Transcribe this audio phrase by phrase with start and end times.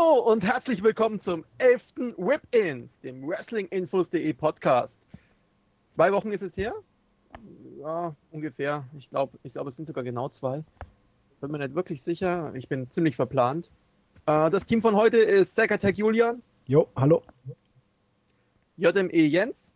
[0.00, 1.82] Hallo und herzlich willkommen zum 11.
[2.16, 4.98] Whip-In, dem Wrestlinginfos.de Podcast.
[5.90, 6.74] Zwei Wochen ist es her?
[7.78, 8.84] Ja, ungefähr.
[8.96, 10.64] Ich glaube, ich glaub, es sind sogar genau zwei.
[11.40, 12.52] Bin mir nicht wirklich sicher.
[12.54, 13.70] Ich bin ziemlich verplant.
[14.26, 16.42] Äh, das Team von heute ist Zack Attack Julian.
[16.66, 17.22] Jo, hallo.
[18.78, 19.72] JME Jens.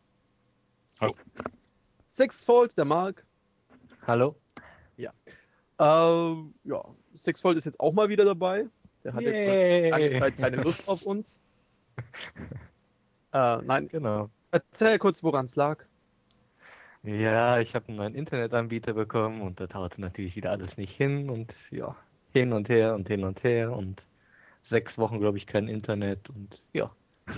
[1.00, 1.14] Hallo.
[2.10, 3.26] Sixfold, der Mark.
[4.06, 4.36] Hallo.
[4.96, 5.12] Ja.
[5.78, 6.34] Äh,
[6.64, 6.84] ja,
[7.14, 8.68] Sixfold ist jetzt auch mal wieder dabei.
[9.04, 9.90] Der hatte Yay.
[9.90, 11.40] lange Zeit keine Lust auf uns.
[13.32, 14.30] Äh, nein, Genau.
[14.52, 15.84] erzähl kurz, woran es lag.
[17.02, 21.28] Ja, ich habe einen neuen Internetanbieter bekommen und da tauchte natürlich wieder alles nicht hin
[21.28, 21.96] und ja,
[22.32, 24.06] hin und her und hin und her und
[24.62, 26.90] sechs Wochen, glaube ich, kein Internet und ja.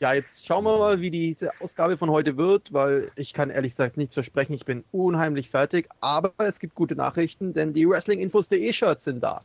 [0.00, 3.72] Ja, jetzt schauen wir mal, wie diese Ausgabe von heute wird, weil ich kann ehrlich
[3.72, 4.52] gesagt nichts versprechen.
[4.52, 9.40] Ich bin unheimlich fertig, aber es gibt gute Nachrichten, denn die Wrestlinginfos.de Shirts sind da.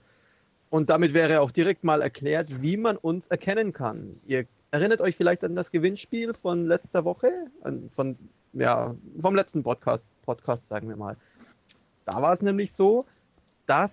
[0.74, 4.20] Und damit wäre auch direkt mal erklärt, wie man uns erkennen kann.
[4.26, 7.32] Ihr erinnert euch vielleicht an das Gewinnspiel von letzter Woche,
[7.92, 8.18] von
[8.54, 11.16] ja, vom letzten Podcast, Podcast sagen wir mal.
[12.06, 13.06] Da war es nämlich so,
[13.68, 13.92] dass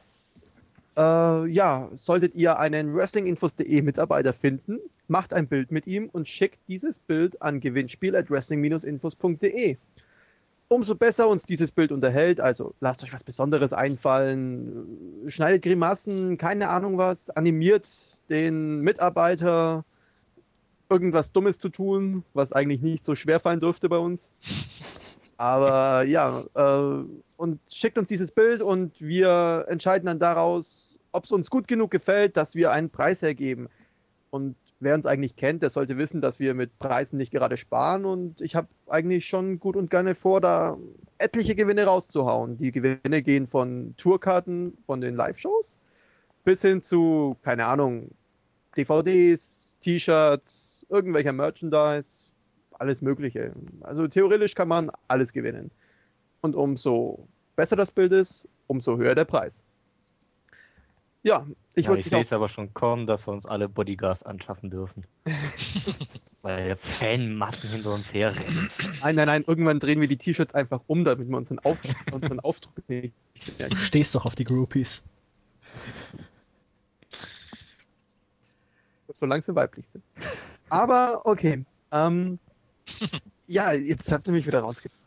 [0.96, 6.60] äh, ja, solltet ihr einen Wrestlinginfos.de Mitarbeiter finden, macht ein Bild mit ihm und schickt
[6.66, 9.76] dieses Bild an gewinnspiel@wrestling-infos.de.
[10.72, 14.86] Umso besser uns dieses Bild unterhält, also lasst euch was Besonderes einfallen,
[15.26, 17.88] schneidet Grimassen, keine Ahnung was, animiert
[18.28, 19.84] den Mitarbeiter
[20.88, 24.30] irgendwas Dummes zu tun, was eigentlich nicht so schwer fallen dürfte bei uns.
[25.36, 27.04] Aber ja, äh,
[27.36, 31.90] und schickt uns dieses Bild und wir entscheiden dann daraus, ob es uns gut genug
[31.90, 33.68] gefällt, dass wir einen Preis hergeben.
[34.30, 38.04] Und wer uns eigentlich kennt, der sollte wissen, dass wir mit Preisen nicht gerade sparen
[38.04, 40.78] und ich habe eigentlich schon gut und gerne vor, da
[41.18, 42.56] etliche Gewinne rauszuhauen.
[42.56, 45.76] Die Gewinne gehen von Tourkarten von den Live-Shows
[46.44, 48.10] bis hin zu, keine Ahnung,
[48.76, 52.30] DVDs, T-Shirts, irgendwelcher Merchandise,
[52.72, 53.52] alles Mögliche.
[53.82, 55.70] Also theoretisch kann man alles gewinnen.
[56.40, 59.52] Und umso besser das Bild ist, umso höher der Preis.
[61.22, 63.68] Ja, ich ja, wollte ich dich sehe es aber schon kommen, dass wir uns alle
[63.68, 65.04] Bodyguards anschaffen dürfen.
[66.42, 68.70] Weil Fanmassen hinter uns herrennen.
[69.02, 71.76] Nein, nein, nein, irgendwann drehen wir die T-Shirts einfach um, damit wir unseren, Auf
[72.10, 73.12] unseren Aufdruck nicht
[73.58, 75.02] Du stehst doch auf die Groupies.
[79.20, 80.02] solange sie weiblich sind.
[80.68, 81.64] Aber okay.
[81.92, 82.38] Ähm,
[83.46, 84.99] ja, jetzt habt ihr mich wieder rausgebracht.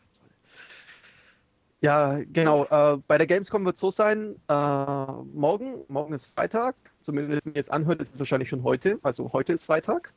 [1.84, 2.64] Ja, genau.
[2.64, 7.52] Äh, bei der Gamescom wird es so sein, äh, morgen, morgen ist Freitag, zumindest wenn
[7.52, 8.98] ihr jetzt anhört, ist es wahrscheinlich schon heute.
[9.02, 10.14] Also heute ist Freitag.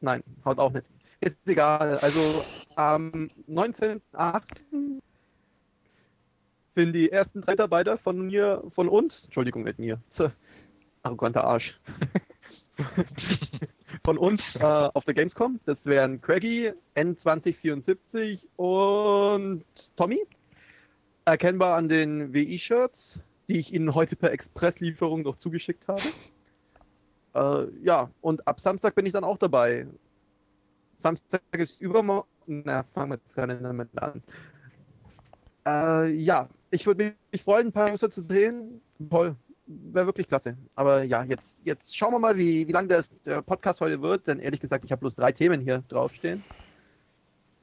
[0.00, 0.86] Nein, haut auch nicht.
[1.20, 1.98] Ist egal.
[1.98, 2.42] Also
[2.76, 4.40] am 19.08.
[6.74, 10.00] sind die ersten drei Mitarbeiter von mir, von uns, Entschuldigung, nicht mir,
[11.02, 11.78] arroganter Arsch.
[14.02, 15.60] von uns äh, auf der Gamescom.
[15.66, 19.62] Das wären Craigie, N2074 und
[19.96, 20.22] Tommy.
[21.26, 26.00] Erkennbar an den WI-Shirts, die ich Ihnen heute per Expresslieferung noch zugeschickt habe.
[27.34, 29.86] Äh, ja, und ab Samstag bin ich dann auch dabei.
[30.96, 32.26] Samstag ist übermorgen.
[32.46, 34.22] Na, fangen wir jetzt gerade damit an.
[35.66, 38.80] Äh, ja, ich würde mich freuen, ein paar User zu sehen.
[39.10, 39.36] Toll.
[39.66, 40.56] Wäre wirklich klasse.
[40.76, 44.28] Aber ja, jetzt, jetzt schauen wir mal, wie, wie lang der, der Podcast heute wird,
[44.28, 46.42] denn ehrlich gesagt, ich habe bloß drei Themen hier draufstehen.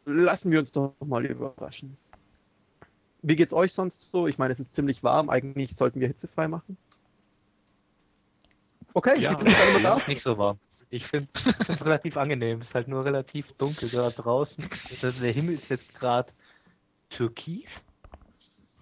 [0.05, 1.97] Lassen wir uns doch mal überraschen.
[3.23, 4.27] Wie geht's euch sonst so?
[4.27, 5.29] Ich meine, es ist ziemlich warm.
[5.29, 6.77] Eigentlich sollten wir hitzefrei machen.
[8.93, 9.31] Okay, Ja.
[9.31, 9.43] mal
[9.81, 9.97] da.
[9.97, 10.59] Ist nicht so warm.
[10.89, 12.59] Ich finde es relativ angenehm.
[12.59, 14.69] Es ist halt nur relativ dunkel da draußen.
[15.01, 16.31] Also der Himmel ist jetzt gerade
[17.09, 17.83] türkis.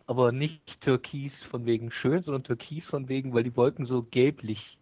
[0.08, 4.78] Aber nicht türkis von wegen schön, sondern türkis von wegen, weil die Wolken so gelblich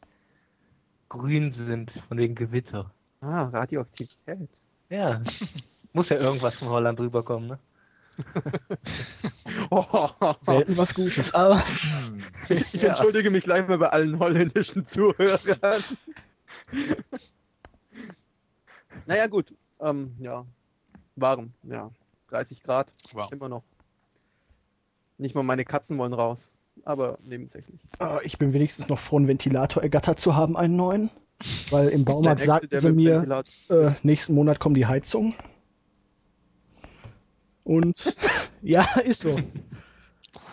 [1.09, 2.91] grün sind, von wegen Gewitter.
[3.21, 4.49] Ah, Radioaktivität.
[4.89, 5.21] Ja.
[5.93, 7.59] Muss ja irgendwas von Holland rüberkommen, ne?
[10.41, 11.61] Selten was Gutes, aber
[12.49, 12.89] Ich Ja.
[12.89, 15.83] entschuldige mich gleich mal bei allen holländischen Zuhörern.
[19.05, 19.53] naja, gut.
[19.81, 20.45] Ähm, ja.
[21.15, 21.91] Warm, ja.
[22.29, 23.31] 30 Grad, Wow.
[23.31, 23.63] immer noch.
[25.17, 26.51] Nicht mal meine Katzen wollen raus.
[26.85, 27.81] Aber nebensächlich.
[27.99, 31.09] äh, ich bin wenigstens noch froh, einen Ventilator ergattert zu haben, einen neuen.
[31.69, 35.33] Weil im Baumarkt Der sagten sie mir, äh, nächsten Monat kommt die Heizung.
[37.69, 38.15] Und
[38.63, 39.39] ja, ist so.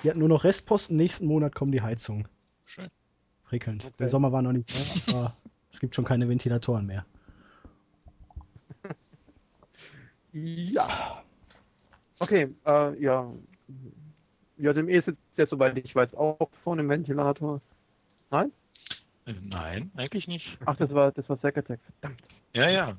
[0.02, 2.28] Die hatten nur noch Restposten, nächsten Monat kommt die Heizung.
[2.66, 2.90] Schön.
[3.44, 3.86] Prickelnd.
[3.86, 3.94] Okay.
[4.00, 5.36] Der Sommer war noch nicht da, aber
[5.72, 7.06] es gibt schon keine Ventilatoren mehr.
[10.32, 11.22] Ja.
[12.18, 13.32] Okay, äh, ja.
[14.58, 17.62] JME sitzt ja, soweit ich weiß, auch vor einem Ventilator.
[18.30, 18.52] Nein?
[19.24, 20.58] Äh, Nein, eigentlich nicht.
[20.66, 21.80] Ach, das war, das war Zacatec.
[21.98, 22.20] Verdammt.
[22.52, 22.98] Ja, ja.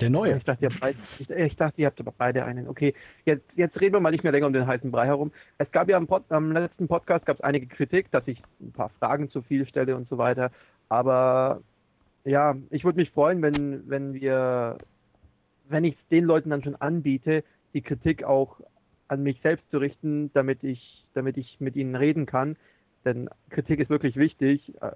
[0.00, 0.36] Der neue.
[0.36, 2.68] Ich dachte, ihr habt ich, ich dachte, ihr habt aber beide einen.
[2.68, 2.94] Okay,
[3.24, 5.32] jetzt, jetzt reden wir mal nicht mehr länger um den heißen Brei herum.
[5.58, 8.72] Es gab ja am, Pod, am letzten Podcast gab es einige Kritik, dass ich ein
[8.72, 10.50] paar Fragen zu viel stelle und so weiter.
[10.88, 11.60] Aber
[12.24, 14.78] ja, ich würde mich freuen, wenn, wenn wir,
[15.68, 18.60] wenn ich es den Leuten dann schon anbiete, die Kritik auch
[19.08, 22.56] an mich selbst zu richten, damit ich, damit ich mit ihnen reden kann.
[23.04, 24.72] Denn Kritik ist wirklich wichtig.
[24.80, 24.92] Äh,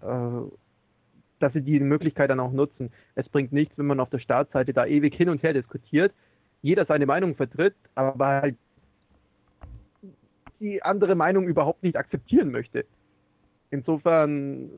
[1.38, 2.90] dass sie die Möglichkeit dann auch nutzen.
[3.14, 6.12] Es bringt nichts, wenn man auf der Startseite da ewig hin und her diskutiert,
[6.62, 8.56] jeder seine Meinung vertritt, aber halt
[10.60, 12.86] die andere Meinung überhaupt nicht akzeptieren möchte.
[13.70, 14.70] Insofern,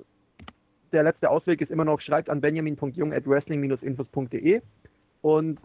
[0.92, 4.60] der letzte Ausweg ist immer noch, schreibt an benjamin.jung at wrestling-infos.de
[5.22, 5.60] und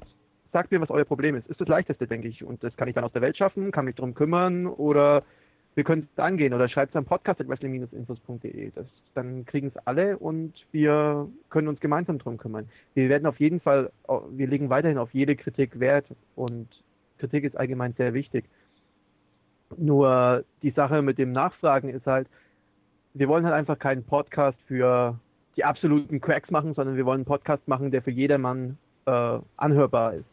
[0.52, 1.48] sagt mir, was euer Problem ist.
[1.48, 2.44] Ist das leichteste, denke ich.
[2.44, 5.24] Und das kann ich dann aus der Welt schaffen, kann mich darum kümmern oder
[5.76, 8.72] wir können es angehen oder schreibt es am Podcast at wrestling-infos.de.
[9.16, 12.70] Dann kriegen es alle und wir können uns gemeinsam drum kümmern.
[12.94, 13.92] Wir werden auf jeden Fall,
[14.32, 16.06] wir legen weiterhin auf jede Kritik Wert
[16.36, 16.68] und
[17.18, 18.46] Kritik ist allgemein sehr wichtig.
[19.78, 22.28] Nur die Sache mit dem Nachfragen ist halt,
[23.16, 25.18] wir wollen halt einfach keinen Podcast für
[25.56, 30.16] die absoluten Cracks machen, sondern wir wollen einen Podcast machen, der für jedermann äh, anhörbar
[30.16, 30.33] ist.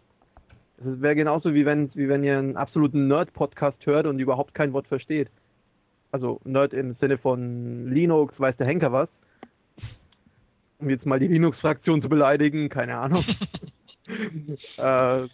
[0.82, 4.72] Das wäre genauso wie wenn, wie wenn ihr einen absoluten Nerd-Podcast hört und überhaupt kein
[4.72, 5.30] Wort versteht.
[6.10, 9.10] Also Nerd im Sinne von Linux, weiß der Henker was.
[10.78, 13.26] Um jetzt mal die Linux-Fraktion zu beleidigen, keine Ahnung.
[14.78, 15.28] äh,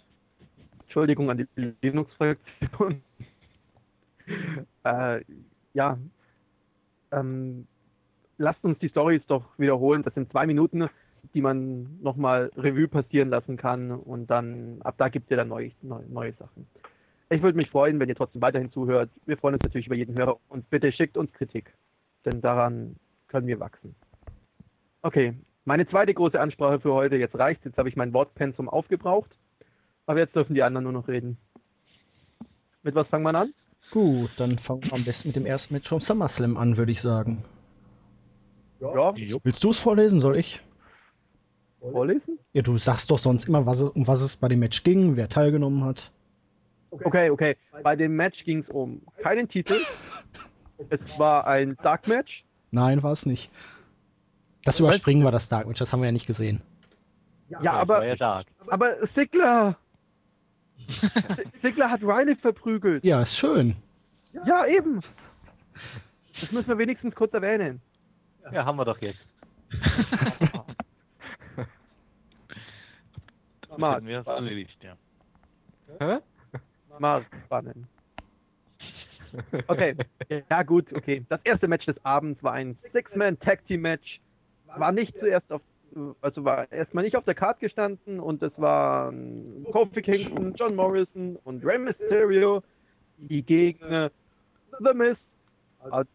[0.82, 3.02] Entschuldigung an die Linux-Fraktion.
[4.84, 5.20] äh,
[5.75, 5.96] ja.
[7.12, 7.69] Ähm,
[8.37, 10.02] lasst uns die Stories doch wiederholen.
[10.02, 10.88] Das sind zwei Minuten
[11.34, 15.49] die man nochmal Revue passieren lassen kann und dann ab da gibt es ja dann
[15.49, 16.67] neue, neue, neue Sachen.
[17.28, 19.11] Ich würde mich freuen, wenn ihr trotzdem weiterhin zuhört.
[19.26, 21.73] Wir freuen uns natürlich über jeden Hörer und bitte schickt uns Kritik,
[22.25, 22.96] denn daran
[23.28, 23.94] können wir wachsen.
[25.02, 25.34] Okay,
[25.64, 29.31] meine zweite große Ansprache für heute, jetzt reicht jetzt habe ich mein Wortpensum aufgebraucht,
[30.06, 31.37] aber jetzt dürfen die anderen nur noch reden.
[32.82, 33.52] Mit was fangen wir an?
[33.90, 37.00] Gut, dann fangen wir am besten mit dem ersten Match vom SummerSlam an, würde ich
[37.00, 37.44] sagen.
[38.81, 39.14] Ja.
[39.17, 40.61] Willst du es vorlesen, soll ich?
[41.90, 42.38] Vorlesen?
[42.52, 45.16] Ja, du sagst doch sonst immer, was es, um was es bei dem Match ging,
[45.16, 46.10] wer teilgenommen hat.
[46.90, 47.56] Okay, okay.
[47.82, 49.76] Bei dem Match ging es um keinen Titel.
[50.88, 52.44] Es war ein Dark Match.
[52.70, 53.50] Nein, war es nicht.
[54.64, 56.62] Das überspringen wir, das Dark Match, das haben wir ja nicht gesehen.
[57.48, 59.76] Ja, ja aber, ja aber Sigler.
[61.62, 63.04] Sigler hat Riley verprügelt.
[63.04, 63.76] Ja, ist schön.
[64.44, 65.00] Ja, eben.
[66.40, 67.80] Das müssen wir wenigstens kurz erwähnen.
[68.52, 69.18] Ja, haben wir doch jetzt.
[73.78, 74.05] Mark.
[74.05, 74.96] wir es erledigt, ja.
[75.99, 76.19] Hä?
[76.99, 77.87] Mark Spannen.
[79.67, 79.94] Okay,
[80.49, 81.25] ja gut, okay.
[81.28, 84.20] Das erste Match des Abends war ein Six-Man-Tag-Team-Match.
[84.76, 85.61] War nicht zuerst auf,
[86.23, 91.37] also war erstmal nicht auf der Card gestanden und es waren Kofi Kingston, John Morrison
[91.44, 92.62] und Rey Mysterio,
[93.19, 94.08] die gegen
[94.78, 95.19] The Miz,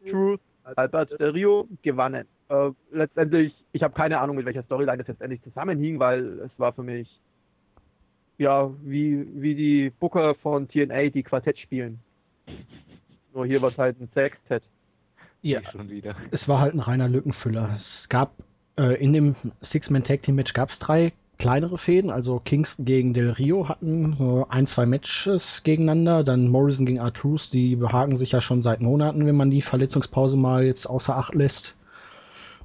[0.09, 0.41] Truth,
[0.75, 2.27] Albert Del Rio gewannen.
[2.49, 6.73] Äh, letztendlich, ich habe keine Ahnung, mit welcher Storyline das letztendlich zusammenhing, weil es war
[6.73, 7.07] für mich
[8.41, 11.99] ja, wie, wie die Booker von TNA, die Quartett spielen.
[13.33, 14.63] Nur hier war es halt ein Sextet.
[15.43, 15.59] Ja,
[16.31, 17.71] es war halt ein reiner Lückenfüller.
[17.75, 18.33] Es gab
[18.77, 24.15] äh, in dem Six-Man-Tag-Team-Match gab es drei kleinere Fäden, also Kingston gegen Del Rio hatten
[24.17, 28.81] so ein, zwei Matches gegeneinander, dann Morrison gegen Artrus, die behaken sich ja schon seit
[28.81, 31.75] Monaten, wenn man die Verletzungspause mal jetzt außer Acht lässt.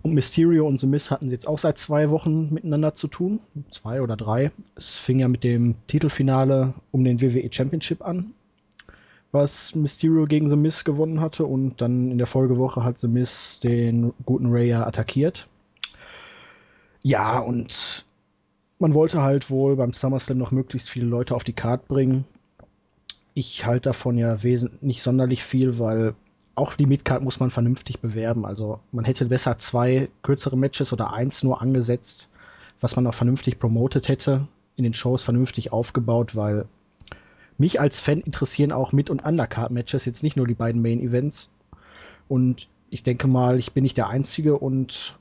[0.06, 3.40] Und Mysterio und The Miz hatten jetzt auch seit zwei Wochen miteinander zu tun.
[3.72, 4.52] Zwei oder drei.
[4.76, 8.32] Es fing ja mit dem Titelfinale um den WWE Championship an,
[9.32, 11.44] was Mysterio gegen The Miz gewonnen hatte.
[11.44, 15.48] Und dann in der Folgewoche hat The Miz den guten Ray attackiert.
[17.02, 18.04] Ja, und
[18.78, 22.26] man wollte halt wohl beim SummerSlam noch möglichst viele Leute auf die Card bringen.
[23.34, 26.14] Ich halte davon ja wesentlich nicht sonderlich viel, weil
[26.56, 28.44] auch die Midcard muss man vernünftig bewerben.
[28.44, 32.28] Also man hätte besser zwei kürzere Matches oder eins nur angesetzt,
[32.80, 36.66] was man auch vernünftig promotet hätte, in den Shows vernünftig aufgebaut, weil
[37.58, 41.50] mich als Fan interessieren auch Mid- und Undercard-Matches, jetzt nicht nur die beiden Main-Events.
[42.28, 45.18] Und ich denke mal, ich bin nicht der Einzige und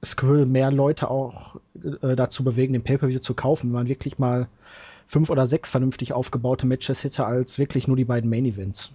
[0.00, 1.56] es würde mehr Leute auch
[2.02, 4.48] äh, dazu bewegen, den Pay-Per-View zu kaufen, wenn man wirklich mal
[5.06, 8.94] fünf oder sechs vernünftig aufgebaute Matches hätte, als wirklich nur die beiden Main-Events.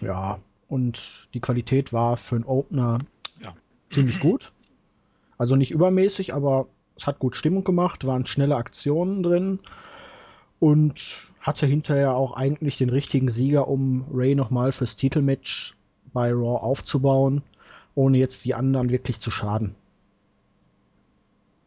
[0.00, 0.38] Ja,
[0.68, 2.98] und die Qualität war für einen Opener
[3.40, 3.54] ja.
[3.90, 4.52] ziemlich gut.
[5.38, 9.60] Also nicht übermäßig, aber es hat gut Stimmung gemacht, waren schnelle Aktionen drin
[10.60, 15.76] und hatte hinterher auch eigentlich den richtigen Sieger, um Ray nochmal fürs Titelmatch
[16.12, 17.42] bei Raw aufzubauen.
[17.94, 19.74] ohne jetzt die anderen wirklich zu schaden.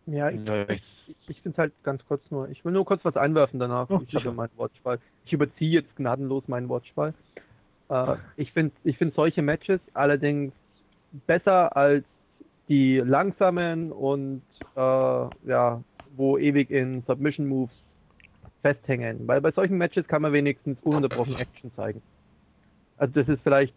[0.06, 0.84] Ja, ich, ich,
[1.28, 2.50] ich finde es halt ganz kurz nur.
[2.50, 3.90] Ich will nur kurz was einwerfen danach.
[3.90, 5.00] Oh, ich habe meinen Watchball.
[5.26, 7.14] Ich überziehe jetzt gnadenlos meinen Watchball.
[7.92, 10.54] Äh, ich finde ich find solche Matches allerdings
[11.28, 12.06] besser als
[12.70, 14.42] die langsamen und
[14.76, 15.84] äh, ja,
[16.16, 17.76] wo ewig in Submission Moves
[18.62, 19.28] festhängen.
[19.28, 22.02] Weil bei solchen Matches kann man wenigstens ununterbrochen Action zeigen.
[22.98, 23.74] Also das ist vielleicht,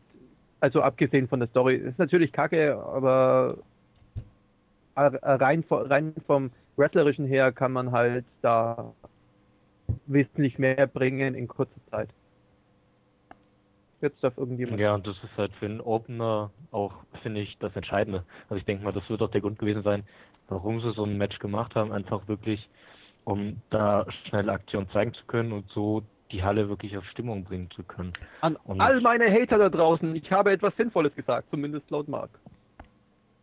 [0.60, 3.58] also abgesehen von der Story, ist natürlich kacke, aber
[4.94, 8.94] rein, rein vom Wrestlerischen her kann man halt da
[10.06, 12.10] wesentlich mehr bringen in kurzer Zeit.
[14.04, 14.78] Jetzt darf irgendjemand.
[14.78, 16.92] Ja, und das ist halt für einen Opener auch,
[17.22, 18.22] finde ich, das Entscheidende.
[18.50, 20.04] Also ich denke mal, das wird auch der Grund gewesen sein,
[20.48, 21.90] warum sie so ein Match gemacht haben.
[21.90, 22.68] Einfach wirklich,
[23.24, 27.70] um da schnelle Aktionen zeigen zu können und so die Halle wirklich auf Stimmung bringen
[27.70, 28.12] zu können.
[28.42, 32.28] An und all meine Hater da draußen, ich habe etwas Sinnvolles gesagt, zumindest laut Mark.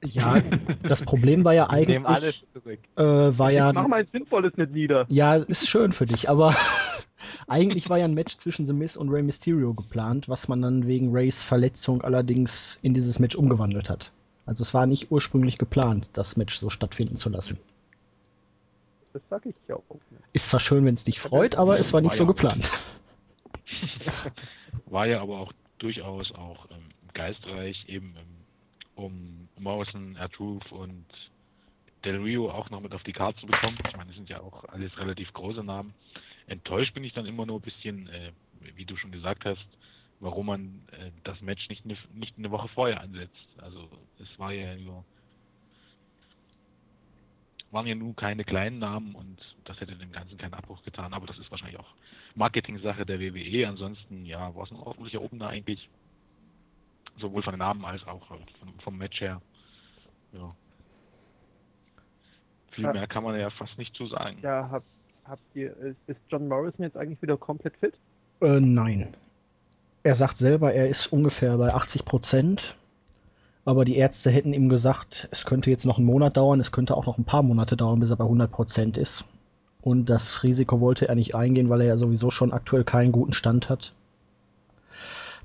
[0.03, 0.41] Ja,
[0.83, 2.05] das Problem war ja eigentlich.
[2.05, 2.43] alles
[2.95, 5.05] Äh, war ja, mach mein Sinnvolles nicht nieder.
[5.09, 6.55] Ja, ist schön für dich, aber
[7.47, 10.87] eigentlich war ja ein Match zwischen The Miz und Rey Mysterio geplant, was man dann
[10.87, 14.11] wegen Rays Verletzung allerdings in dieses Match umgewandelt hat.
[14.45, 17.59] Also es war nicht ursprünglich geplant, das Match so stattfinden zu lassen.
[19.13, 20.23] Das sag ich ja auch nicht.
[20.33, 22.71] Ist zwar schön, wenn es dich freut, aber es war nicht war so ja geplant.
[24.85, 28.25] War ja aber auch durchaus auch ähm, geistreich, eben ähm,
[28.95, 31.05] um Morrison, R-Truth und
[32.03, 33.81] Del Rio auch noch mit auf die Karte zu bekommen.
[33.85, 35.93] Ich meine, das sind ja auch alles relativ große Namen.
[36.47, 38.31] Enttäuscht bin ich dann immer nur ein bisschen, äh,
[38.75, 39.65] wie du schon gesagt hast,
[40.19, 43.47] warum man äh, das Match nicht eine, nicht eine Woche vorher ansetzt.
[43.57, 43.87] Also
[44.19, 45.05] es war ja nur
[47.71, 51.13] waren ja nun keine kleinen Namen und das hätte dem Ganzen keinen Abbruch getan.
[51.13, 51.95] Aber das ist wahrscheinlich auch
[52.35, 53.67] Marketing-Sache der WWE.
[53.67, 55.89] Ansonsten, ja, war es ein ordentlicher Opener eigentlich.
[57.17, 58.51] Sowohl von den Namen als auch halt
[58.83, 59.41] vom Match her.
[60.33, 60.49] Ja.
[62.71, 62.93] Viel ja.
[62.93, 64.37] mehr kann man ja fast nicht zu sagen.
[64.41, 64.85] Ja, habt,
[65.25, 65.75] habt ihr,
[66.07, 67.93] ist John Morrison jetzt eigentlich wieder komplett fit?
[68.41, 69.15] Äh, nein.
[70.03, 72.75] Er sagt selber, er ist ungefähr bei 80 Prozent.
[73.63, 76.97] Aber die Ärzte hätten ihm gesagt, es könnte jetzt noch einen Monat dauern, es könnte
[76.97, 79.27] auch noch ein paar Monate dauern, bis er bei 100 Prozent ist.
[79.81, 83.33] Und das Risiko wollte er nicht eingehen, weil er ja sowieso schon aktuell keinen guten
[83.33, 83.93] Stand hat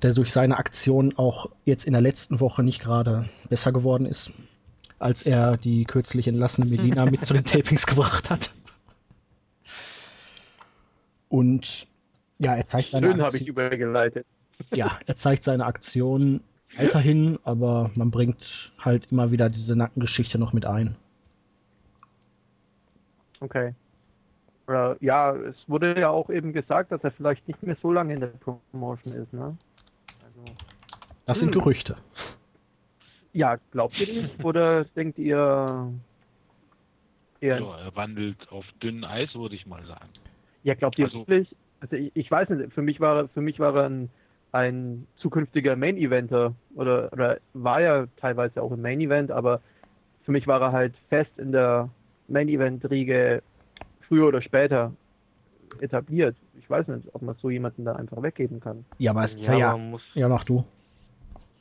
[0.02, 4.33] der durch seine Aktion auch jetzt in der letzten Woche nicht gerade besser geworden ist,
[4.99, 8.55] als er die kürzlich entlassene Melina mit zu den Tapings gebracht hat.
[11.29, 11.87] Und
[12.38, 14.26] ja, er zeigt seine Schön habe ich übergeleitet.
[14.73, 16.41] Ja, er zeigt seine Aktion
[16.76, 20.97] weiterhin, aber man bringt halt immer wieder diese Nackengeschichte noch mit ein.
[23.41, 23.75] Okay.
[25.00, 28.21] Ja, es wurde ja auch eben gesagt, dass er vielleicht nicht mehr so lange in
[28.21, 29.57] der Promotion ist, ne?
[31.25, 31.61] Das sind hm.
[31.61, 31.97] Gerüchte.
[33.37, 34.43] Ja, glaubt ihr nicht?
[34.43, 35.93] Oder denkt ihr
[37.40, 37.61] eher.
[37.61, 40.09] Ja, er wandelt auf dünnem Eis, würde ich mal sagen.
[40.62, 41.55] Ja, glaubt ihr also, wirklich?
[41.81, 44.09] Also ich, ich, weiß nicht, für mich war, für mich war er ein,
[44.52, 49.61] ein zukünftiger Main-Eventer oder, oder war ja teilweise auch im Main-Event, aber
[50.25, 51.90] für mich war er halt fest in der
[52.28, 53.43] Main-Event-Riege
[54.09, 54.95] früher oder später
[55.81, 56.37] etabliert.
[56.59, 58.87] Ich weiß nicht, ob man so jemanden da einfach weggeben kann.
[58.97, 60.64] Ja, aber es ja, ja, muss, ja, mach du.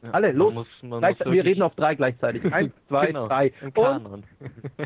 [0.06, 0.54] Ja, Alle, los!
[0.54, 0.68] Muss,
[1.00, 2.44] Gleich, wir reden auf drei gleichzeitig.
[2.54, 3.52] Eins, zwei, genau, drei.
[3.76, 4.24] Und...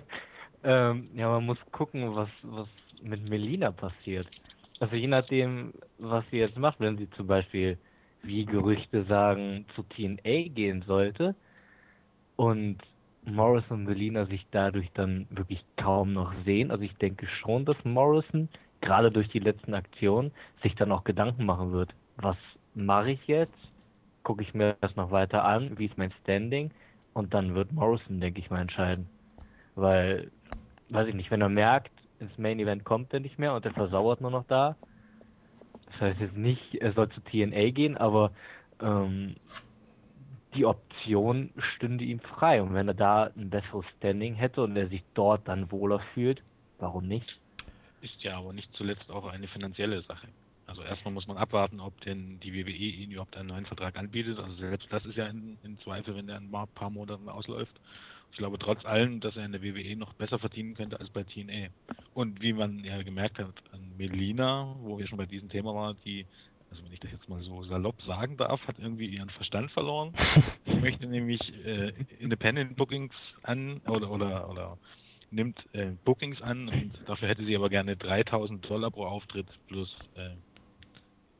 [0.63, 2.67] ähm, ja, man muss gucken, was, was
[3.01, 4.27] mit Melina passiert.
[4.79, 7.77] Also je nachdem, was sie jetzt macht, wenn sie zum Beispiel,
[8.23, 11.35] wie Gerüchte sagen, zu TNA gehen sollte
[12.35, 12.77] und
[13.25, 16.71] Morrison und Melina sich dadurch dann wirklich kaum noch sehen.
[16.71, 18.47] Also ich denke schon, dass Morrison
[18.81, 20.31] gerade durch die letzten Aktionen
[20.63, 22.37] sich dann auch Gedanken machen wird, was
[22.73, 23.73] mache ich jetzt?
[24.29, 25.79] Gucke ich mir das noch weiter an?
[25.79, 26.71] Wie ist mein Standing?
[27.13, 29.09] Und dann wird Morrison, denke ich mal, entscheiden.
[29.75, 30.31] Weil,
[30.89, 33.73] weiß ich nicht, wenn er merkt, ins Main Event kommt er nicht mehr und er
[33.73, 34.77] versauert nur noch da.
[35.87, 38.33] Das heißt jetzt nicht, er soll zu TNA gehen, aber
[38.81, 39.35] ähm,
[40.53, 42.61] die Option stünde ihm frei.
[42.61, 46.43] Und wenn er da ein besseres Standing hätte und er sich dort dann wohler fühlt,
[46.77, 47.39] warum nicht?
[48.01, 50.33] Ist ja aber nicht zuletzt auch eine finanzielle Sache.
[50.69, 54.37] Also erstmal muss man abwarten, ob denn die WWE ihn überhaupt einen neuen Vertrag anbietet.
[54.37, 57.73] Also selbst das ist ja in, in Zweifel, wenn er in ein paar Monaten ausläuft.
[58.31, 61.23] Ich glaube trotz allem, dass er in der WWE noch besser verdienen könnte als bei
[61.23, 61.69] TNA.
[62.13, 65.97] Und wie man ja gemerkt hat an Melina, wo wir schon bei diesem Thema waren,
[66.05, 66.27] die,
[66.69, 70.13] also wenn ich das jetzt mal so salopp sagen darf, hat irgendwie ihren Verstand verloren.
[70.65, 74.77] Ich möchte nämlich äh, Independent Bookings an oder oder oder
[75.31, 79.95] nimmt äh, Bookings an und dafür hätte sie aber gerne 3000 Dollar pro Auftritt plus
[80.15, 80.35] äh,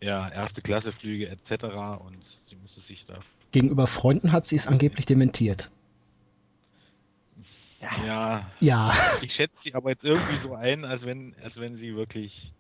[0.01, 1.63] ja, erste Klasse Flüge etc.
[1.99, 2.17] und
[2.49, 3.19] sie müsste sich da
[3.51, 5.71] Gegenüber Freunden hat sie es angeblich dementiert.
[7.81, 8.49] Ja.
[8.59, 8.93] Ja.
[9.21, 12.51] Ich schätze sie aber jetzt irgendwie so ein, als wenn, als wenn sie wirklich.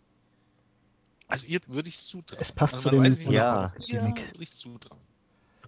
[1.27, 2.41] Also ihr würde ich es zutrauen.
[2.41, 3.73] Es passt also zu dem weiß nicht, Ja.
[3.77, 4.27] Ja, Gimmick.
[4.31, 4.99] würde ich zutrauen.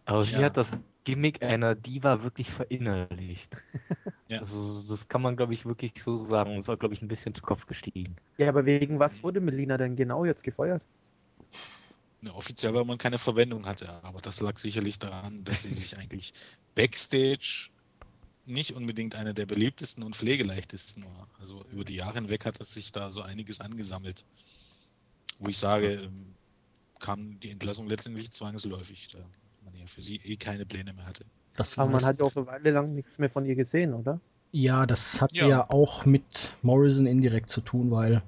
[0.05, 0.43] Aber sie Ja.
[0.43, 0.71] hat das
[1.03, 3.55] Gimmick einer Diva wirklich verinnerlicht.
[4.27, 4.39] Ja.
[4.39, 6.57] Also das kann man, glaube ich, wirklich so sagen.
[6.57, 8.15] Ist auch, glaube ich, ein bisschen zu Kopf gestiegen.
[8.37, 10.81] Ja, aber wegen was wurde Melina denn genau jetzt gefeuert?
[12.29, 16.33] Offiziell, weil man keine Verwendung hatte, aber das lag sicherlich daran, dass sie sich eigentlich
[16.75, 17.69] Backstage
[18.45, 21.27] nicht unbedingt eine der beliebtesten und pflegeleichtesten war.
[21.39, 24.23] Also über die Jahre hinweg hat es sich da so einiges angesammelt.
[25.39, 26.35] Wo ich sage, ähm,
[26.99, 29.19] kam die Entlassung letztendlich zwangsläufig, da
[29.63, 31.25] man ja für sie eh keine Pläne mehr hatte.
[31.55, 34.19] Das Aber man hat ja auch eine Weile lang nichts mehr von ihr gesehen, oder?
[34.51, 35.47] Ja, das hat Ja.
[35.47, 35.69] ja.
[35.69, 38.21] auch mit Morrison indirekt zu tun, weil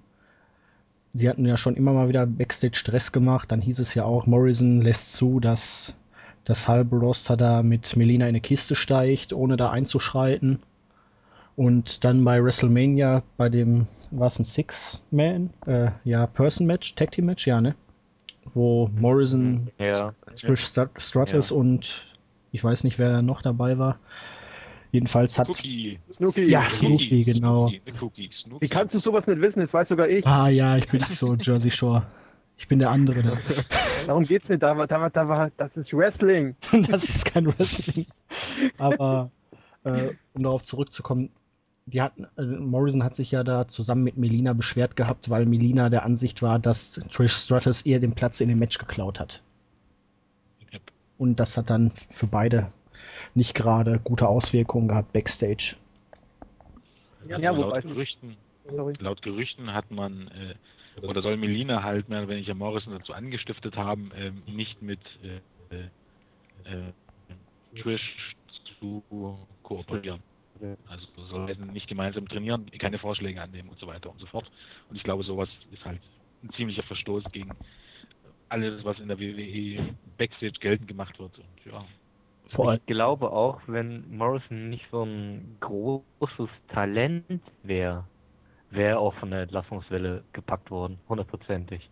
[1.14, 3.52] sie hatten ja schon immer mal wieder Backstage Stress gemacht.
[3.52, 5.94] Dann hieß es ja auch, Morrison lässt zu, dass
[6.46, 10.60] das halbe Roster da mit Melina in eine Kiste steigt, ohne da einzuschreiten.
[11.56, 17.62] Und dann bei WrestleMania, bei dem, war es ein Six-Man, äh, ja, Person-Match, Tag-Team-Match, ja,
[17.62, 17.76] ne?
[18.46, 20.14] Wo Morrison, Ja.
[20.36, 22.08] Trish Strat- Stratus und
[22.52, 24.00] ich weiß nicht, wer noch dabei war.
[24.94, 25.98] Jedenfalls hat Cookie.
[26.12, 26.44] Snooki.
[26.44, 27.68] Ja, Snooki, genau.
[27.68, 28.62] Snooki, Snooki.
[28.62, 29.60] Wie kannst du sowas nicht wissen?
[29.60, 30.26] Das weiß sogar ich.
[30.28, 32.06] Ah ja, ich bin nicht so Jersey Shore.
[32.58, 33.24] Ich bin der andere.
[33.24, 33.38] Da.
[34.06, 34.62] Darum geht's nicht.
[34.62, 36.56] Da war, da war, da war, das ist Wrestling.
[36.88, 38.06] Das ist kein Wrestling.
[38.78, 39.32] Aber
[39.84, 41.32] äh, um darauf zurückzukommen,
[41.88, 45.90] die hatten, äh, Morrison hat sich ja da zusammen mit Melina beschwert gehabt, weil Melina
[45.90, 49.42] der Ansicht war, dass Trish Stratus ihr den Platz in dem Match geklaut hat.
[50.72, 50.84] Yep.
[51.18, 52.72] Und das hat dann für beide
[53.36, 55.76] nicht gerade gute Auswirkungen gehabt backstage.
[57.28, 58.38] Ja, wobei- laut Gerüchten,
[59.00, 60.56] laut Gerüchten hat man äh,
[61.02, 65.76] oder soll Melina halt mehr oder weniger Morrison dazu angestiftet haben, ähm, nicht mit äh,
[65.76, 65.90] äh,
[66.66, 66.94] äh,
[67.82, 68.36] Trish
[68.80, 69.04] zu
[69.64, 70.22] kooperieren.
[70.88, 74.50] Also soll nicht gemeinsam trainieren, keine Vorschläge annehmen und so weiter und so fort.
[74.90, 76.02] Und ich glaube, sowas ist halt
[76.44, 77.52] ein ziemlicher Verstoß gegen
[78.50, 81.38] alles, was in der WWE Backstage geltend gemacht wird.
[81.40, 81.84] Und ja,
[82.46, 88.06] Vor allem, Ich glaube auch, wenn Morrison nicht so ein großes Talent wäre,
[88.70, 91.90] wäre er auch von der Entlassungswelle gepackt worden, hundertprozentig.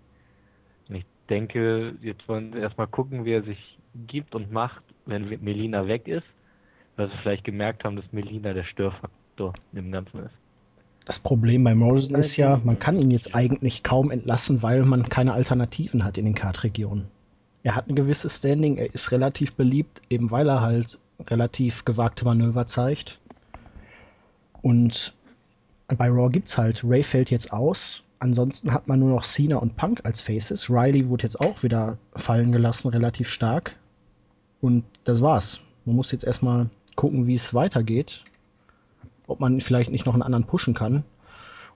[0.90, 5.30] Und ich denke, jetzt wollen sie erstmal gucken, wie er sich gibt und macht, wenn
[5.42, 6.26] Melina weg ist,
[6.96, 10.36] weil sie vielleicht gemerkt haben, dass Melina der Störfaktor im Ganzen ist.
[11.06, 15.10] das Problem bei Morrison ist ja, man kann ihn jetzt eigentlich kaum entlassen, weil man
[15.10, 17.08] keine Alternativen hat in den Kartregionen.
[17.64, 22.26] Er hat ein gewisses Standing, er ist relativ beliebt, eben weil er halt relativ gewagte
[22.26, 23.20] Manöver zeigt.
[24.62, 25.14] Und
[25.88, 28.04] bei Raw gibt's halt, Ray fällt jetzt aus.
[28.20, 30.70] Ansonsten hat man nur noch Cena und Punk als Faces.
[30.70, 33.76] Riley wurde jetzt auch wieder fallen gelassen, relativ stark.
[34.62, 35.64] Und das war's.
[35.86, 38.24] Man muss jetzt erstmal gucken, wie es weitergeht.
[39.28, 41.04] Ob man vielleicht nicht noch einen anderen pushen kann.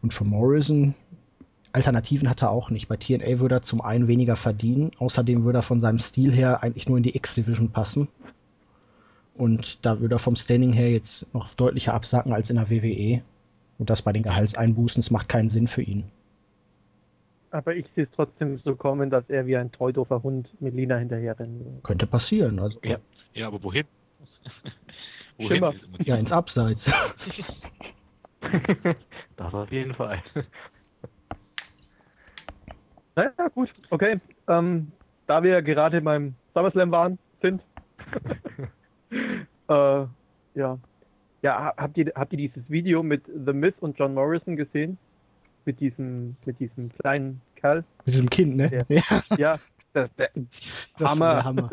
[0.02, 0.94] Und für Morrison,
[1.76, 2.88] Alternativen hat er auch nicht.
[2.88, 4.92] Bei TNA würde er zum einen weniger verdienen.
[4.98, 8.08] Außerdem würde er von seinem Stil her eigentlich nur in die X-Division passen.
[9.36, 13.22] Und da würde er vom Standing her jetzt noch deutlicher absacken als in der WWE.
[13.78, 16.06] Und das bei den Gehaltseinbußen, das macht keinen Sinn für ihn.
[17.52, 20.96] Aber ich sehe es trotzdem so kommen, dass er wie ein treudofer Hund mit Lina
[20.96, 21.84] hinterherrennen wird.
[21.84, 22.60] Könnte passieren.
[22.60, 23.00] Also Ja.
[23.34, 23.86] ja aber wohin?
[25.38, 26.90] Die ja, ins Abseits.
[29.36, 30.24] das auf jeden Fall.
[33.16, 34.20] Naja, gut, okay.
[34.48, 34.92] Ähm,
[35.28, 37.62] da wir gerade beim SummerSlam waren, sind.
[39.70, 40.06] äh,
[40.56, 40.78] ja.
[41.42, 44.98] Ja, ha- habt ihr, habt ihr dieses Video mit The Miz und John Morrison gesehen?
[45.66, 47.84] Mit diesem, mit diesem kleinen Kerl?
[48.06, 48.72] Mit diesem Kind, ne?
[48.90, 48.96] Ja.
[48.98, 49.60] Ja, Ja,
[49.94, 50.30] das, der,
[50.98, 51.34] das Hammer.
[51.36, 51.70] der Hammer.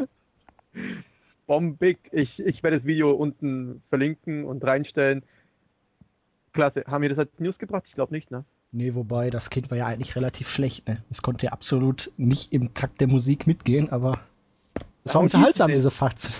[1.46, 1.98] bombig.
[2.12, 5.22] Ich, ich werde das Video unten verlinken und reinstellen.
[6.52, 6.84] Klasse.
[6.86, 7.84] Haben wir das als News gebracht?
[7.86, 8.44] Ich glaube nicht, ne?
[8.74, 11.02] Nee, wobei, das Kind war ja eigentlich relativ schlecht, ne?
[11.10, 14.12] Es konnte ja absolut nicht im Takt der Musik mitgehen, aber
[15.04, 16.34] es war Darum unterhaltsam, diese Faxen.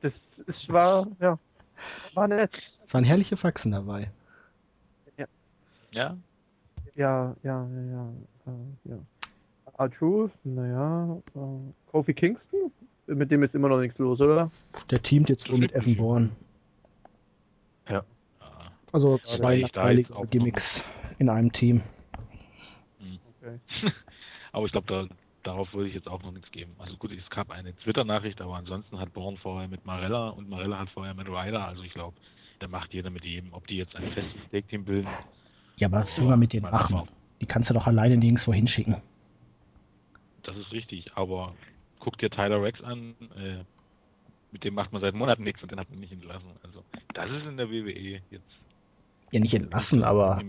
[0.00, 0.12] Das
[0.46, 1.38] ist, war, ja,
[2.14, 2.50] war nett.
[2.84, 4.10] Es waren herrliche Faxen dabei.
[5.18, 5.26] Ja,
[5.90, 6.16] Ja,
[6.94, 8.08] ja, ja, ja.
[8.46, 8.98] Äh, ja.
[9.78, 11.18] R-Truth, naja.
[11.34, 11.38] Äh,
[11.90, 12.72] Kofi Kingston?
[13.06, 14.50] Mit dem ist immer noch nichts los, oder?
[14.90, 16.30] Der teamt jetzt wohl mit Evan Bourne.
[17.84, 18.00] äh,
[18.92, 20.82] Also zwei langweilige auch noch- Gimmicks
[21.18, 21.82] in einem Team.
[23.40, 23.58] Okay.
[24.52, 26.72] aber ich glaube, da, darauf würde ich jetzt auch noch nichts geben.
[26.78, 30.78] Also gut, es gab eine Twitter-Nachricht, aber ansonsten hat Born vorher mit Marella und Marella
[30.78, 31.66] hat vorher mit Ryder.
[31.66, 32.16] Also ich glaube,
[32.58, 35.08] da macht jeder mit jedem, ob die jetzt ein festes Take-Team bilden.
[35.76, 37.08] Ja, aber was will man mit denen machen?
[37.40, 38.96] Die kannst du doch alleine nirgendwo hinschicken.
[40.42, 41.54] Das ist richtig, aber
[41.98, 43.14] guck dir Tyler Rex an.
[43.36, 43.64] Äh,
[44.52, 46.48] mit dem macht man seit Monaten nichts und den hat man nicht entlassen.
[46.62, 46.82] Also
[47.14, 48.56] das ist in der WWE jetzt.
[49.32, 50.40] Ja, nicht entlassen, aber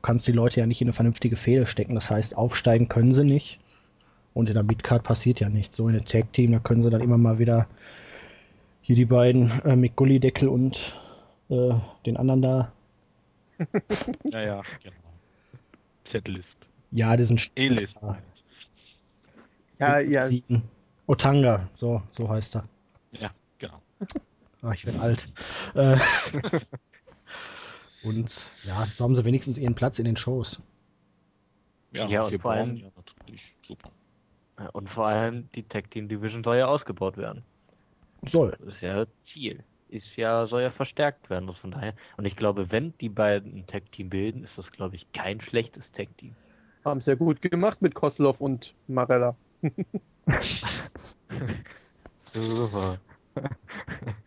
[0.00, 1.94] du kannst die Leute ja nicht in eine vernünftige Fehde stecken.
[1.94, 3.58] Das heißt, aufsteigen können sie nicht.
[4.32, 5.76] Und in der Midcard passiert ja nichts.
[5.76, 7.66] So in der Tag Team, da können sie dann immer mal wieder
[8.80, 10.96] hier die beiden, äh, Mick Gullideckel und
[11.50, 11.74] äh,
[12.06, 12.72] den anderen da.
[14.24, 14.96] ja, ja, genau.
[16.10, 16.46] Z-List.
[16.92, 17.94] Ja, die sind E-List.
[19.78, 20.28] Ja, ja.
[21.06, 22.64] Otanga, so, so heißt er.
[23.12, 23.82] Ja, genau.
[24.62, 25.28] Ach, ich werde alt.
[25.74, 25.98] Äh,
[28.02, 28.34] und
[28.64, 30.60] ja, so haben sie wenigstens ihren Platz in den Shows.
[31.92, 33.90] Ja, ja und vor allem, ja, natürlich super.
[34.72, 37.42] Und vor allem die Tag Team Division soll ja ausgebaut werden.
[38.26, 38.56] Soll.
[38.60, 39.64] Das ist ja Ziel.
[39.88, 41.48] Ist ja, soll ja verstärkt werden.
[41.48, 41.94] Also von daher.
[42.16, 45.40] Und ich glaube, wenn die beiden ein Tag Team bilden, ist das, glaube ich, kein
[45.40, 46.36] schlechtes Tag Team.
[46.84, 49.34] Haben es ja gut gemacht mit Koslov und Marella.
[52.18, 52.98] Super.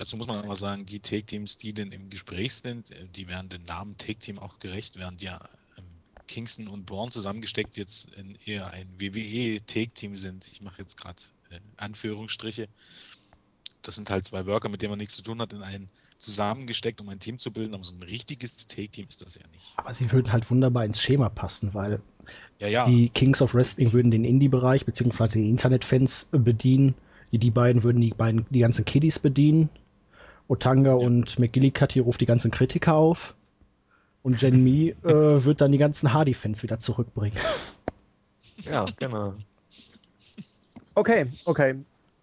[0.00, 3.50] Dazu muss man aber sagen, die Take-Teams, die denn im Gespräch sind, äh, die werden
[3.50, 5.38] dem Namen Take-Team auch gerecht, während ja
[5.76, 5.84] ähm,
[6.26, 8.08] Kingston und Bourne zusammengesteckt jetzt
[8.46, 10.48] eher ein WWE-Take-Team sind.
[10.50, 12.68] Ich mache jetzt gerade äh, Anführungsstriche.
[13.82, 17.02] Das sind halt zwei Worker, mit denen man nichts zu tun hat, in einen zusammengesteckt,
[17.02, 19.66] um ein Team zu bilden, aber so ein richtiges Take-Team ist das ja nicht.
[19.76, 22.00] Aber sie würden halt wunderbar ins Schema passen, weil
[22.58, 22.86] ja, ja.
[22.86, 25.28] die Kings of Wrestling würden den Indie-Bereich bzw.
[25.28, 26.94] die Internet-Fans bedienen.
[27.32, 29.68] Die beiden würden die beiden die ganzen Kiddies bedienen.
[30.50, 30.96] Otanga ja.
[30.96, 33.34] und McGillicuddy ruft die ganzen Kritiker auf.
[34.22, 37.36] Und Jen Mi äh, wird dann die ganzen Hardy-Fans wieder zurückbringen.
[38.62, 39.34] Ja, genau.
[40.94, 41.76] Okay, okay.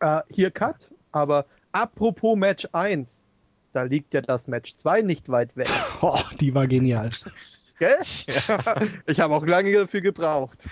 [0.03, 3.09] Uh, hier Cut, aber apropos Match 1,
[3.73, 5.69] da liegt ja das Match 2 nicht weit weg.
[6.01, 7.09] Oh, die war genial.
[7.79, 7.97] Gell?
[8.47, 8.75] Ja,
[9.07, 10.67] ich habe auch lange dafür gebraucht.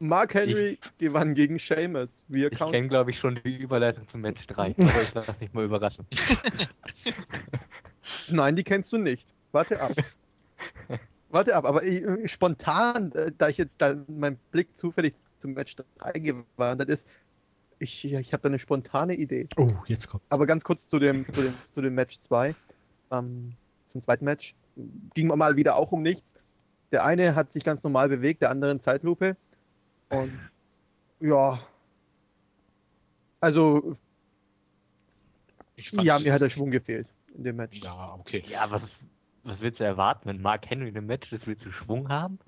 [0.00, 2.24] Mark Henry ich, gewann gegen Sheamus.
[2.26, 5.52] Wir ich kenne, glaube ich, schon die Überleitung zum Match 3, aber ich lasse mich
[5.52, 6.06] mal überraschen.
[8.30, 9.28] Nein, die kennst du nicht.
[9.52, 9.92] Warte ab.
[11.28, 15.76] Warte ab, aber ich, spontan, äh, da ich jetzt da mein Blick zufällig zum Match
[15.98, 17.04] 3 gewandert ist,
[17.78, 19.48] ich, ich habe da eine spontane Idee.
[19.58, 20.26] Oh, jetzt kommt's.
[20.30, 22.54] Aber ganz kurz zu dem, zu dem, zu dem Match 2.
[23.10, 23.52] Ähm,
[23.88, 24.54] zum zweiten Match.
[25.14, 26.24] Ging mal wieder auch um nichts.
[26.90, 29.36] Der eine hat sich ganz normal bewegt, der andere in Zeitlupe.
[30.10, 30.38] Und
[31.20, 31.60] ja.
[33.40, 33.96] Also.
[35.76, 37.78] ja, mir hat der Schwung gefehlt in dem Match.
[37.82, 38.44] Ja, okay.
[38.46, 39.04] Ja, was,
[39.44, 42.38] was willst du erwarten, wenn Mark Henry in einem Match ist, willst du Schwung haben?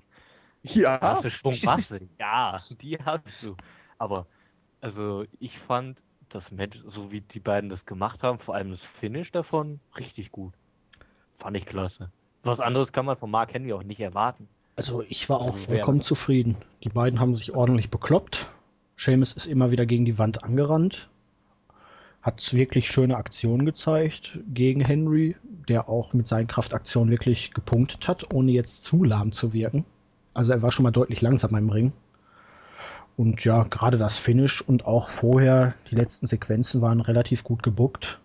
[0.61, 0.99] Ja.
[1.01, 2.07] Hast du Schwungmasse?
[2.19, 3.55] ja, die hast du.
[3.97, 4.27] Aber,
[4.81, 8.81] also, ich fand das Match, so wie die beiden das gemacht haben, vor allem das
[8.81, 10.53] Finish davon, richtig gut.
[11.35, 12.11] Fand ich klasse.
[12.43, 14.49] Was anderes kann man von Mark Henry auch nicht erwarten.
[14.75, 16.55] Also ich war auch vollkommen zufrieden.
[16.83, 18.49] Die beiden haben sich ordentlich bekloppt.
[18.97, 21.09] Seamus ist immer wieder gegen die Wand angerannt.
[22.21, 25.35] Hat wirklich schöne Aktionen gezeigt gegen Henry,
[25.67, 29.85] der auch mit seinen Kraftaktionen wirklich gepunktet hat, ohne jetzt zu lahm zu wirken.
[30.33, 31.91] Also er war schon mal deutlich langsamer im Ring.
[33.17, 38.19] Und ja, gerade das Finish und auch vorher, die letzten Sequenzen waren relativ gut gebuckt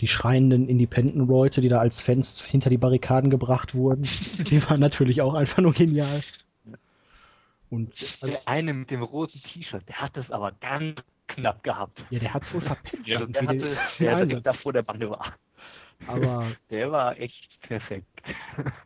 [0.00, 4.02] die schreienden Independent-Leute, die da als Fans hinter die Barrikaden gebracht wurden,
[4.50, 6.22] die waren natürlich auch einfach nur genial.
[7.70, 12.06] Und der eine mit dem roten T-Shirt, der hat das aber ganz knapp gehabt.
[12.10, 13.06] Ja, der hat es wohl verpennt.
[13.06, 15.34] Ja, der hatte, den, der hatte das vor der Bande war.
[16.06, 18.06] Aber der war echt perfekt.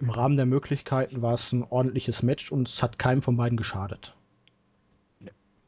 [0.01, 3.59] Im Rahmen der Möglichkeiten war es ein ordentliches Match und es hat keinem von beiden
[3.59, 4.15] geschadet.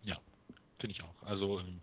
[0.02, 0.16] Ja,
[0.78, 1.22] finde ich auch.
[1.26, 1.80] Also ähm,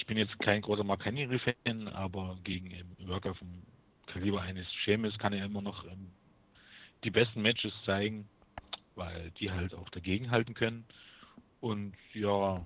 [0.00, 2.72] ich bin jetzt kein großer Mark Henry-Fan, aber gegen
[3.06, 3.62] Worker vom
[4.06, 6.10] Kaliber eines Sheamus kann er immer noch ähm,
[7.04, 8.26] die besten Matches zeigen,
[8.94, 10.86] weil die halt auch dagegen halten können.
[11.60, 12.64] Und ja,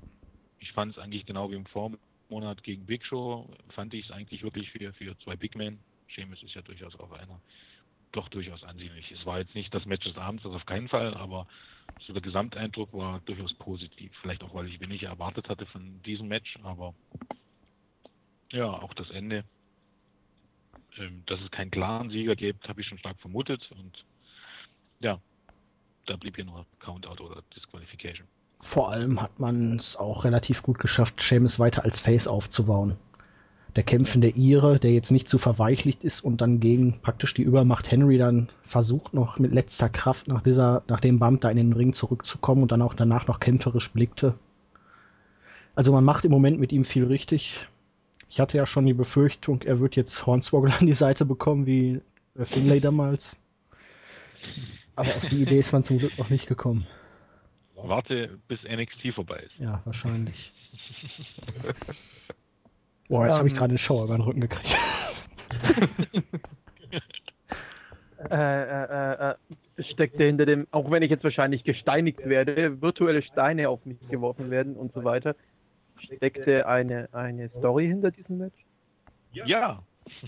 [0.60, 4.44] ich fand es eigentlich genau wie im Vormonat gegen Big Show, fand ich es eigentlich
[4.44, 5.80] wirklich für, für zwei Big Men.
[6.06, 7.40] Sheamus ist ja durchaus auch einer,
[8.14, 9.10] doch durchaus ansehnlich.
[9.10, 11.46] Es war jetzt nicht das Match des Abends, das auf keinen Fall, aber
[12.06, 14.12] so der Gesamteindruck war durchaus positiv.
[14.20, 16.94] Vielleicht auch, weil ich wenig erwartet hatte von diesem Match, aber
[18.50, 19.44] ja, auch das Ende.
[20.96, 24.04] Ähm, dass es keinen klaren Sieger gibt, habe ich schon stark vermutet und
[25.00, 25.18] ja,
[26.06, 28.28] da blieb hier nur Countout oder Disqualification.
[28.60, 32.96] Vor allem hat man es auch relativ gut geschafft, Seamus weiter als Face aufzubauen
[33.76, 37.90] der kämpfende Ire, der jetzt nicht zu verweichlicht ist und dann gegen praktisch die Übermacht
[37.90, 41.72] Henry dann versucht noch mit letzter Kraft nach dieser, nach dem Bump da in den
[41.72, 44.34] Ring zurückzukommen und dann auch danach noch kämpferisch blickte.
[45.74, 47.66] Also man macht im Moment mit ihm viel richtig.
[48.30, 52.00] Ich hatte ja schon die Befürchtung, er wird jetzt Hornswoggle an die Seite bekommen wie
[52.36, 53.36] Finlay damals.
[54.94, 56.86] Aber auf die Idee ist man zum Glück noch nicht gekommen.
[57.74, 59.58] Warte, bis NXT vorbei ist.
[59.58, 60.52] Ja, wahrscheinlich.
[63.08, 63.58] Boah, jetzt um, habe ich ähm.
[63.58, 64.76] gerade einen Schauer über den Rücken gekriegt.
[68.30, 69.34] äh, äh, äh, äh
[69.90, 74.50] steckte hinter dem, auch wenn ich jetzt wahrscheinlich gesteinigt werde, virtuelle Steine auf mich geworfen
[74.50, 75.34] werden und so weiter,
[75.98, 78.64] steckte eine, eine Story hinter diesem Match?
[79.32, 79.82] Ja.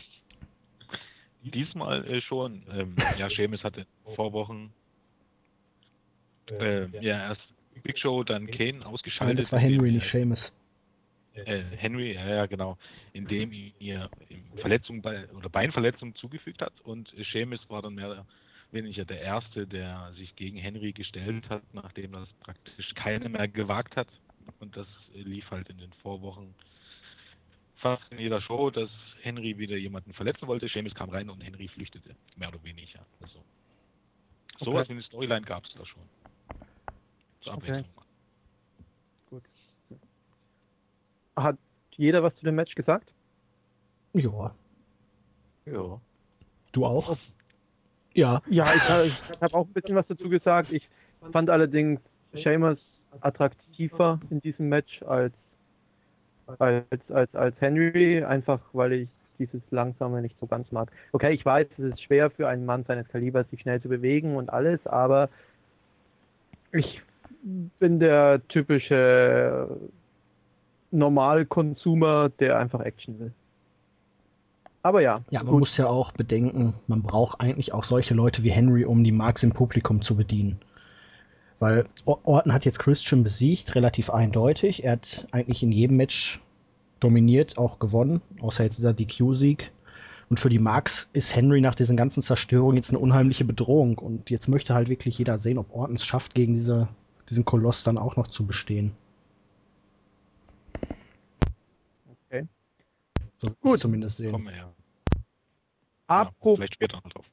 [1.42, 2.64] Diesmal äh, schon.
[2.72, 3.86] Ähm, ja, Seamus hatte
[4.16, 4.72] vor Wochen
[6.50, 7.42] äh, ja erst
[7.84, 9.28] Big Show, dann Kane ausgeschaltet.
[9.28, 10.52] Nein, das war Henry, nicht Seamus.
[11.44, 12.78] Äh, Henry, ja, ja, genau,
[13.12, 14.08] indem ihr
[14.56, 18.26] Verletzung bei, oder Beinverletzung zugefügt hat und Seamus war dann mehr oder
[18.72, 23.96] weniger der Erste, der sich gegen Henry gestellt hat, nachdem das praktisch keiner mehr gewagt
[23.96, 24.08] hat.
[24.60, 26.54] Und das lief halt in den Vorwochen
[27.76, 28.90] fast in jeder Show, dass
[29.22, 30.68] Henry wieder jemanden verletzen wollte.
[30.68, 33.04] Seamus kam rein und Henry flüchtete, mehr oder weniger.
[33.20, 33.38] Also,
[34.54, 34.64] okay.
[34.64, 36.02] sowas wie eine Storyline gab es da schon.
[37.42, 37.80] Zur Abwechslung.
[37.80, 37.90] Okay.
[37.94, 38.05] Gut.
[41.36, 41.56] Hat
[41.92, 43.12] jeder was zu dem Match gesagt?
[44.12, 44.54] Ja.
[45.66, 46.00] Ja.
[46.72, 47.16] Du auch?
[48.14, 48.42] Ja.
[48.48, 50.72] Ja, ich, ich habe auch ein bisschen was dazu gesagt.
[50.72, 50.88] Ich
[51.32, 52.00] fand allerdings
[52.32, 52.78] Seamus
[53.20, 55.32] attraktiver in diesem Match als
[56.58, 60.90] als, als, als Henry, einfach weil ich dieses Langsame nicht so ganz mag.
[61.12, 64.36] Okay, ich weiß, es ist schwer für einen Mann seines Kalibers, sich schnell zu bewegen
[64.36, 65.28] und alles, aber
[66.72, 67.02] ich
[67.42, 69.68] bin der typische
[70.90, 73.32] Normalkonsumer, der einfach Action will.
[74.82, 75.20] Aber ja.
[75.30, 75.60] Ja, man gut.
[75.60, 79.42] muss ja auch bedenken, man braucht eigentlich auch solche Leute wie Henry, um die Marks
[79.42, 80.60] im Publikum zu bedienen.
[81.58, 84.84] Weil Orton hat jetzt Christian besiegt, relativ eindeutig.
[84.84, 86.40] Er hat eigentlich in jedem Match
[87.00, 89.72] dominiert, auch gewonnen, außer jetzt dieser DQ-Sieg.
[90.28, 93.98] Und für die Marks ist Henry nach diesen ganzen Zerstörungen jetzt eine unheimliche Bedrohung.
[93.98, 96.88] Und jetzt möchte halt wirklich jeder sehen, ob Orton es schafft, gegen diese,
[97.30, 98.92] diesen Koloss dann auch noch zu bestehen.
[102.28, 102.46] Okay.
[103.46, 104.32] So gut zumindest sehen.
[104.32, 104.72] Komm her.
[106.06, 107.26] Apropos, ja, später noch drauf.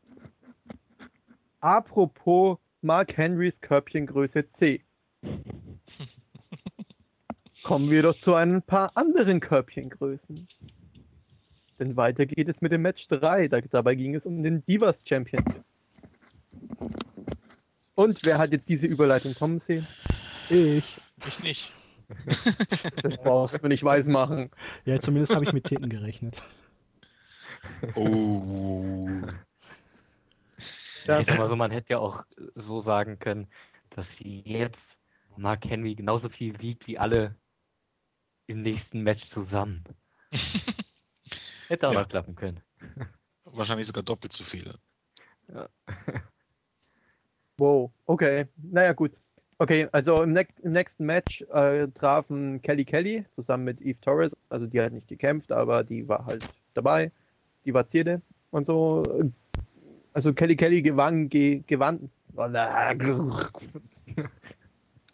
[1.60, 4.82] Apropos Mark Henrys Körbchengröße C.
[7.64, 10.48] Kommen wir doch zu ein paar anderen Körbchengrößen.
[11.80, 13.48] Denn weiter geht es mit dem Match 3.
[13.48, 15.64] Dabei ging es um den Divas Championship.
[17.96, 19.88] Und wer hat jetzt diese Überleitung kommen sehen?
[20.50, 20.98] Ich.
[21.26, 21.72] Ich nicht.
[23.02, 24.50] Das brauchst du nicht weiß machen.
[24.86, 26.42] Ja, zumindest habe ich mit Titten gerechnet.
[27.96, 29.22] Oh.
[31.06, 31.20] Ja.
[31.20, 33.48] Ich sag mal so, man hätte ja auch so sagen können,
[33.90, 34.98] dass sie jetzt
[35.36, 37.36] Mark Henry genauso viel wiegt wie alle
[38.48, 39.84] im nächsten Match zusammen.
[41.68, 42.02] hätte auch ja.
[42.02, 42.62] noch klappen können.
[43.46, 44.80] Wahrscheinlich sogar doppelt so viele.
[45.54, 45.70] Ja.
[47.58, 48.48] wow, okay.
[48.58, 49.12] Naja, gut.
[49.64, 54.36] Okay, also im, ne im nächsten Match äh, trafen Kelly Kelly zusammen mit Eve Torres.
[54.50, 57.14] Also die hat nicht gekämpft, aber die war halt dabei.
[57.64, 58.22] Die war Zierde
[58.52, 59.04] und so
[60.12, 62.10] also Kelly Kelly gewann, ge, gewann,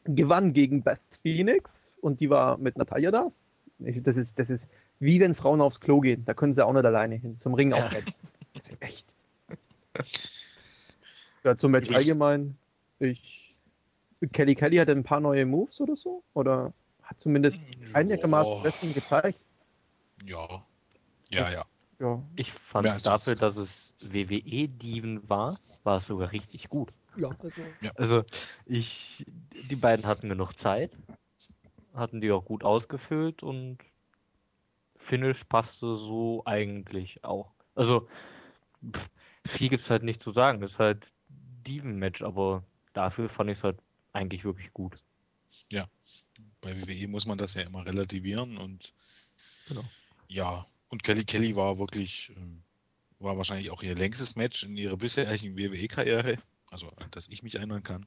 [0.06, 3.32] gewann gegen Beth Phoenix und die war mit Natalia da.
[3.78, 4.64] Das ist, das ist
[5.00, 6.26] wie wenn Frauen aufs Klo gehen.
[6.26, 7.38] Da können sie auch nicht alleine hin.
[7.38, 8.16] Zum Ring auch nicht.
[8.56, 9.16] Das ist echt.
[11.44, 12.58] Ja, zum Match allgemein.
[12.98, 13.39] Ich,
[14.34, 16.24] Kelly Kelly hatte ein paar neue Moves oder so?
[16.34, 17.58] Oder hat zumindest
[17.94, 18.64] einigermaßen oh.
[18.64, 19.40] Wrestling gezeigt?
[20.26, 20.64] Ja.
[21.30, 21.66] Ja, ja.
[22.00, 22.22] Ja.
[22.36, 26.92] Ich fand ja, dafür, dass es WWE-Diven war, war es sogar richtig gut.
[27.18, 27.62] Ja, also.
[27.82, 27.92] Ja.
[27.96, 28.24] also
[28.66, 29.26] ich,
[29.70, 30.92] die beiden hatten genug Zeit,
[31.94, 33.80] hatten die auch gut ausgefüllt und
[34.96, 37.52] Finish passte so eigentlich auch.
[37.76, 38.08] Also
[38.86, 39.10] pff,
[39.46, 40.62] viel gibt's halt nicht zu sagen.
[40.62, 41.12] Das ist halt
[41.68, 43.80] Diven-Match, aber dafür fand ich es halt
[44.14, 44.98] eigentlich wirklich gut.
[45.72, 45.90] Ja,
[46.62, 48.94] bei WWE muss man das ja immer relativieren und
[49.68, 49.84] genau.
[50.28, 52.64] ja, und Kelly Kelly war wirklich, ähm,
[53.20, 57.84] war wahrscheinlich auch ihr längstes Match in ihrer bisherigen WWE-Karriere, also dass ich mich erinnern
[57.84, 58.06] kann.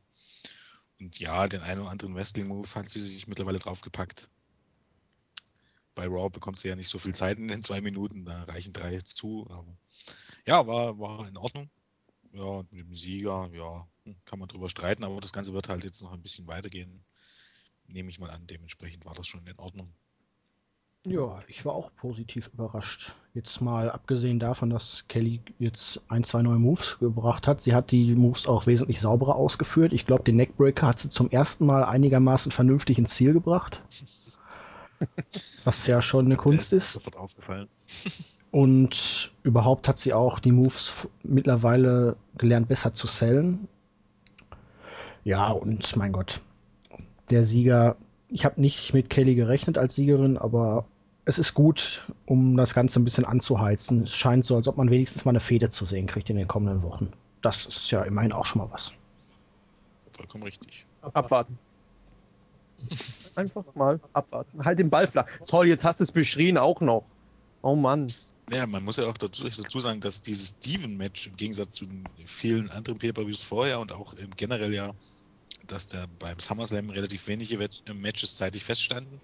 [0.99, 4.29] Und ja, den einen oder anderen Wrestling-Move hat sie sich mittlerweile draufgepackt.
[5.95, 8.73] Bei Raw bekommt sie ja nicht so viel Zeit in den zwei Minuten, da reichen
[8.73, 9.47] drei zu.
[9.51, 9.77] Aber
[10.47, 11.71] ja, war, war in Ordnung.
[12.33, 13.87] Ja, mit dem Sieger, ja,
[14.25, 17.05] kann man drüber streiten, aber das Ganze wird halt jetzt noch ein bisschen weitergehen.
[17.87, 19.93] Nehme ich mal an, dementsprechend war das schon in Ordnung.
[21.05, 23.17] Ja, ich war auch positiv überrascht.
[23.35, 27.61] Jetzt mal abgesehen davon, dass Kelly jetzt ein, zwei neue Moves gebracht hat.
[27.63, 29.93] Sie hat die Moves auch wesentlich sauberer ausgeführt.
[29.93, 33.83] Ich glaube, den Neckbreaker hat sie zum ersten Mal einigermaßen vernünftig ins Ziel gebracht.
[35.65, 36.93] Was ja schon eine Kunst ist.
[36.93, 37.69] Sofort aufgefallen.
[38.53, 43.67] Und überhaupt hat sie auch die Moves mittlerweile gelernt, besser zu sellen.
[45.25, 46.41] Ja, und mein Gott,
[47.31, 47.97] der Sieger
[48.33, 50.87] ich habe nicht mit Kelly gerechnet als Siegerin, aber
[51.25, 54.05] es ist gut, um das Ganze ein bisschen anzuheizen.
[54.05, 56.49] Es scheint so, als ob man wenigstens mal eine Fehde zu sehen kriegt in den
[56.49, 57.13] kommenden Wochen.
[57.43, 58.93] Das ist ja immerhin auch schon mal was.
[60.17, 60.87] Vollkommen richtig.
[61.03, 61.59] Abwarten.
[63.37, 64.65] Einfach mal abwarten.
[64.65, 65.27] Halt den Ball flach.
[65.47, 67.05] Toll, jetzt hast du es beschrien auch noch.
[67.61, 68.13] Oh Mann.
[68.51, 72.05] Ja, man muss ja auch dazu, dazu sagen, dass dieses Steven-Match im Gegensatz zu den
[72.25, 74.93] vielen anderen Pay-Per-Views vorher und auch generell ja,
[75.67, 77.59] dass da beim SummerSlam relativ wenige
[77.95, 79.21] Matches zeitlich feststanden,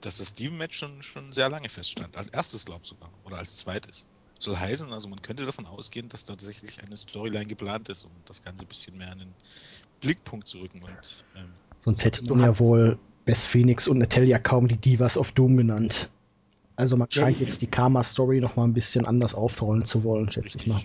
[0.00, 2.16] dass das Steven-Match schon, schon sehr lange feststand.
[2.16, 3.10] Als erstes, glaube ich sogar.
[3.24, 4.06] Oder als zweites.
[4.38, 8.10] Soll heißen, also man könnte davon ausgehen, dass da tatsächlich eine Storyline geplant ist, um
[8.24, 9.34] das Ganze ein bisschen mehr in den
[10.00, 10.82] Blickpunkt zu rücken.
[10.82, 11.50] Und, ähm,
[11.82, 16.10] Sonst hätte man ja wohl Best Phoenix und Natalia kaum die Divas of Doom genannt.
[16.76, 20.30] Also man scheint ja, jetzt die Karma-Story noch mal ein bisschen anders aufrollen zu wollen,
[20.30, 20.80] schätze ich mal.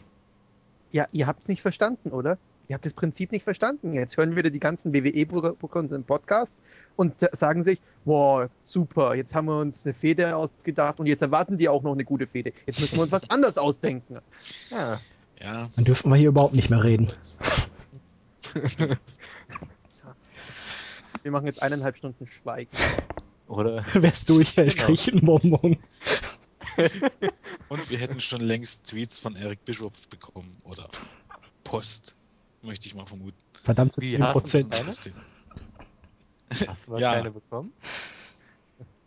[0.91, 2.37] Ja, ihr habt es nicht verstanden, oder?
[2.67, 3.93] Ihr habt das Prinzip nicht verstanden.
[3.93, 6.57] Jetzt hören wieder die ganzen WWE-Booker unseren Podcast
[6.95, 11.57] und sagen sich, wow, super, jetzt haben wir uns eine Fehde ausgedacht und jetzt erwarten
[11.57, 12.53] die auch noch eine gute Fehde.
[12.65, 14.19] Jetzt müssen wir uns was anderes ausdenken.
[14.71, 14.99] Ja.
[15.41, 15.69] ja.
[15.75, 17.11] Dann dürfen wir hier überhaupt nicht mehr reden.
[21.23, 22.71] wir machen jetzt eineinhalb Stunden Schweigen.
[23.47, 23.85] Oder?
[23.93, 24.71] Wärst du, ich genau.
[24.71, 25.77] krieg einen Bonbon.
[27.69, 30.89] Und wir hätten schon längst Tweets von Eric Bischoff bekommen oder
[31.63, 32.15] Post,
[32.65, 33.37] möchte ich mal vermuten.
[33.63, 35.13] Verdammte 10%.
[36.67, 37.13] Hast du was ja.
[37.13, 37.73] keine bekommen?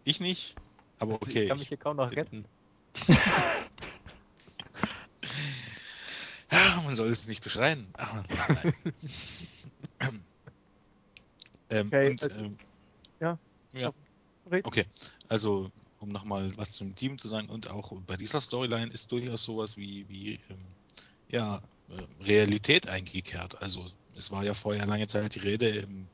[0.04, 0.56] Ich nicht,
[0.98, 1.42] aber okay.
[1.42, 2.44] Ich kann mich hier kaum noch retten.
[6.50, 7.86] ja, man soll es nicht beschreien.
[7.94, 8.24] Aber
[11.70, 12.58] ähm, okay, und, also, ähm,
[13.20, 13.38] ja.
[13.74, 13.92] ja.
[14.62, 14.86] Okay,
[15.28, 19.44] also um nochmal was zum Team zu sagen und auch bei dieser Storyline ist durchaus
[19.44, 20.58] sowas wie, wie ähm,
[21.28, 21.60] ja,
[22.20, 23.60] Realität eingekehrt.
[23.62, 23.84] Also
[24.16, 26.08] es war ja vorher lange Zeit die Rede im,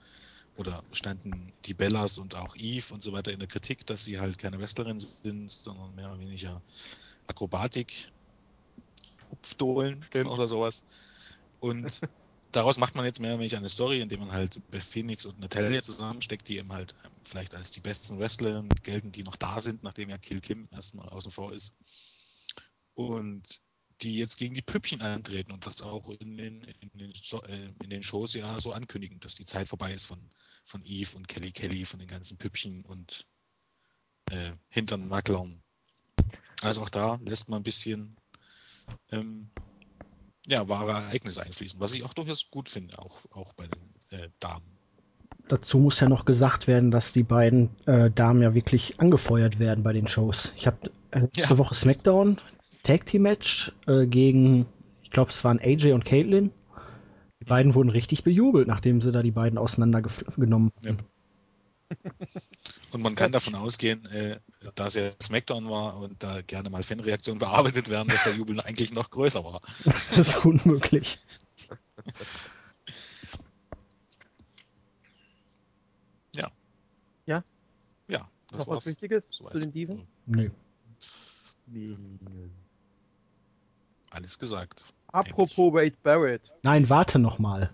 [0.56, 4.20] oder standen die Bellas und auch Eve und so weiter in der Kritik, dass sie
[4.20, 6.62] halt keine Wrestlerin sind, sondern mehr oder weniger
[7.26, 8.12] Akrobatik,
[9.30, 10.84] Hupfdohlen oder sowas.
[11.58, 12.00] Und
[12.52, 15.82] daraus macht man jetzt mehr oder weniger eine Story, indem man halt Phoenix und Natalia
[15.82, 19.82] zusammensteckt, die eben halt ähm, vielleicht als die besten Wrestler gelten, die noch da sind,
[19.82, 21.76] nachdem ja Kill Kim erstmal außen vor ist.
[22.94, 23.60] Und
[24.02, 27.90] die jetzt gegen die Püppchen antreten und das auch in den, in den, äh, in
[27.90, 30.18] den Shows ja so ankündigen, dass die Zeit vorbei ist von,
[30.64, 33.26] von Eve und Kelly Kelly, von den ganzen Püppchen und
[34.30, 35.62] äh, Hintern Macklern.
[36.62, 38.16] Also auch da lässt man ein bisschen
[39.10, 39.50] ähm,
[40.46, 44.28] ja, wahre Ereignisse einfließen, was ich auch durchaus gut finde, auch, auch bei den äh,
[44.40, 44.66] Damen.
[45.48, 49.84] Dazu muss ja noch gesagt werden, dass die beiden äh, Damen ja wirklich angefeuert werden
[49.84, 50.52] bei den Shows.
[50.56, 51.58] Ich habe äh, letzte ja.
[51.58, 52.40] Woche SmackDown
[52.84, 54.66] Tag Team Match äh, gegen,
[55.02, 56.52] ich glaube, es waren AJ und Caitlin.
[57.40, 60.96] Die beiden wurden richtig bejubelt, nachdem sie da die beiden auseinandergenommen haben.
[60.98, 62.10] Ja.
[62.92, 64.38] Und man kann davon ausgehen, äh,
[64.74, 68.60] da es ja Smackdown war und da gerne mal Fanreaktionen bearbeitet werden, dass der Jubel
[68.60, 69.60] eigentlich noch größer war.
[69.84, 71.18] Das ist unmöglich.
[76.36, 76.50] ja.
[77.26, 77.44] Ja?
[78.08, 78.28] Ja.
[78.50, 79.52] Das Noch was Wichtiges soweit.
[79.52, 80.06] zu den Diven?
[80.26, 80.50] Nö.
[81.66, 81.96] Nö.
[84.14, 84.84] Alles gesagt.
[85.08, 86.42] Apropos Wade Barrett.
[86.62, 87.70] Nein, warte noch mal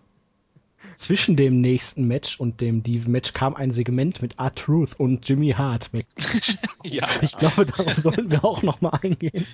[0.97, 5.91] zwischen dem nächsten Match und dem Match kam ein Segment mit R-Truth und Jimmy Hart.
[6.85, 7.07] ja.
[7.21, 9.47] Ich glaube, darauf sollten wir auch nochmal eingehen.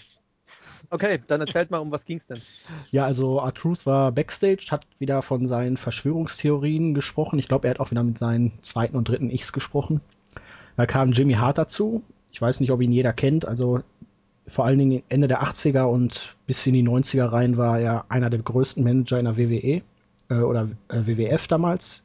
[0.90, 2.40] Okay, dann erzählt mal, um was ging's denn?
[2.92, 7.38] Ja, also R-Truth war Backstage, hat wieder von seinen Verschwörungstheorien gesprochen.
[7.40, 10.00] Ich glaube, er hat auch wieder mit seinen zweiten und dritten Ichs gesprochen.
[10.76, 12.04] Da kam Jimmy Hart dazu.
[12.30, 13.46] Ich weiß nicht, ob ihn jeder kennt.
[13.46, 13.82] Also
[14.46, 18.30] vor allen Dingen Ende der 80er und bis in die 90er rein war er einer
[18.30, 19.82] der größten Manager in der WWE
[20.28, 22.02] äh, oder äh, WWF damals,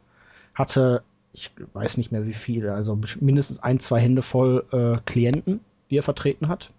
[0.55, 5.59] hatte, ich weiß nicht mehr wie viele, also mindestens ein, zwei Hände voll äh, Klienten,
[5.89, 6.69] die er vertreten hat.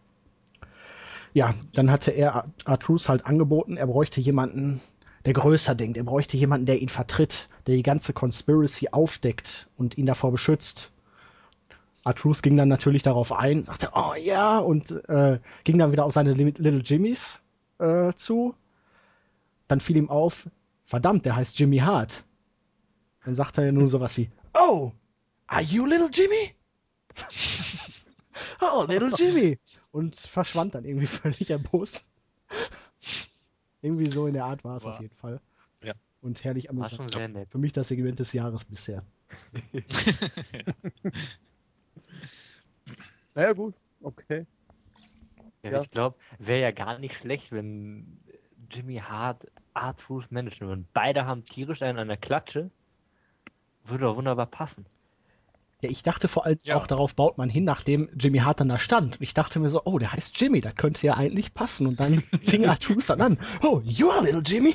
[1.35, 4.81] Ja, dann hatte er Artrus halt angeboten, er bräuchte jemanden,
[5.25, 5.97] der größer denkt.
[5.97, 10.91] Er bräuchte jemanden, der ihn vertritt, der die ganze Conspiracy aufdeckt und ihn davor beschützt.
[12.05, 16.13] Artrus ging dann natürlich darauf ein, sagte, oh ja, und äh, ging dann wieder auf
[16.13, 17.41] seine Little Jimmys
[17.79, 18.55] äh, zu.
[19.69, 20.49] Dann fiel ihm auf,
[20.85, 22.25] verdammt, der heißt Jimmy Hart.
[23.25, 24.93] Dann sagt er ja nur sowas wie, oh,
[25.47, 26.55] are you little Jimmy?
[28.61, 29.59] oh, little Jimmy.
[29.93, 32.09] Und verschwand dann irgendwie völlig erbost.
[33.81, 35.41] irgendwie so in der Art war es auf jeden Fall.
[35.85, 35.95] Ja.
[36.21, 37.15] Und herrlich amüsant.
[37.49, 39.05] Für mich das Segment des Jahres bisher.
[43.35, 44.47] naja, gut, okay.
[45.63, 45.83] Ja, ja.
[45.83, 48.19] Ich glaube, wäre ja gar nicht schlecht, wenn
[48.71, 50.93] Jimmy Hart Artruth Management.
[50.93, 52.71] Beide haben tierisch einen an der Klatsche.
[53.85, 54.87] Würde doch wunderbar passen.
[55.83, 56.77] Ja, ich dachte vor allem ja.
[56.77, 59.17] auch darauf baut man hin, nachdem Jimmy Hart dann da stand.
[59.17, 61.87] Und ich dachte mir so, oh, der heißt Jimmy, das könnte ja eigentlich passen.
[61.87, 64.75] Und dann fing Artus dann an, oh, you are little Jimmy.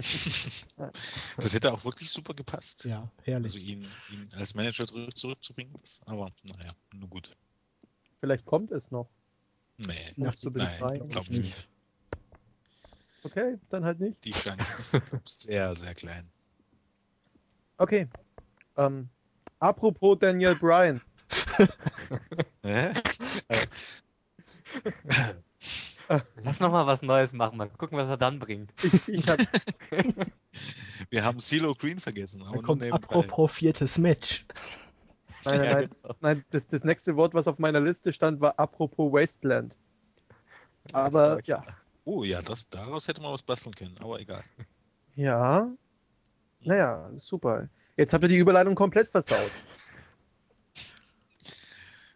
[1.36, 2.84] Das hätte auch wirklich super gepasst.
[2.84, 3.46] Ja, herrlich.
[3.46, 5.74] Also ihn, ihn als Manager zurück, zurückzubringen.
[5.80, 7.36] Das, aber naja, nur gut.
[8.20, 9.08] Vielleicht kommt es noch.
[9.76, 11.68] Nee, nein, glaube ich nicht.
[13.22, 14.24] Okay, dann halt nicht.
[14.24, 16.30] Die Chance ist sehr, sehr klein.
[17.76, 18.08] Okay.
[18.76, 19.08] Ähm,
[19.58, 21.00] apropos Daniel Bryan.
[26.42, 28.72] Lass noch mal was Neues machen, mal gucken, was er dann bringt.
[28.82, 29.38] Ich, ich hab...
[31.10, 32.44] Wir haben CeeLo Green vergessen.
[32.52, 34.44] Da kommt apropos viertes Match.
[35.44, 35.90] Nein, nein, nein.
[36.02, 36.14] Genau.
[36.20, 39.74] nein das, das nächste Wort, was auf meiner Liste stand, war apropos Wasteland.
[40.92, 41.64] Aber ja.
[42.04, 44.44] Oh ja, das, daraus hätte man was basteln können, aber egal.
[45.14, 45.70] Ja.
[46.60, 47.70] Naja, super.
[47.96, 49.50] Jetzt habt ihr die Überleitung komplett versaut.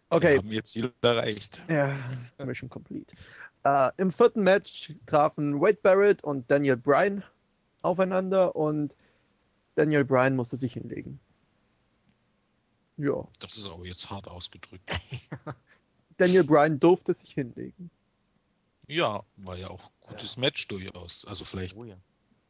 [0.09, 0.33] Okay.
[0.33, 1.61] Sie haben ihr Ziel erreicht.
[1.67, 1.97] Ja,
[2.45, 3.15] Mission complete.
[3.65, 7.23] Uh, Im vierten Match trafen Wade Barrett und Daniel Bryan
[7.81, 8.95] aufeinander und
[9.73, 11.19] Daniel Bryan musste sich hinlegen.
[12.97, 13.27] Ja.
[13.39, 14.89] Das ist aber jetzt hart ausgedrückt.
[16.17, 17.89] Daniel Bryan durfte sich hinlegen.
[18.87, 20.41] Ja, war ja auch gutes ja.
[20.41, 21.25] Match durchaus.
[21.25, 21.97] Also vielleicht oh, ja.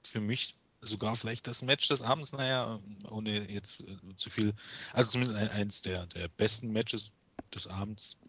[0.03, 4.53] für mich sogar vielleicht das Match des Abends, naja, ohne jetzt äh, zu viel,
[4.93, 7.13] also zumindest ein, eins der, der besten Matches
[7.53, 8.20] des Abends.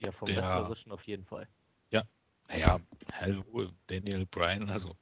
[0.00, 1.46] Ja, vom der, Wrestlerischen auf jeden Fall.
[1.90, 2.04] Ja,
[2.48, 2.80] naja,
[3.12, 4.96] hallo, Daniel Bryan, also.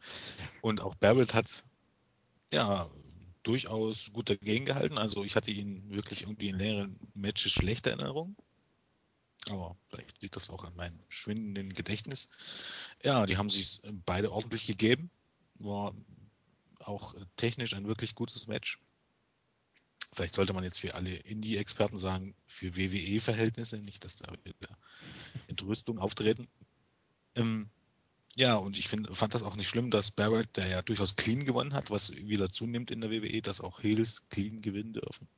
[0.61, 1.64] Und auch Barrett hat
[2.53, 2.91] ja
[3.43, 4.99] durchaus gut dagegen gehalten.
[4.99, 8.37] Also ich hatte ihn wirklich irgendwie in längeren Matches schlechte Erinnerungen.
[9.51, 12.30] Aber vielleicht liegt das auch an meinem schwindenden Gedächtnis.
[13.03, 15.11] Ja, die haben sich beide ordentlich gegeben.
[15.57, 15.95] War
[16.78, 18.80] auch technisch ein wirklich gutes Match.
[20.12, 24.32] Vielleicht sollte man jetzt für alle Indie-Experten sagen, für WWE-Verhältnisse, nicht, dass da
[25.49, 26.49] Entrüstung auftreten.
[27.37, 27.68] Ähm,
[28.37, 31.45] ja, und ich find, fand das auch nicht schlimm, dass Barrett, der ja durchaus clean
[31.45, 35.28] gewonnen hat, was wieder zunimmt in der WWE, dass auch Heels clean gewinnen dürfen.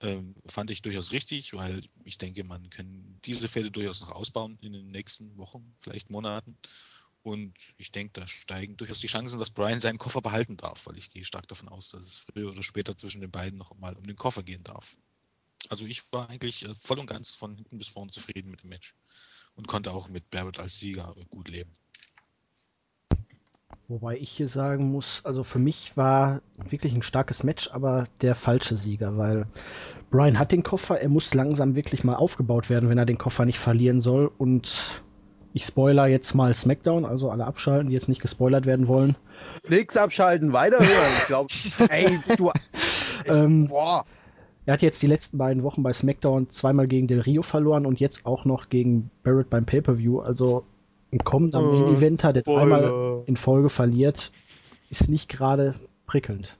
[0.00, 4.58] Ähm, fand ich durchaus richtig, weil ich denke, man kann diese Fälle durchaus noch ausbauen
[4.62, 6.56] in den nächsten Wochen, vielleicht Monaten.
[7.22, 10.98] Und ich denke, da steigen durchaus die Chancen, dass Brian seinen Koffer behalten darf, weil
[10.98, 13.94] ich gehe stark davon aus, dass es früher oder später zwischen den beiden noch mal
[13.94, 14.96] um den Koffer gehen darf.
[15.68, 18.70] Also ich war eigentlich äh, voll und ganz von hinten bis vorn zufrieden mit dem
[18.70, 18.94] Match
[19.56, 21.70] und konnte auch mit Barrett als Sieger gut leben.
[23.88, 28.34] Wobei ich hier sagen muss, also für mich war wirklich ein starkes Match, aber der
[28.34, 29.46] falsche Sieger, weil
[30.10, 33.44] Brian hat den Koffer, er muss langsam wirklich mal aufgebaut werden, wenn er den Koffer
[33.44, 34.30] nicht verlieren soll.
[34.38, 35.02] Und
[35.52, 39.16] ich spoiler jetzt mal SmackDown, also alle abschalten, die jetzt nicht gespoilert werden wollen.
[39.68, 41.12] Nix abschalten, weiterhören.
[41.18, 41.48] Ich glaube,
[41.90, 42.50] ey, du.
[43.26, 44.04] ähm, boah.
[44.64, 47.98] Er hat jetzt die letzten beiden Wochen bei SmackDown zweimal gegen Del Rio verloren und
[47.98, 50.20] jetzt auch noch gegen Barrett beim Pay-Per-View.
[50.20, 50.64] Also
[51.12, 54.30] ein kommender oh, Main-Eventer, der dreimal in Folge verliert,
[54.88, 55.74] ist nicht gerade
[56.06, 56.56] prickelnd.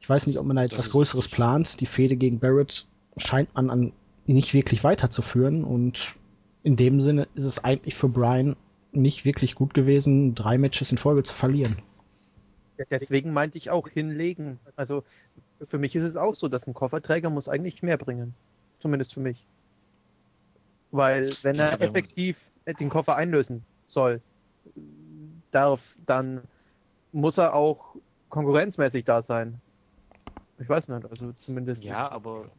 [0.00, 1.36] Ich weiß nicht, ob man da jetzt was Größeres richtig.
[1.36, 1.80] plant.
[1.80, 2.86] Die Fehde gegen Barrett
[3.16, 3.92] scheint man an
[4.26, 6.16] nicht wirklich weiterzuführen und
[6.62, 8.56] in dem Sinne ist es eigentlich für Brian
[8.92, 11.76] nicht wirklich gut gewesen, drei Matches in Folge zu verlieren.
[12.90, 14.58] Deswegen meinte ich auch hinlegen.
[14.76, 15.04] Also
[15.64, 18.34] für mich ist es auch so, dass ein Kofferträger muss eigentlich mehr bringen.
[18.78, 19.46] Zumindest für mich.
[20.90, 24.20] Weil wenn er effektiv den Koffer einlösen soll,
[25.50, 26.42] darf, dann
[27.12, 27.96] muss er auch
[28.28, 29.60] konkurrenzmäßig da sein.
[30.58, 31.82] Ich weiß nicht, also zumindest.
[31.84, 32.50] Ja, aber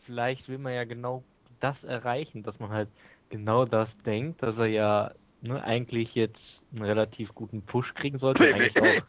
[0.00, 1.22] vielleicht will man ja genau
[1.60, 2.88] das erreichen, dass man halt
[3.30, 8.44] genau das denkt, dass er ja ne, eigentlich jetzt einen relativ guten Push kriegen sollte.
[8.54, 9.06] eigentlich auch,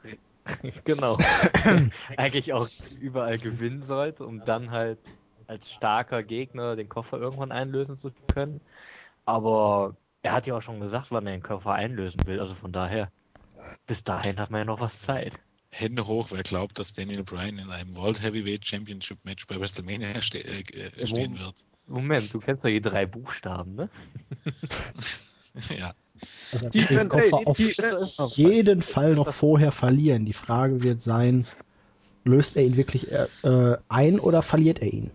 [0.83, 1.17] genau.
[2.17, 2.67] eigentlich auch
[2.99, 4.99] überall gewinnen sollte, um dann halt
[5.47, 8.61] als starker Gegner den Koffer irgendwann einlösen zu können.
[9.25, 12.39] Aber er hat ja auch schon gesagt, wann er den Koffer einlösen will.
[12.39, 13.11] Also von daher,
[13.87, 15.33] bis dahin hat man ja noch was Zeit.
[15.71, 20.19] Hände hoch, wer glaubt, dass Daniel Bryan in einem World Heavyweight Championship Match bei WrestleMania
[20.21, 21.65] ste äh, stehen wird.
[21.87, 23.89] Moment, du kennst doch die drei Buchstaben, ne?
[25.77, 25.93] ja.
[26.51, 27.59] Also die den Koffer auf
[28.37, 30.25] jeden Fall noch vorher verlieren.
[30.25, 31.47] Die Frage wird sein,
[32.25, 35.11] löst er ihn wirklich äh, ein oder verliert er ihn?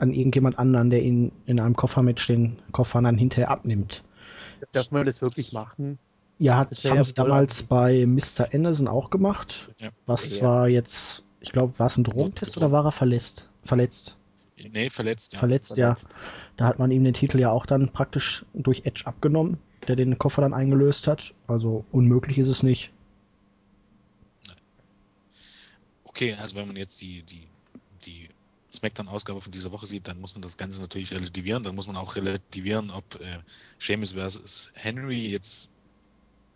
[0.00, 4.02] an irgendjemand anderen, der ihn in einem Koffermatch den Koffer dann hinterher abnimmt.
[4.72, 5.98] Darf man das wirklich machen?
[6.38, 8.52] Ja, hat, haben ja sie damals bei Mr.
[8.52, 9.70] Anderson auch gemacht.
[9.78, 9.90] Ja.
[10.06, 10.42] Was ja.
[10.42, 13.50] war jetzt, ich glaube, war es ein Drogentest oder war er verletzt?
[13.62, 14.16] Verletzt.
[14.72, 15.38] Nee, verletzt, ja.
[15.38, 15.96] Verletzt, ja.
[16.56, 19.58] Da hat man ihm den Titel ja auch dann praktisch durch Edge abgenommen,
[19.88, 21.34] der den Koffer dann eingelöst hat.
[21.46, 22.92] Also unmöglich ist es nicht.
[26.04, 27.46] Okay, also wenn man jetzt die, die,
[28.04, 28.28] die
[28.72, 31.62] SmackDown-Ausgabe von dieser Woche sieht, dann muss man das Ganze natürlich relativieren.
[31.62, 33.38] Dann muss man auch relativieren, ob äh,
[33.78, 35.70] Sheamus versus Henry jetzt,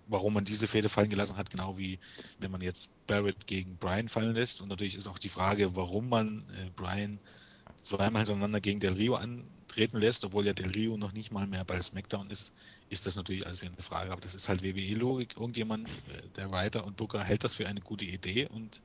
[0.07, 1.99] warum man diese Fehde fallen gelassen hat, genau wie
[2.41, 4.61] wenn man jetzt Barrett gegen Brian fallen lässt.
[4.61, 7.19] Und natürlich ist auch die Frage, warum man äh, Brian
[7.85, 11.65] zweimal hintereinander gegen Del Rio antreten lässt, obwohl ja Del Rio noch nicht mal mehr
[11.65, 12.53] bei SmackDown ist,
[12.91, 14.11] ist das natürlich alles wieder eine Frage.
[14.11, 15.37] Aber das ist halt WWE-Logik.
[15.37, 15.93] Irgendjemand, äh,
[16.37, 18.47] der Writer und Booker, hält das für eine gute Idee.
[18.47, 18.81] Und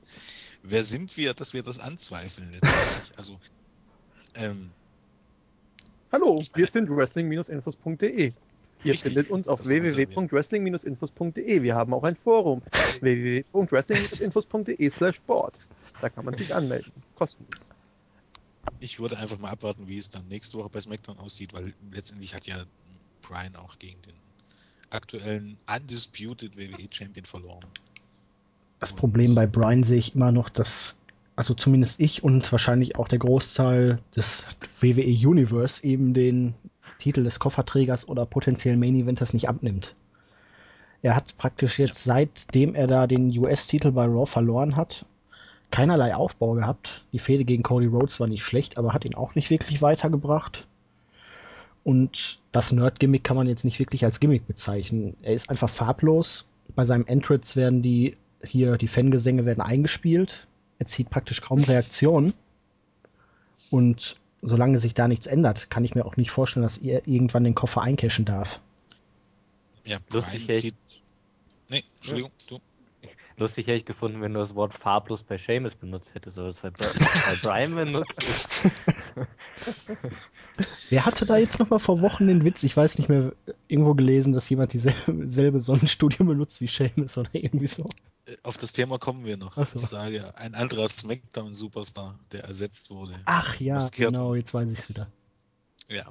[0.62, 2.80] wer sind wir, dass wir das anzweifeln letztendlich?
[3.16, 3.38] Also,
[4.34, 4.70] ähm,
[6.12, 8.32] Hallo, wir sind wrestling-infos.de.
[8.82, 11.62] Ihr Richtig, findet uns auf www.wrestling-infos.de.
[11.62, 12.62] Wir haben auch ein Forum.
[13.00, 15.54] www.wrestling-infos.de slash Sport.
[16.00, 16.92] Da kann man sich anmelden.
[17.14, 17.69] Kostenlos.
[18.80, 22.34] Ich würde einfach mal abwarten, wie es dann nächste Woche bei SmackDown aussieht, weil letztendlich
[22.34, 22.64] hat ja
[23.22, 24.14] Brian auch gegen den
[24.90, 27.64] aktuellen Undisputed WWE-Champion verloren.
[28.80, 30.96] Das Problem bei Brian sehe ich immer noch, dass,
[31.36, 34.46] also zumindest ich und wahrscheinlich auch der Großteil des
[34.80, 36.54] WWE Universe eben den
[36.98, 39.94] Titel des Kofferträgers oder potenziellen Main Eventers nicht abnimmt.
[41.02, 45.06] Er hat praktisch jetzt, seitdem er da den US-Titel bei Raw verloren hat,
[45.70, 47.04] keinerlei Aufbau gehabt.
[47.12, 50.66] Die Fehde gegen Cody Rhodes war nicht schlecht, aber hat ihn auch nicht wirklich weitergebracht.
[51.84, 55.16] Und das Nerd-Gimmick kann man jetzt nicht wirklich als Gimmick bezeichnen.
[55.22, 56.46] Er ist einfach farblos.
[56.74, 60.46] Bei seinem Entrance werden die hier die Fangesänge werden eingespielt.
[60.78, 62.32] Er zieht praktisch kaum Reaktionen.
[63.70, 67.44] Und solange sich da nichts ändert, kann ich mir auch nicht vorstellen, dass er irgendwann
[67.44, 68.60] den Koffer eincashen darf.
[69.84, 70.74] Ja, Lustig, zieht.
[71.68, 72.58] Nee, Entschuldigung, du.
[73.40, 76.60] Lustig hätte ich gefunden, wenn du das Wort farblos bei Seamus benutzt hättest, aber das
[76.60, 76.80] bei, bei
[77.42, 78.60] Brian benutzt.
[80.90, 82.62] Wer hatte da jetzt noch mal vor Wochen den Witz?
[82.64, 83.32] Ich weiß nicht mehr,
[83.66, 87.86] irgendwo gelesen, dass jemand dieselbe selbe Sonnenstudio benutzt wie Seamus oder irgendwie so.
[88.26, 89.56] Äh, Auf das Thema kommen wir noch.
[89.56, 89.78] So.
[89.78, 93.14] Ich sage, ein anderer SmackDown-Superstar, der ersetzt wurde.
[93.24, 95.06] Ach ja, genau, jetzt weiß ich es wieder.
[95.88, 96.04] Ja,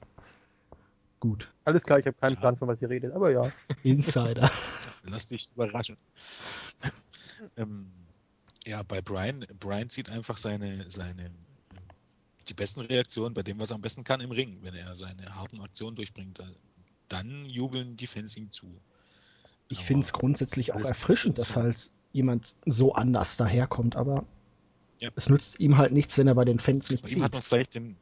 [1.20, 1.51] Gut.
[1.65, 2.38] Alles klar, ich habe keinen.
[2.38, 3.51] Plan, von was ihr redet, aber ja.
[3.84, 4.49] Insider.
[5.03, 5.97] lass dich überraschen.
[7.57, 7.91] ähm,
[8.65, 11.30] ja, bei Brian, Brian zieht einfach seine, seine
[12.47, 15.24] die besten Reaktionen bei dem, was er am besten kann im Ring, wenn er seine
[15.36, 16.39] harten Aktionen durchbringt.
[16.39, 16.49] da-
[17.07, 18.80] Dann jubeln die Fans ihm zu.
[19.72, 24.26] Ich finde es grundsätzlich auch erfrischend, dass halt jemand so anders daherkommt, aber
[24.99, 25.11] Ja.
[25.15, 27.34] es nützt ihm halt nichts, wenn er bei den Fans nicht Bei ihm hat zieht.
[27.34, 27.95] man vielleicht den.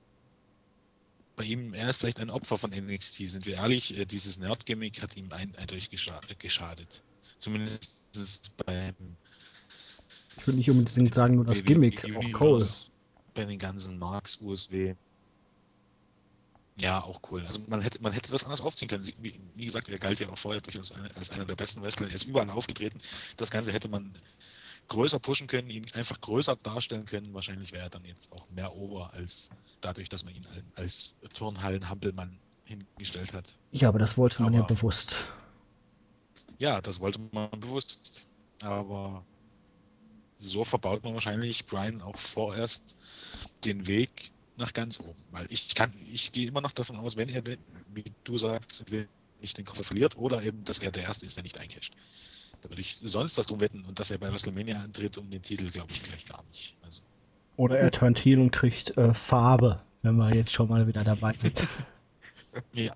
[1.37, 3.95] Bei ihm, er ist vielleicht ein Opfer von NXT, sind wir ehrlich.
[3.95, 7.03] Äh, Dieses Nerd-Gimmick hat ihm ein, eindeutig gescha geschadet.
[7.37, 8.95] Zumindest beim
[10.35, 12.67] Ich würde nicht unbedingt sagen, nur das Gimmick, auch Cole.
[13.35, 14.95] Bei den ganzen Marks, USW.
[16.81, 17.45] Ja, auch cool.
[17.45, 19.07] Also man hätte, man hätte das anders aufziehen können.
[19.21, 22.07] Wie, wie gesagt, er galt ja auch vorher durchaus als einer der besten Wrestler.
[22.07, 22.97] Er ist überall aufgetreten.
[23.37, 24.11] Das Ganze hätte man
[24.87, 27.33] größer pushen können, ihn einfach größer darstellen können.
[27.33, 29.49] Wahrscheinlich wäre er dann jetzt auch mehr over als
[29.81, 33.57] dadurch, dass man ihn als Turnhallen-Hampelmann hingestellt hat.
[33.71, 35.15] Ja, aber das wollte man ja Aber- bewusst.
[36.59, 38.27] Ja, das wollte man bewusst.
[38.61, 39.23] Aber
[40.37, 42.95] so verbaut man wahrscheinlich Brian auch vorerst
[43.63, 45.21] den Weg nach ganz oben.
[45.31, 48.85] Weil ich kann, ich gehe immer noch davon aus, wenn er, wie du sagst,
[49.41, 51.93] nicht den Koffer verliert oder eben, dass er der Erste ist, der nicht eincasht.
[52.61, 55.41] Da würde ich sonst was drum wetten und dass er bei WrestleMania antritt um den
[55.41, 56.75] Titel, glaube ich gleich gar nicht.
[56.83, 57.01] Also,
[57.55, 61.33] Oder er turnt heel und kriegt äh, Farbe, wenn wir jetzt schon mal wieder dabei
[61.37, 61.65] sind.
[62.73, 62.95] Ja.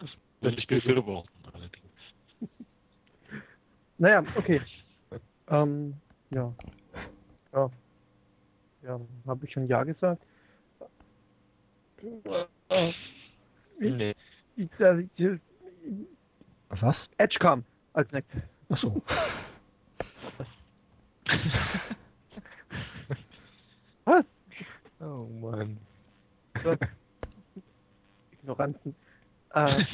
[0.00, 1.92] Das würde ich befürworten, allerdings.
[3.96, 4.60] Naja, okay.
[5.46, 5.94] Ähm,
[6.30, 6.54] ja.
[7.52, 7.70] Ja.
[8.82, 10.22] Ja, habe ich schon Ja gesagt?
[12.68, 12.92] Äh,
[13.80, 14.14] Nee.
[14.56, 15.40] ich- äh, ich-
[16.70, 17.10] Was?
[17.18, 17.64] Edge kam
[17.94, 18.42] als nächstes.
[18.68, 19.02] Achso.
[24.04, 24.24] Was?
[25.00, 25.78] Oh Mann.
[28.32, 28.94] Ignoranten.
[29.54, 29.84] Äh,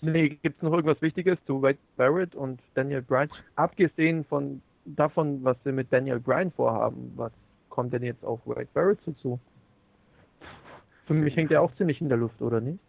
[0.00, 3.28] nee, gibt es noch irgendwas Wichtiges zu Wade Barrett und Daniel Bryan?
[3.56, 7.32] Abgesehen von davon, was wir mit Daniel Bryan vorhaben, was
[7.68, 9.38] kommt denn jetzt auf Wade Barrett dazu?
[11.06, 12.80] Für mich hängt er auch ziemlich in der Luft, oder nicht?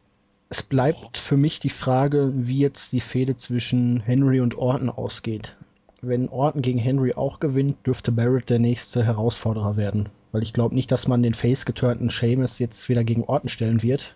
[0.51, 5.57] Es bleibt für mich die Frage, wie jetzt die Fehde zwischen Henry und Orton ausgeht.
[6.01, 10.09] Wenn Orton gegen Henry auch gewinnt, dürfte Barrett der nächste Herausforderer werden.
[10.31, 13.83] Weil ich glaube nicht, dass man den face geturnten Sheamus jetzt wieder gegen Orton stellen
[13.83, 14.15] wird.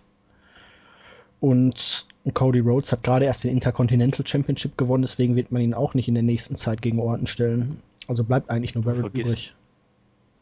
[1.38, 5.94] Und Cody Rhodes hat gerade erst den Intercontinental Championship gewonnen, deswegen wird man ihn auch
[5.94, 7.80] nicht in der nächsten Zeit gegen Orton stellen.
[8.08, 9.54] Also bleibt eigentlich nur Barrett übrig.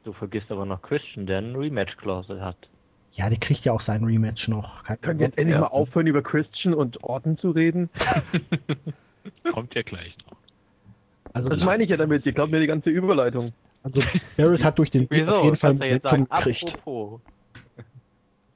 [0.05, 2.57] Du vergisst aber noch Christian, der eine Rematch-Klausel hat.
[3.15, 4.85] Ja, der kriegt ja auch sein Rematch noch.
[4.85, 7.91] Können wir jetzt endlich mal aufhören, über Christian und Orton zu reden?
[9.53, 10.37] Kommt ja gleich noch.
[11.35, 13.53] also Das meine ich ja damit, ihr glaubt mir die ganze Überleitung.
[13.83, 14.03] Also
[14.37, 16.79] Barrett hat durch den Sieg auf jeden Fall Momentum gekriegt.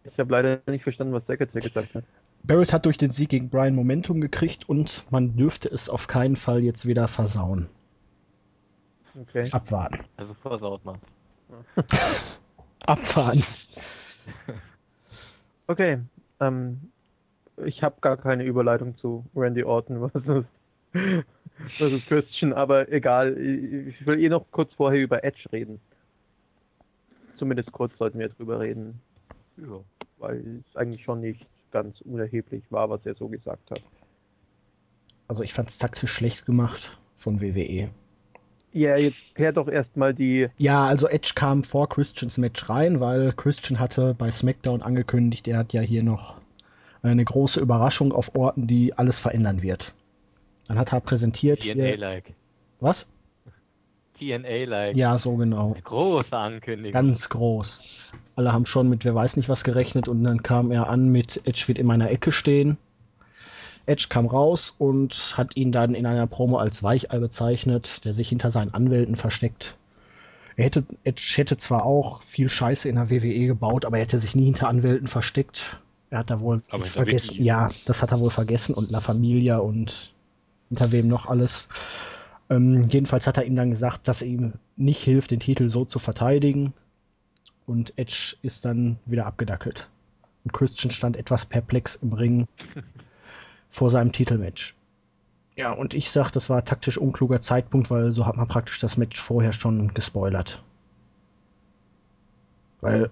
[0.04, 2.04] Ich habe leider nicht verstanden, was Secretary gesagt hat.
[2.44, 6.36] Barrett hat durch den Sieg gegen Brian Momentum gekriegt und man dürfte es auf keinen
[6.36, 7.68] Fall jetzt wieder versauen.
[9.20, 9.50] Okay.
[9.50, 10.04] Abwarten.
[10.16, 10.98] Also versaut man.
[12.86, 13.42] Abfahren.
[15.68, 15.98] Okay.
[16.38, 16.92] Ähm,
[17.64, 20.44] ich habe gar keine Überleitung zu Randy Orton versus,
[21.78, 23.36] versus Christian, aber egal.
[23.36, 25.80] Ich will eh noch kurz vorher über Edge reden.
[27.38, 29.00] Zumindest kurz sollten wir drüber reden.
[29.56, 29.80] Ja.
[30.18, 33.82] Weil es eigentlich schon nicht ganz unerheblich war, was er so gesagt hat.
[35.28, 37.90] Also ich fand es taktisch schlecht gemacht von WWE.
[38.76, 40.48] Ja, jetzt klärt doch erstmal die.
[40.58, 45.56] Ja, also Edge kam vor Christians Match rein, weil Christian hatte bei SmackDown angekündigt, er
[45.56, 46.36] hat ja hier noch
[47.02, 49.94] eine große Überraschung auf Orten, die alles verändern wird.
[50.68, 51.60] Dann hat er präsentiert.
[51.60, 52.34] TNA-like.
[52.80, 53.10] Was?
[54.18, 54.94] TNA-like.
[54.94, 55.72] Ja, so genau.
[55.72, 56.92] Eine große Ankündigung.
[56.92, 58.12] Ganz groß.
[58.34, 61.40] Alle haben schon mit wer weiß nicht was gerechnet und dann kam er an mit
[61.46, 62.76] Edge wird in meiner Ecke stehen.
[63.86, 68.28] Edge kam raus und hat ihn dann in einer Promo als Weichei bezeichnet, der sich
[68.28, 69.76] hinter seinen Anwälten versteckt.
[70.56, 74.18] Er hätte, Edge hätte zwar auch viel Scheiße in der WWE gebaut, aber er hätte
[74.18, 75.80] sich nie hinter Anwälten versteckt.
[76.10, 77.42] Er hat da wohl aber vergessen.
[77.42, 80.12] Ja, das hat er wohl vergessen und La Familia und
[80.68, 81.68] hinter wem noch alles.
[82.48, 85.84] Ähm, jedenfalls hat er ihm dann gesagt, dass er ihm nicht hilft, den Titel so
[85.84, 86.72] zu verteidigen.
[87.66, 89.88] Und Edge ist dann wieder abgedackelt.
[90.44, 92.46] Und Christian stand etwas perplex im Ring
[93.68, 94.74] vor seinem Titelmatch.
[95.56, 98.98] Ja, und ich sag, das war taktisch unkluger Zeitpunkt, weil so hat man praktisch das
[98.98, 100.62] Match vorher schon gespoilert.
[102.82, 103.10] Weil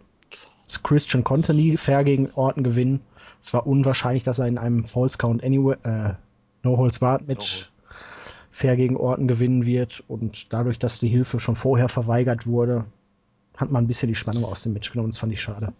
[0.83, 3.01] Christian konnte nie fair gegen Orton gewinnen.
[3.41, 6.15] Es war unwahrscheinlich, dass er in einem False Count Anyway, äh,
[6.63, 7.71] No Holds Barred Match
[8.51, 10.05] fair gegen Orton gewinnen wird.
[10.09, 12.85] Und dadurch, dass die Hilfe schon vorher verweigert wurde,
[13.57, 15.11] hat man ein bisschen die Spannung aus dem Match genommen.
[15.11, 15.73] Das fand ich schade.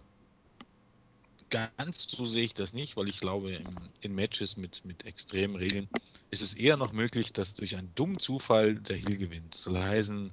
[1.77, 3.65] Ganz so sehe ich das nicht, weil ich glaube, in,
[4.01, 5.87] in Matches mit, mit extremen Regeln
[6.31, 9.55] ist es eher noch möglich, dass durch einen dummen Zufall der Heal gewinnt.
[9.55, 10.31] Soll heißen.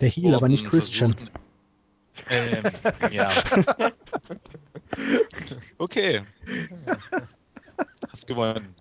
[0.00, 1.14] Der Heal, aber nicht Christian.
[2.30, 2.64] Ähm,
[3.12, 3.28] ja.
[5.78, 6.22] okay.
[8.08, 8.74] Hast gewonnen.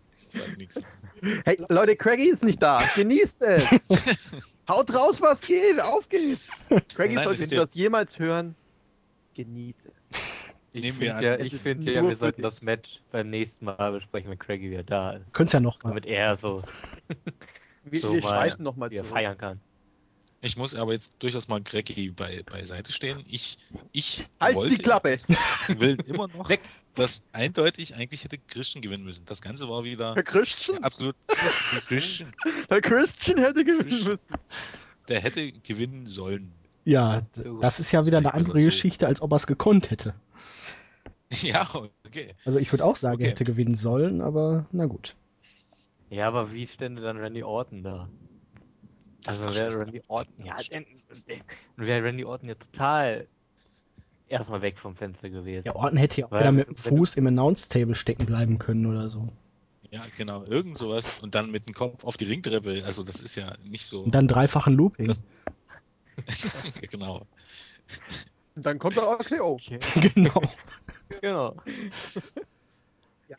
[1.44, 2.82] Hey, Leute, Craigie ist nicht da.
[2.96, 3.66] Genießt es.
[4.68, 5.80] Haut raus, was geht.
[5.80, 6.42] Auf geht's.
[6.96, 8.56] Craigie sollte das jemals hören.
[9.36, 9.95] Genießt es.
[10.76, 14.40] Ich finde ja, ich find ja wir sollten das Match beim nächsten Mal besprechen, wenn
[14.40, 15.34] Craigie wieder da ist.
[15.34, 15.90] Könnt's ja noch mal.
[15.90, 16.64] Damit er so,
[17.84, 19.60] wir, so wir mal, noch mal feiern kann.
[20.46, 23.26] Ich muss aber jetzt durchaus mal Greggy bei, beiseite stehen.
[23.28, 23.58] Ich,
[23.92, 25.18] ich halt wollte, die Klappe.
[25.80, 26.62] will immer noch, Weg.
[26.94, 29.26] dass eindeutig eigentlich hätte Christian gewinnen müssen.
[29.26, 30.84] Das Ganze war wieder Herr Christian?
[30.84, 31.16] absolut
[31.88, 32.32] Christian.
[32.70, 34.20] Herr Christian hätte gewinnen müssen.
[35.10, 36.52] Der hätte gewinnen sollen.
[36.86, 37.24] Ja,
[37.62, 38.64] das ist ja wieder eine andere.
[38.64, 40.14] Geschichte, als ob er es gekonnt hätte.
[41.42, 41.68] Ja,
[42.06, 42.36] okay.
[42.46, 43.26] Also ich würde auch sagen, okay.
[43.26, 45.16] er hätte gewinnen sollen, aber na gut.
[46.12, 48.08] Ja, aber wie stände dann Randy Orton da?
[49.26, 50.56] Also wäre Randy Orton, ja,
[51.78, 53.28] wäre Randy Orton ja total
[54.28, 55.66] erstmal weg vom Fenster gewesen.
[55.66, 58.86] Ja, Orton hätte ja auch Weil, wieder mit dem Fuß im Announce-Table stecken bleiben können
[58.86, 59.28] oder so.
[59.92, 63.36] Ja, genau, irgend sowas und dann mit dem Kopf auf die Ringtreppe, also das ist
[63.36, 64.02] ja nicht so.
[64.02, 65.08] Und dann dreifachen Looping.
[65.08, 65.22] Das...
[66.90, 67.26] genau.
[68.56, 69.54] Und dann kommt der RKO.
[69.54, 69.80] Okay.
[70.16, 70.42] genau.
[71.22, 71.56] genau.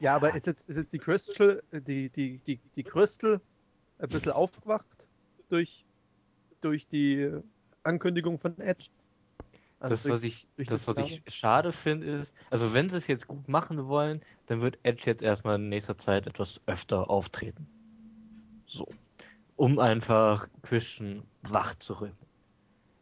[0.00, 3.40] Ja, aber ist jetzt, ist jetzt die Crystal, die, die, die, die Crystal
[3.98, 5.06] ein bisschen aufgewacht?
[5.48, 5.84] durch,
[6.60, 7.30] durch die
[7.82, 8.86] Ankündigung von Edge.
[9.78, 13.28] Also das, was ich, das, was ich schade finde, ist, also wenn sie es jetzt
[13.28, 17.66] gut machen wollen, dann wird Edge jetzt erstmal in nächster Zeit etwas öfter auftreten.
[18.66, 18.88] So.
[19.56, 22.25] Um einfach Christian wach zu rücken.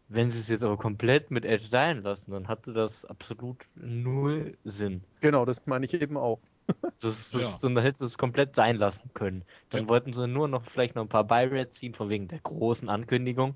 [0.08, 4.56] Wenn sie es jetzt aber komplett mit Edge sein lassen, dann hatte das absolut null
[4.64, 5.02] Sinn.
[5.20, 6.40] Genau, das meine ich eben auch.
[7.00, 7.68] Das, das, ja.
[7.68, 9.44] Dann hättest du es komplett sein lassen können.
[9.68, 9.88] Dann ja.
[9.88, 13.54] wollten sie nur noch vielleicht noch ein paar Buy-Rats ziehen, von wegen der großen Ankündigung.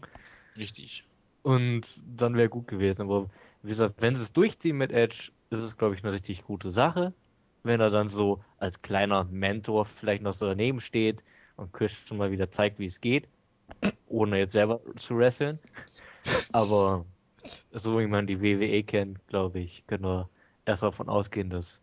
[0.58, 1.06] Richtig.
[1.42, 3.02] Und dann wäre gut gewesen.
[3.02, 3.30] Aber
[3.62, 6.68] wie gesagt, wenn sie es durchziehen mit Edge, ist es, glaube ich, eine richtig gute
[6.68, 7.14] Sache.
[7.62, 11.24] Wenn er dann so als kleiner Mentor vielleicht noch so daneben steht
[11.56, 13.28] und Christian mal wieder zeigt, wie es geht,
[14.06, 15.58] ohne jetzt selber zu wresteln.
[16.52, 17.04] Aber
[17.72, 20.28] so wie man die WWE kennt, glaube ich, können wir
[20.64, 21.80] erst davon ausgehen, dass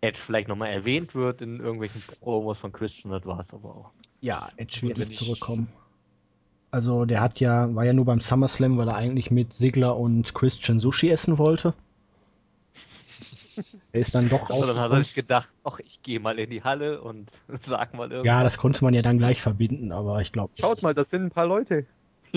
[0.00, 3.90] Edge vielleicht nochmal erwähnt wird in irgendwelchen Promos von Christian, das war es aber auch.
[4.20, 5.68] Ja, Edge wird nicht zurückkommen.
[6.70, 10.34] Also der hat ja, war ja nur beim SummerSlam, weil er eigentlich mit Sigler und
[10.34, 11.74] Christian Sushi essen wollte.
[13.92, 16.50] er ist dann doch also dann hat er sich gedacht, ach, ich gehe mal in
[16.50, 17.30] die Halle und
[17.60, 18.26] sag mal irgendwas.
[18.26, 20.52] Ja, das konnte man ja dann gleich verbinden, aber ich glaube.
[20.58, 21.86] Schaut mal, das sind ein paar Leute.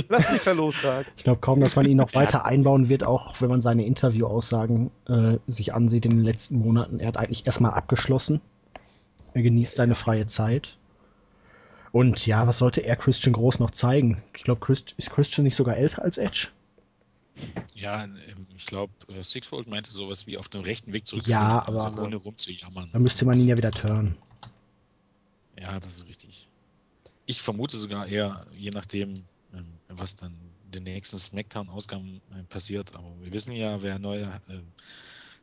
[0.09, 1.07] Lass mich verlos sagen.
[1.17, 4.91] Ich glaube kaum, dass man ihn noch weiter einbauen wird, auch wenn man seine Interviewaussagen
[5.07, 6.99] äh, sich ansieht in den letzten Monaten.
[6.99, 8.41] Er hat eigentlich erstmal abgeschlossen.
[9.33, 10.77] Er genießt seine freie Zeit.
[11.91, 14.21] Und ja, was sollte er Christian Groß noch zeigen?
[14.35, 16.49] Ich glaube, Christ, ist Christian nicht sogar älter als Edge?
[17.73, 18.17] Ja, ähm,
[18.55, 21.25] ich glaube, äh, Sixfold meinte sowas wie auf dem rechten Weg zurück.
[21.27, 22.89] Ja, aber also ohne rumzujammern.
[22.91, 24.17] Da müsste man ihn ja wieder turnen.
[25.59, 26.47] Ja, das ist richtig.
[27.25, 29.13] Ich vermute sogar eher, je nachdem,
[29.99, 30.33] was dann
[30.65, 32.95] in den nächsten Smackdown-Ausgaben äh, passiert.
[32.95, 34.59] Aber wir wissen ja, wer neuer äh,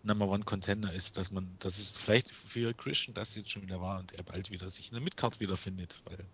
[0.03, 3.81] Number One Contender ist, dass man, dass es vielleicht für Christian das jetzt schon wieder
[3.81, 6.25] war und er bald wieder sich in der Midcard wiederfindet, weil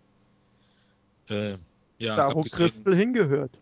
[1.29, 1.57] äh,
[1.97, 3.59] ja, da wo Crystal hingehört.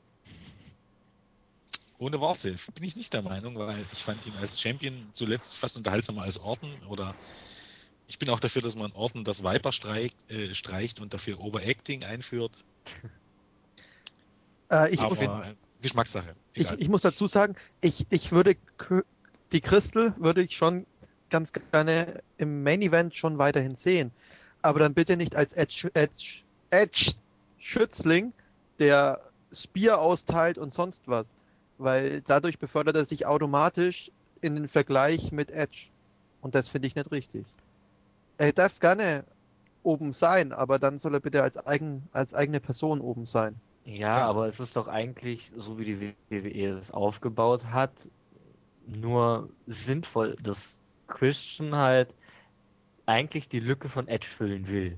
[1.97, 5.77] Ohne Worte bin ich nicht der Meinung, weil ich fand ihn als Champion zuletzt fast
[5.77, 7.15] unterhaltsamer als Orton oder
[8.07, 12.03] ich bin auch dafür, dass man Orton das Viper streicht, äh, streicht und dafür Overacting
[12.03, 12.65] einführt.
[14.71, 15.19] Äh, ich muss,
[15.81, 16.33] Geschmackssache.
[16.53, 18.55] Ich, ich, muss dazu sagen, ich, ich würde
[19.51, 20.85] die Crystal würde ich schon
[21.29, 24.11] ganz gerne im Main Event schon weiterhin sehen.
[24.61, 27.13] Aber dann bitte nicht als Edge, Edge, Edge
[27.57, 28.33] Schützling,
[28.79, 31.35] der Spear austeilt und sonst was.
[31.77, 34.11] Weil dadurch befördert er sich automatisch
[34.41, 35.87] in den Vergleich mit Edge.
[36.41, 37.45] Und das finde ich nicht richtig.
[38.37, 39.23] Er darf gerne
[39.83, 43.55] oben sein, aber dann soll er bitte als, eigen, als eigene Person oben sein.
[43.85, 48.09] Ja, ja, aber es ist doch eigentlich, so wie die WWE es aufgebaut hat,
[48.85, 52.13] nur sinnvoll, dass Christian halt
[53.05, 54.97] eigentlich die Lücke von Edge füllen will.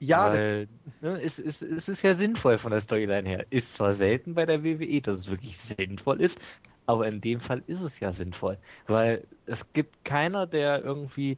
[0.00, 0.68] Ja, Weil,
[1.02, 3.46] ne, es, es, es ist ja sinnvoll von der Storyline her.
[3.50, 6.38] Ist zwar selten bei der WWE, dass es wirklich sinnvoll ist,
[6.86, 8.56] aber in dem Fall ist es ja sinnvoll.
[8.86, 11.36] Weil es gibt keiner, der irgendwie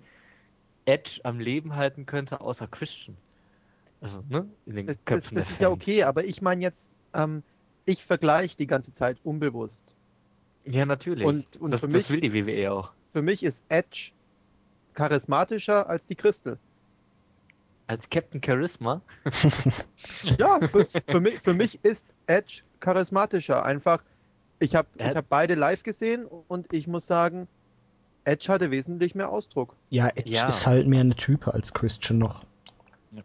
[0.85, 3.17] Edge am Leben halten könnte, außer Christian.
[4.03, 4.49] Also, ne?
[4.67, 7.45] In den das, Köpfen das, das ist ja okay, aber ich meine jetzt, ähm,
[7.85, 9.95] ich vergleiche die ganze Zeit unbewusst.
[10.65, 11.25] Ja, natürlich.
[11.25, 12.93] Und, und das, für mich, das will die WWE auch.
[13.13, 14.11] Für mich ist Edge
[14.95, 16.59] charismatischer als die Crystal.
[17.87, 19.03] Als Captain Charisma?
[20.23, 23.65] ja, für, für, mich, für mich ist Edge charismatischer.
[23.65, 24.03] Einfach,
[24.59, 27.47] ich habe ich hab beide live gesehen und ich muss sagen,
[28.25, 29.77] Edge hatte wesentlich mehr Ausdruck.
[29.91, 30.49] Ja, Edge ja.
[30.49, 32.45] ist halt mehr eine Type als Christian noch.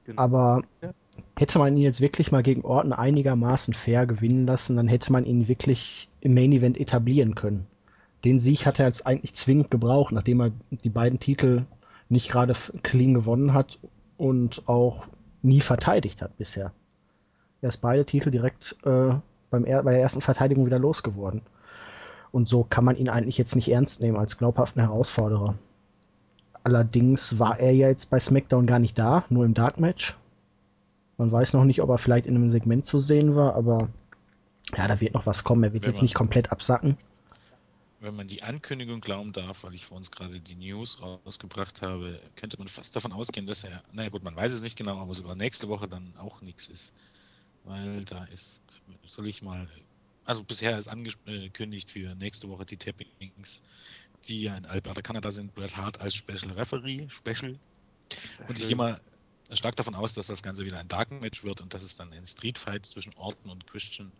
[0.05, 0.21] Genau.
[0.21, 0.61] Aber
[1.37, 5.25] hätte man ihn jetzt wirklich mal gegen Orton einigermaßen fair gewinnen lassen, dann hätte man
[5.25, 7.67] ihn wirklich im Main Event etablieren können.
[8.25, 11.65] Den Sieg hat er jetzt eigentlich zwingend gebraucht, nachdem er die beiden Titel
[12.09, 13.79] nicht gerade clean gewonnen hat
[14.17, 15.05] und auch
[15.41, 16.73] nie verteidigt hat bisher.
[17.61, 19.13] Er ist beide Titel direkt äh,
[19.49, 21.41] beim er bei der ersten Verteidigung wieder losgeworden.
[22.31, 25.55] Und so kann man ihn eigentlich jetzt nicht ernst nehmen als glaubhaften Herausforderer.
[26.67, 30.17] Allerdings war er ja jetzt bei SmackDown gar nicht da, nur im Dark Match.
[31.15, 33.87] Man weiß noch nicht, ob er vielleicht in einem Segment zu sehen war, aber
[34.75, 35.63] ja, da wird noch was kommen.
[35.63, 36.97] Er wird wenn jetzt man, nicht komplett absacken.
[38.01, 42.19] Wenn man die Ankündigung glauben darf, weil ich vor uns gerade die News rausgebracht habe,
[42.35, 45.13] könnte man fast davon ausgehen, dass er, naja gut, man weiß es nicht genau, aber
[45.13, 46.93] sogar nächste Woche dann auch nichts ist.
[47.63, 48.61] Weil da ist,
[49.05, 49.69] soll ich mal,
[50.25, 53.61] also bisher ist angekündigt für nächste Woche die Tappings,
[54.27, 57.57] die ja in Alberta, Kanada sind, Bret Hart als Special Referee, Special.
[58.47, 58.99] Und ich gehe mal
[59.51, 62.11] stark davon aus, dass das Ganze wieder ein Dark Match wird und dass es dann
[62.11, 64.11] ein Street Fight zwischen Orton und Christian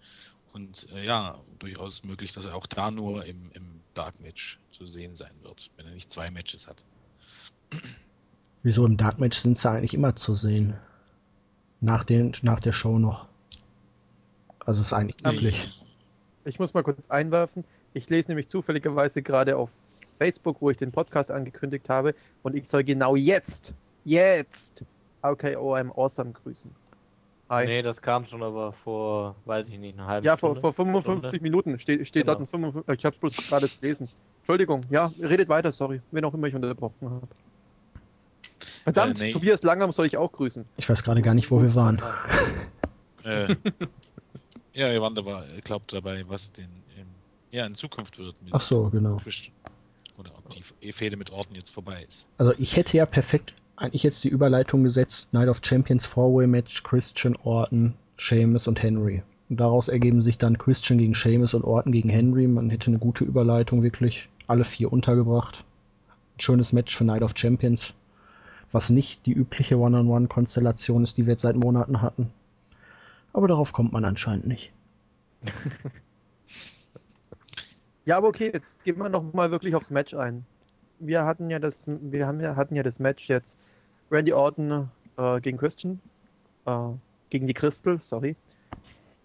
[0.54, 4.86] und äh, ja, durchaus möglich, dass er auch da nur im, im Dark Match zu
[4.86, 6.84] sehen sein wird, wenn er nicht zwei Matches hat.
[8.64, 10.76] Wieso im Dark Match sind sie eigentlich immer zu sehen?
[11.80, 13.28] Nach, den, nach der Show noch.
[14.66, 15.80] Also ist eigentlich üblich.
[16.44, 17.64] Ich muss mal kurz einwerfen.
[17.94, 19.70] Ich lese nämlich zufälligerweise gerade auf
[20.18, 23.74] Facebook, wo ich den Podcast angekündigt habe, und ich soll genau jetzt,
[24.06, 24.84] jetzt
[25.22, 26.72] OKO I'm Awesome grüßen.
[27.50, 27.66] Hi.
[27.66, 30.56] Nee, das kam schon aber vor, weiß ich nicht, eine halbe ja, Stunde.
[30.56, 31.44] Ja, vor, vor 55 Stunde.
[31.44, 32.34] Minuten steht, steht genau.
[32.34, 34.10] dort ein 55, ich hab's bloß gerade gelesen.
[34.40, 37.28] Entschuldigung, ja, redet weiter, sorry, wen auch immer ich unterbrochen habe.
[38.84, 39.34] Verdammt, äh, nee.
[39.34, 40.66] Tobias Langham soll ich auch grüßen.
[40.78, 42.02] Ich weiß gerade gar nicht, wo wir waren.
[43.24, 43.56] äh,
[44.74, 47.08] ja, wir waren dabei, ich glaube dabei, was denn ähm,
[47.52, 48.36] ja, in Zukunft wird.
[48.52, 49.18] Ach so, genau.
[49.18, 49.54] Christian.
[50.18, 52.28] Oder ob die Fehde mit Orten jetzt vorbei ist.
[52.38, 56.84] Also ich hätte ja perfekt eigentlich jetzt die Überleitung gesetzt, Night of Champions Four-Way Match,
[56.84, 59.22] Christian, Orton, Sheamus und Henry.
[59.50, 62.48] Und daraus ergeben sich dann Christian gegen Sheamus und Orton gegen Henry.
[62.48, 64.28] Man hätte eine gute Überleitung wirklich.
[64.48, 65.64] Alle vier untergebracht.
[66.36, 67.94] Ein schönes Match für Night of Champions.
[68.72, 72.32] Was nicht die übliche One-on-One-Konstellation ist, die wir jetzt seit Monaten hatten.
[73.32, 74.74] Aber darauf kommt man anscheinend nicht.
[78.08, 80.44] ja, aber okay, jetzt gehen wir noch mal wirklich aufs Match ein
[81.00, 83.58] wir hatten ja das, wir haben ja, hatten ja das Match jetzt
[84.12, 86.00] Randy Orton äh, gegen Christian,
[86.66, 86.90] äh,
[87.30, 88.36] gegen die Crystal, sorry.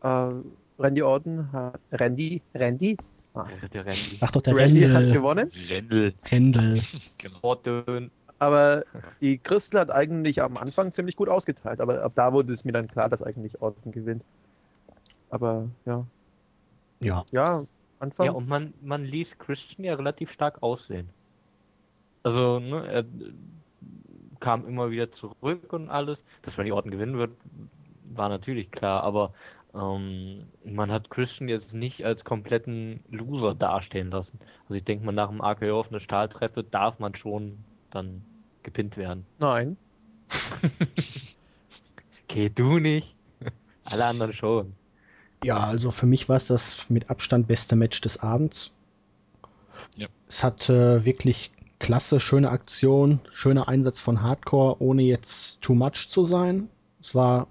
[0.03, 0.31] Äh,
[0.79, 1.81] Randy Orton hat.
[1.93, 2.43] Randy?
[2.55, 2.97] Randy?
[3.35, 3.47] Ah.
[3.73, 4.19] Der Randy.
[4.21, 5.09] Ach doch, der Randy Rendel.
[5.09, 5.51] hat gewonnen.
[5.69, 6.15] Rendel.
[6.31, 6.83] Rendel.
[7.19, 7.39] genau.
[7.43, 8.11] Orton.
[8.39, 8.85] Aber
[9.21, 11.81] die Crystal hat eigentlich am Anfang ziemlich gut ausgeteilt.
[11.81, 14.25] Aber ab da wurde es mir dann klar, dass eigentlich Orton gewinnt.
[15.31, 16.05] Aber ja.
[17.01, 17.25] Ja.
[17.31, 17.65] Ja,
[18.03, 18.27] Anfang.
[18.27, 21.09] Ja, und man, man ließ Christian ja relativ stark aussehen.
[22.23, 23.05] Also, ne, er
[24.41, 26.25] kam immer wieder zurück und alles.
[26.43, 27.31] Dass man die Orten gewinnen wird,
[28.05, 29.33] war natürlich klar, aber
[29.75, 34.39] ähm, man hat Christian jetzt nicht als kompletten Loser dastehen lassen.
[34.65, 37.59] Also ich denke mal, nach dem AKO auf einer Stahltreppe darf man schon
[37.91, 38.23] dann
[38.63, 39.27] gepinnt werden.
[39.39, 39.77] Nein.
[42.25, 43.15] okay, du nicht.
[43.85, 44.75] Alle anderen schon.
[45.45, 48.73] Ja, also für mich war es das mit Abstand beste Match des Abends.
[49.97, 50.09] Ja.
[50.29, 56.09] Es hat äh, wirklich klasse, schöne Aktion, schöner Einsatz von Hardcore, ohne jetzt too much
[56.09, 56.69] zu sein.
[57.01, 57.49] Es war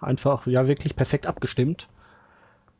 [0.00, 1.88] einfach, ja, wirklich perfekt abgestimmt.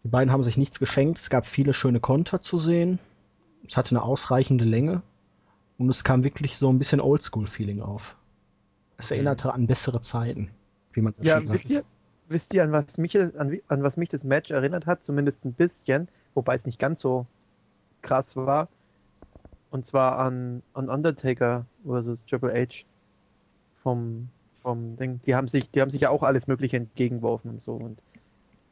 [0.04, 1.18] Die beiden haben sich nichts geschenkt.
[1.18, 2.98] Es gab viele schöne Konter zu sehen.
[3.66, 5.02] Es hatte eine ausreichende Länge.
[5.78, 8.16] Und es kam wirklich so ein bisschen Oldschool-Feeling auf.
[8.96, 9.14] Es mhm.
[9.16, 10.50] erinnerte an bessere Zeiten,
[10.92, 11.70] wie man es ja, schon sagt.
[11.70, 11.84] Ihr,
[12.32, 15.04] wisst ihr, an was, mich, an, an was mich das Match erinnert hat?
[15.04, 17.26] Zumindest ein bisschen, wobei es nicht ganz so
[18.02, 18.68] krass war.
[19.70, 22.84] Und zwar an, an Undertaker versus Triple H
[23.82, 24.28] vom,
[24.62, 25.20] vom Ding.
[25.24, 27.74] Die haben sich, die haben sich ja auch alles Mögliche entgegengeworfen und so.
[27.74, 28.00] Und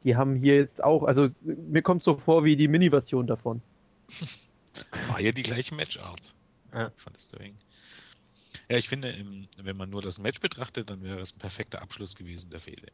[0.03, 3.61] die haben hier jetzt auch, also mir kommt so vor wie die Mini-Version davon.
[5.07, 6.21] War ja die gleiche Matchart.
[6.73, 6.91] Ja.
[6.95, 7.55] Von Sterling.
[8.69, 9.13] Ja, ich finde,
[9.57, 12.87] wenn man nur das Match betrachtet, dann wäre es ein perfekter Abschluss gewesen der Fehde.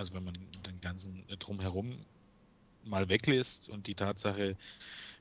[0.00, 0.32] Also wenn man
[0.66, 2.06] den ganzen Drumherum
[2.84, 4.56] mal weglässt und die Tatsache,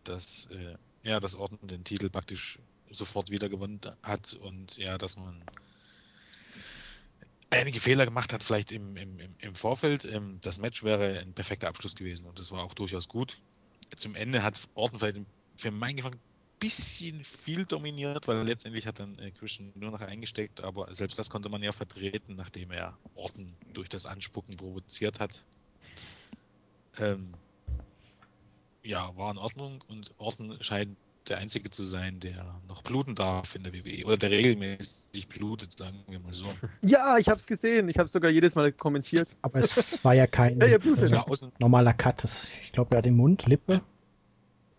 [0.06, 2.60] dass äh, ja, das Orden den Titel praktisch
[2.90, 5.44] sofort wieder gewonnen hat und ja, dass man
[7.50, 10.06] einige Fehler gemacht hat, vielleicht im, im, im Vorfeld.
[10.06, 13.38] Ähm, das Match wäre ein perfekter Abschluss gewesen und das war auch durchaus gut.
[13.98, 15.20] Zum Ende hat Orton vielleicht
[15.58, 16.20] für meinen ein
[16.60, 21.30] bisschen viel dominiert, weil letztendlich hat dann äh, Christian nur noch eingesteckt, aber selbst das
[21.30, 25.44] konnte man ja vertreten, nachdem er Orton durch das Anspucken provoziert hat.
[26.98, 27.34] Ähm,
[28.84, 30.98] ja, war in Ordnung und Orton scheint
[31.28, 35.78] der Einzige zu sein, der noch bluten darf in der WWE oder der regelmäßig blutet,
[35.78, 36.46] sagen wir mal so.
[36.82, 37.88] Ja, ich habe es gesehen.
[37.90, 39.36] Ich habe sogar jedes Mal kommentiert.
[39.42, 42.24] Aber es war ja kein ja, äh, normaler Cut.
[42.64, 43.82] ich glaube, er hat den Mund, Lippe.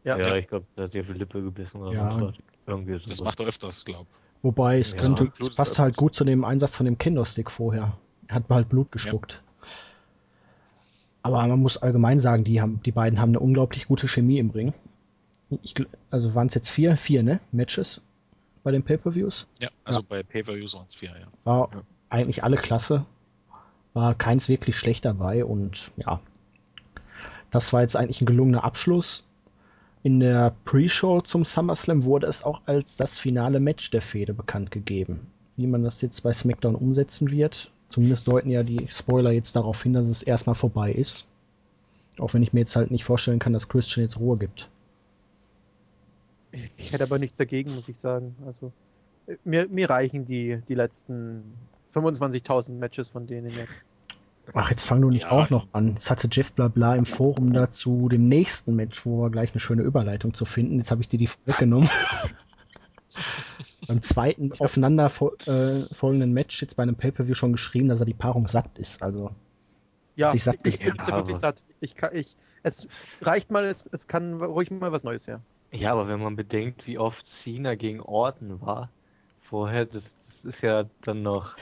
[0.05, 2.13] Ja, ja, ich glaube, da hat sehr viel Lippe gebissen oder ja.
[2.13, 2.33] so.
[2.67, 3.25] Irgendwie das so.
[3.25, 4.07] macht er öfters, glaube
[4.43, 7.99] Wobei, es, ja, könnte, es passt halt gut zu dem Einsatz von dem Kendo-Stick vorher.
[8.29, 9.43] Er hat halt Blut gespuckt.
[11.23, 14.51] Aber man muss allgemein sagen, die, haben, die beiden haben eine unglaublich gute Chemie im
[14.51, 14.73] Ring.
[15.63, 15.75] Ich,
[16.11, 17.41] also waren es jetzt vier, vier, ne?
[17.53, 18.01] Matches
[18.63, 19.47] bei den Pay-Per-Views?
[19.59, 20.07] Ja, also ja.
[20.09, 21.27] bei Pay-Per-Views waren es vier, ja.
[21.45, 21.83] War ja.
[22.09, 23.05] eigentlich alle klasse.
[23.93, 26.21] War keins wirklich schlecht dabei und ja.
[27.51, 29.25] Das war jetzt eigentlich ein gelungener Abschluss.
[30.03, 34.71] In der Pre-Show zum SummerSlam wurde es auch als das finale Match der Fehde bekannt
[34.71, 35.27] gegeben.
[35.57, 39.83] Wie man das jetzt bei SmackDown umsetzen wird, Zumindest deuten ja die Spoiler jetzt darauf
[39.83, 41.27] hin, dass es erstmal vorbei ist.
[42.21, 44.71] Auch wenn ich mir jetzt halt nicht vorstellen kann, dass Christian jetzt Ruhe gibt.
[46.77, 48.37] Ich hätte aber nichts dagegen, muss ich sagen.
[48.47, 48.73] Also
[49.45, 51.43] mir, mir reichen die, die letzten
[51.93, 53.73] 25.000 Matches von denen jetzt.
[54.55, 55.31] Ach, jetzt fang du nicht ja.
[55.31, 55.95] auch noch an.
[55.95, 59.83] Jetzt hatte Jeff Blabla im Forum dazu dem nächsten Match, wo wir gleich eine schöne
[59.83, 60.79] Überleitung zu finden.
[60.79, 61.89] Jetzt habe ich dir die weggenommen.
[63.87, 65.07] beim zweiten aufeinander
[65.47, 69.03] äh, folgenden Match jetzt bei einem Pay-Per-View schon geschrieben, dass er die Paarung satt ist.
[69.03, 69.33] Also
[70.17, 71.63] ja, ich, satt ich, bin ja, wirklich satt.
[71.81, 72.87] Ich kann, ich, es
[73.23, 75.41] reicht mal, es, es kann ruhig mal was Neues her.
[75.73, 78.91] Ja, aber wenn man bedenkt, wie oft Cena gegen Orton war,
[79.39, 81.57] vorher, das, das ist ja dann noch,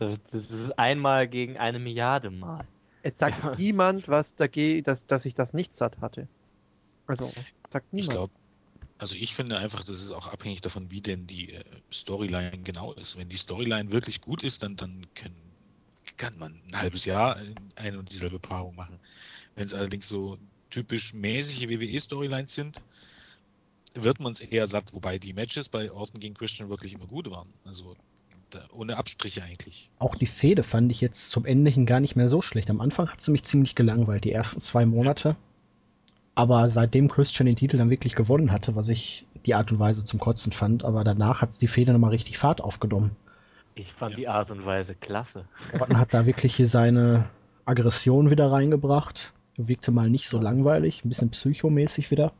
[0.00, 2.66] das, das, ist einmal gegen eine Milliarde Mal.
[3.02, 3.54] Es sagt ja.
[3.56, 6.26] niemand, was dagegen, dass, dass ich das nicht satt hatte.
[7.06, 7.30] Also,
[7.70, 8.08] sagt niemand.
[8.08, 8.32] Ich glaube,
[8.98, 12.92] also ich finde einfach, das ist auch abhängig davon, wie denn die äh, Storyline genau
[12.94, 13.18] ist.
[13.18, 15.36] Wenn die Storyline wirklich gut ist, dann, dann können,
[16.16, 17.38] kann man ein halbes Jahr
[17.76, 18.98] eine und dieselbe Paarung machen.
[19.54, 20.38] Wenn es allerdings so
[20.70, 22.80] typisch mäßige WWE-Storylines sind,
[23.94, 27.30] wird man es eher satt, wobei die Matches bei Orton gegen Christian wirklich immer gut
[27.30, 27.52] waren.
[27.64, 27.96] Also
[28.72, 29.90] ohne Abstriche eigentlich.
[29.98, 32.70] Auch die Fehde fand ich jetzt zum Ende hin gar nicht mehr so schlecht.
[32.70, 35.36] Am Anfang hat sie mich ziemlich gelangweilt, die ersten zwei Monate.
[36.34, 40.04] Aber seitdem Christian den Titel dann wirklich gewonnen hatte, was ich die Art und Weise
[40.04, 43.16] zum Kotzen fand, aber danach hat die Fehde nochmal richtig Fahrt aufgenommen.
[43.74, 44.16] Ich fand ja.
[44.16, 45.44] die Art und Weise klasse.
[45.78, 47.28] Orton hat da wirklich hier seine
[47.64, 49.32] Aggression wieder reingebracht.
[49.56, 52.32] Wirkte mal nicht so langweilig, ein bisschen psychomäßig wieder.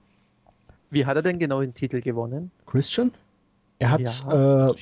[0.90, 2.50] Wie hat er denn genau den Titel gewonnen?
[2.66, 3.12] Christian?
[3.78, 4.70] Er hat ja.
[4.70, 4.74] äh,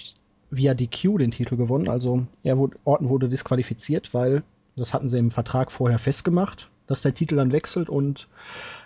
[0.51, 4.43] via DQ den Titel gewonnen, also er wurde, Orton wurde disqualifiziert, weil
[4.77, 8.27] das hatten sie im Vertrag vorher festgemacht dass der Titel dann wechselt und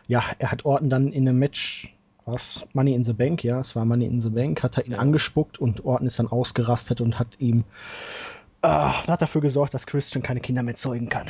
[0.07, 1.97] ja, er hat Orton dann in einem Match,
[2.27, 2.67] was?
[2.75, 5.59] Money in the Bank, ja, es war Money in the Bank, hat er ihn angespuckt
[5.59, 7.65] und Orton ist dann ausgerastet und hat ihm
[8.63, 11.29] äh, hat dafür gesorgt, dass Christian keine Kinder mehr zeugen kann.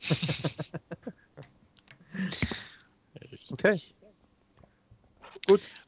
[3.52, 3.80] okay.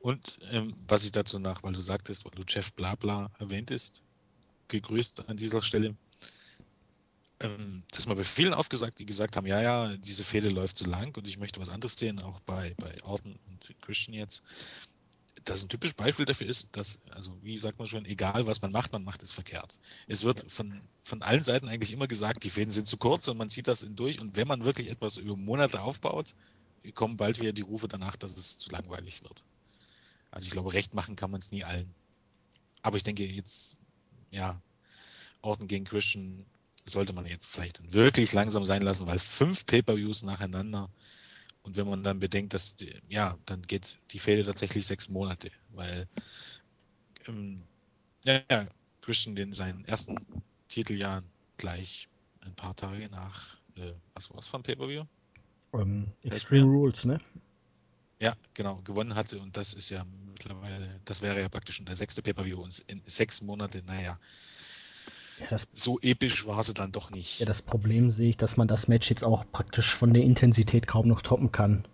[0.05, 4.03] Und ähm, was ich dazu nach, weil du sagtest, weil du Jeff Blabla erwähnt ist,
[4.69, 5.97] gegrüßt an dieser Stelle.
[7.41, 10.77] Ähm, das ist mal bei vielen aufgesagt, die gesagt haben, ja, ja, diese Fehde läuft
[10.77, 14.43] zu lang und ich möchte was anderes sehen, auch bei, bei Orton und Christian jetzt.
[15.47, 18.73] Das ein typisches Beispiel dafür ist, dass, also wie sagt man schon, egal was man
[18.73, 19.79] macht, man macht es verkehrt.
[20.07, 23.39] Es wird von, von allen Seiten eigentlich immer gesagt, die Fäden sind zu kurz und
[23.39, 26.35] man zieht das durch und wenn man wirklich etwas über Monate aufbaut,
[26.93, 29.43] kommen bald wieder die Rufe danach, dass es zu langweilig wird.
[30.35, 31.95] Also ich glaube, recht machen kann man es nie allen.
[32.83, 33.77] Aber ich denke jetzt,
[34.33, 34.61] ja,
[35.43, 36.45] Orton gegen Christian
[36.85, 40.91] sollte man jetzt vielleicht wirklich langsam sein lassen, weil fünf Pay-per-Views nacheinander
[41.63, 45.53] und wenn man dann bedenkt, dass die, ja, dann geht die Fehde tatsächlich sechs Monate,
[45.71, 46.09] weil
[47.29, 47.63] ähm,
[48.25, 48.67] ja, ja,
[49.03, 50.17] Christian den seinen ersten
[50.67, 51.23] Titeljahr
[51.59, 52.09] gleich
[52.41, 55.05] ein paar Tage nach äh, was war es von Pay-per-View?
[55.71, 57.21] Um, ähm, Extreme Rules, ne?
[58.21, 61.97] Ja, genau, gewonnen hatte und das ist ja mittlerweile, das wäre ja praktisch schon der
[61.97, 64.19] sechste Pay-Per-View und in sechs Monate, naja,
[65.41, 67.41] ja, das, so episch war sie dann doch nicht.
[67.41, 70.87] Ja, das Problem sehe ich, dass man das Match jetzt auch praktisch von der Intensität
[70.87, 71.85] kaum noch toppen kann.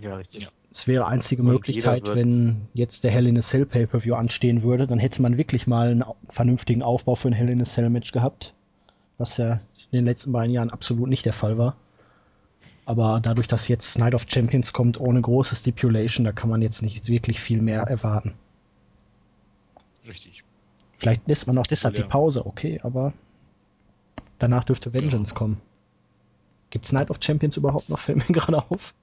[0.00, 0.44] Ja, richtig.
[0.44, 0.48] Ja.
[0.72, 4.88] Es wäre einzige und Möglichkeit, wenn jetzt der Hell in a Cell Pay-Per-View anstehen würde,
[4.88, 8.10] dann hätte man wirklich mal einen vernünftigen Aufbau für ein Hell in a Cell Match
[8.10, 8.54] gehabt.
[9.18, 9.60] Was ja
[9.92, 11.76] in den letzten beiden Jahren absolut nicht der Fall war.
[12.86, 16.82] Aber dadurch, dass jetzt Night of Champions kommt ohne große Stipulation, da kann man jetzt
[16.82, 18.34] nicht wirklich viel mehr erwarten.
[20.06, 20.44] Richtig.
[20.92, 22.02] Vielleicht lässt man auch deshalb ja.
[22.02, 23.12] die Pause, okay, aber
[24.38, 25.38] danach dürfte Vengeance ja.
[25.38, 25.60] kommen.
[26.70, 27.98] Gibt's Night of Champions überhaupt noch?
[27.98, 28.94] Fällt mir gerade auf.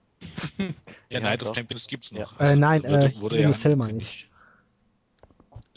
[0.58, 0.68] ja,
[1.10, 2.38] ja, Night of Champions gibt's noch.
[2.40, 4.30] Also, äh, nein, wurde, äh, wurde ja Cell meine ich.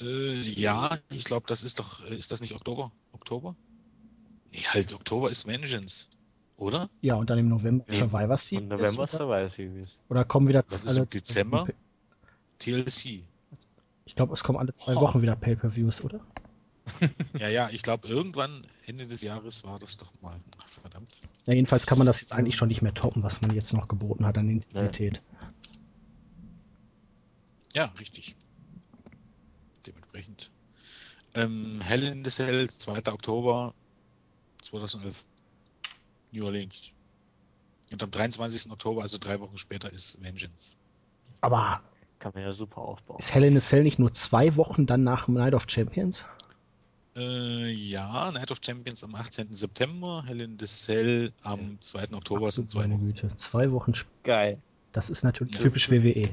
[0.01, 2.93] Äh, ja, ich glaube, das ist doch, ist das nicht Oktober?
[3.13, 3.55] Oktober?
[4.53, 6.09] Nee, halt, Oktober ist Vengeance.
[6.57, 6.89] Oder?
[7.01, 8.63] Ja, und dann im November nee, Survivor Series.
[8.63, 10.01] Im November Survivor Series.
[10.09, 11.67] Oder kommen wieder Was ist im Dezember?
[12.59, 13.25] TLC.
[14.07, 15.01] Ich glaube, es kommen alle zwei oh.
[15.01, 16.21] Wochen wieder Pay-Per-Views, oder?
[17.39, 20.37] ja, ja, ich glaube, irgendwann Ende des Jahres war das doch mal.
[20.59, 21.11] Ach, verdammt.
[21.47, 23.89] Ja, jedenfalls kann man das jetzt eigentlich schon nicht mehr toppen, was man jetzt noch
[23.89, 25.23] geboten hat an Intensität.
[27.73, 28.37] Ja, richtig.
[29.87, 30.51] Dementsprechend.
[31.35, 33.13] Ähm, Hell in the Cell, 2.
[33.13, 33.75] Oktober
[34.63, 35.25] 2011.
[36.35, 36.93] New Orleans.
[37.93, 38.71] Und am 23.
[38.71, 40.77] Oktober, also drei Wochen später, ist Vengeance.
[41.41, 41.81] Aber
[42.19, 43.19] kann man ja super aufbauen.
[43.19, 46.27] Ist Hell in a Cell nicht nur zwei Wochen dann nach Night of Champions?
[47.17, 49.53] Äh, ja, Night of Champions am 18.
[49.53, 52.13] September, Hell in the Cell am 2.
[52.13, 53.07] Oktober sind zwei Wochen.
[53.07, 53.93] Güte, zwei Wochen.
[54.25, 54.59] Geil.
[54.93, 56.33] Das ist natürlich ja, typisch WWE.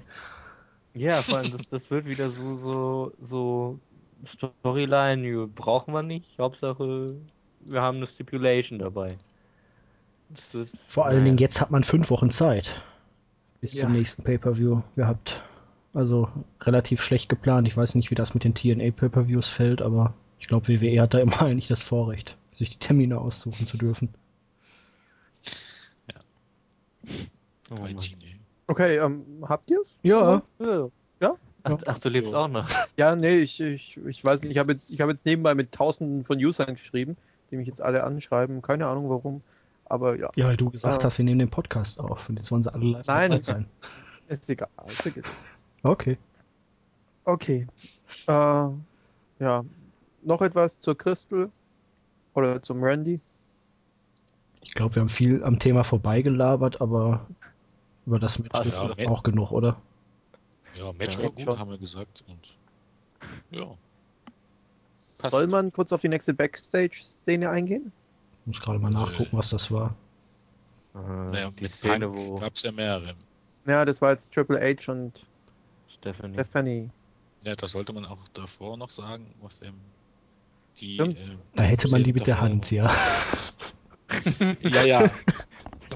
[0.93, 3.79] Ja, vor allem, das, das wird wieder so, so, so
[4.25, 6.37] Storyline, brauchen wir nicht.
[6.39, 7.15] Hauptsache,
[7.61, 9.17] wir haben eine Stipulation dabei.
[10.87, 12.81] Vor allen Dingen, jetzt hat man fünf Wochen Zeit.
[13.59, 13.83] Bis ja.
[13.83, 15.43] zum nächsten Pay-Per-View gehabt.
[15.93, 16.29] Also
[16.61, 17.67] relativ schlecht geplant.
[17.67, 21.13] Ich weiß nicht, wie das mit den TNA Pay-Per-Views fällt, aber ich glaube, WWE hat
[21.13, 24.09] da immer eigentlich das Vorrecht, sich die Termine aussuchen zu dürfen.
[26.07, 26.19] Ja.
[27.71, 27.87] Oh,
[28.67, 29.87] okay, ähm, habt ihr's?
[30.01, 30.41] Ja.
[30.59, 30.89] Ja.
[31.19, 31.35] ja?
[31.63, 32.67] Ach, ach, du lebst auch noch.
[32.97, 34.51] Ja, nee, ich, ich, ich weiß nicht.
[34.51, 37.17] Ich habe jetzt, hab jetzt nebenbei mit tausenden von Usern geschrieben,
[37.51, 38.61] die mich jetzt alle anschreiben.
[38.61, 39.41] Keine Ahnung warum.
[39.91, 40.29] Aber ja.
[40.37, 42.73] Ja, weil du gesagt äh, hast, wir nehmen den Podcast auf und jetzt wollen sie
[42.73, 43.65] alle live Nein, sein.
[44.29, 45.45] Ist egal, vergiss es.
[45.83, 46.17] Okay.
[47.25, 47.67] Okay.
[48.27, 48.67] Äh,
[49.39, 49.65] ja.
[50.23, 51.51] Noch etwas zur Crystal
[52.35, 53.19] oder zum Randy?
[54.61, 57.27] Ich glaube, wir haben viel am Thema vorbeigelabert, aber
[58.05, 59.75] über das Match ist ja, auch genug, oder?
[60.75, 61.59] Ja, Match ja, war gut, schon.
[61.59, 62.23] haben wir gesagt.
[62.29, 63.65] Und ja.
[65.19, 65.31] Passt.
[65.31, 67.91] Soll man kurz auf die nächste Backstage-Szene eingehen?
[68.41, 69.95] Ich muss gerade mal nachgucken, was das war.
[70.95, 72.35] Äh, naja, mit Szene, Punk wo...
[72.35, 73.13] gab es ja mehrere.
[73.65, 75.25] Ja, das war jetzt Triple H und
[75.87, 76.33] Stephanie.
[76.33, 76.89] Stephanie.
[77.43, 79.79] Ja, da sollte man auch davor noch sagen, was eben
[80.77, 80.97] die.
[80.97, 81.15] Äh,
[81.55, 82.91] da hätte man die mit der Hand, ja.
[84.61, 85.09] ja, ja.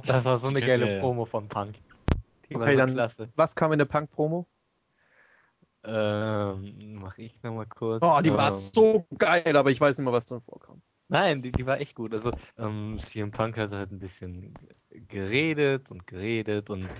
[0.05, 1.75] Das war so eine geile Promo von Punk.
[2.49, 3.29] Die okay, so dann klasse.
[3.35, 4.45] was kam in der Punk-Promo?
[5.83, 8.03] Ähm, mach ich nochmal kurz.
[8.03, 10.81] Oh, die ähm, war so geil, aber ich weiß nicht mehr, was drin vorkam.
[11.08, 12.14] Nein, die, die war echt gut.
[12.14, 16.95] Also, ähm, CM Punk hat halt ein bisschen geredet und geredet und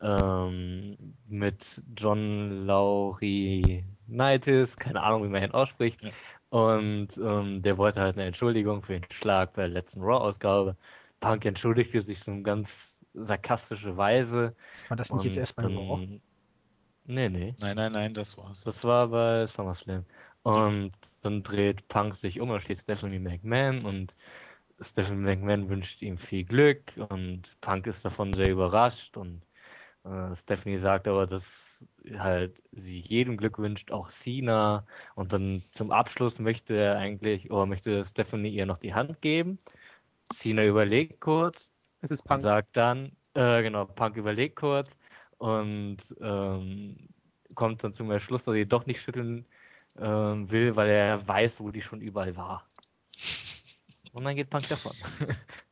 [0.00, 6.00] ähm, mit John Laurinaitis, keine Ahnung, wie man ihn ausspricht.
[6.48, 10.76] Und ähm, der wollte halt eine Entschuldigung für den Schlag bei der letzten Raw-Ausgabe.
[11.20, 14.56] Punk entschuldigte sich so ganz sarkastische Weise.
[14.88, 16.00] War das nicht jetzt erst bei Raw?
[17.04, 17.54] Nee, nee.
[17.58, 18.62] Nein, nein, nein, das war's.
[18.62, 20.06] Das war bei SummerSlam.
[20.42, 24.16] Und dann dreht Punk sich um und steht Stephanie McMahon und
[24.80, 29.42] Stephanie McMahon wünscht ihm viel Glück und Punk ist davon sehr überrascht und
[30.04, 31.86] äh, Stephanie sagt aber, dass
[32.16, 34.86] halt sie jedem Glück wünscht, auch Cena.
[35.14, 39.58] Und dann zum Abschluss möchte er eigentlich, oder möchte Stephanie ihr noch die Hand geben.
[40.32, 41.70] Cena überlegt kurz.
[42.00, 42.40] Es ist Punk.
[42.40, 44.96] Sagt dann, äh, genau, Punk überlegt kurz
[45.38, 46.96] und ähm,
[47.54, 49.46] kommt dann zum Schluss, dass er doch nicht schütteln
[50.00, 52.68] äh, will, weil er weiß, wo die schon überall war.
[54.12, 54.96] Und dann geht Punk davon.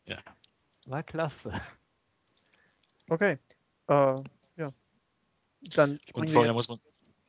[0.04, 0.18] ja.
[0.86, 1.52] War klasse.
[3.08, 3.38] Okay.
[3.88, 4.14] Äh,
[4.56, 4.72] ja.
[5.74, 6.78] Dann Und vorher muss man,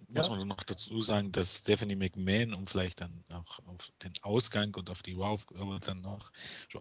[0.08, 0.36] muss ja?
[0.36, 4.90] man noch dazu sagen, dass Stephanie McMahon, um vielleicht dann auch auf den Ausgang und
[4.90, 5.38] auf die Raw
[5.82, 6.32] dann noch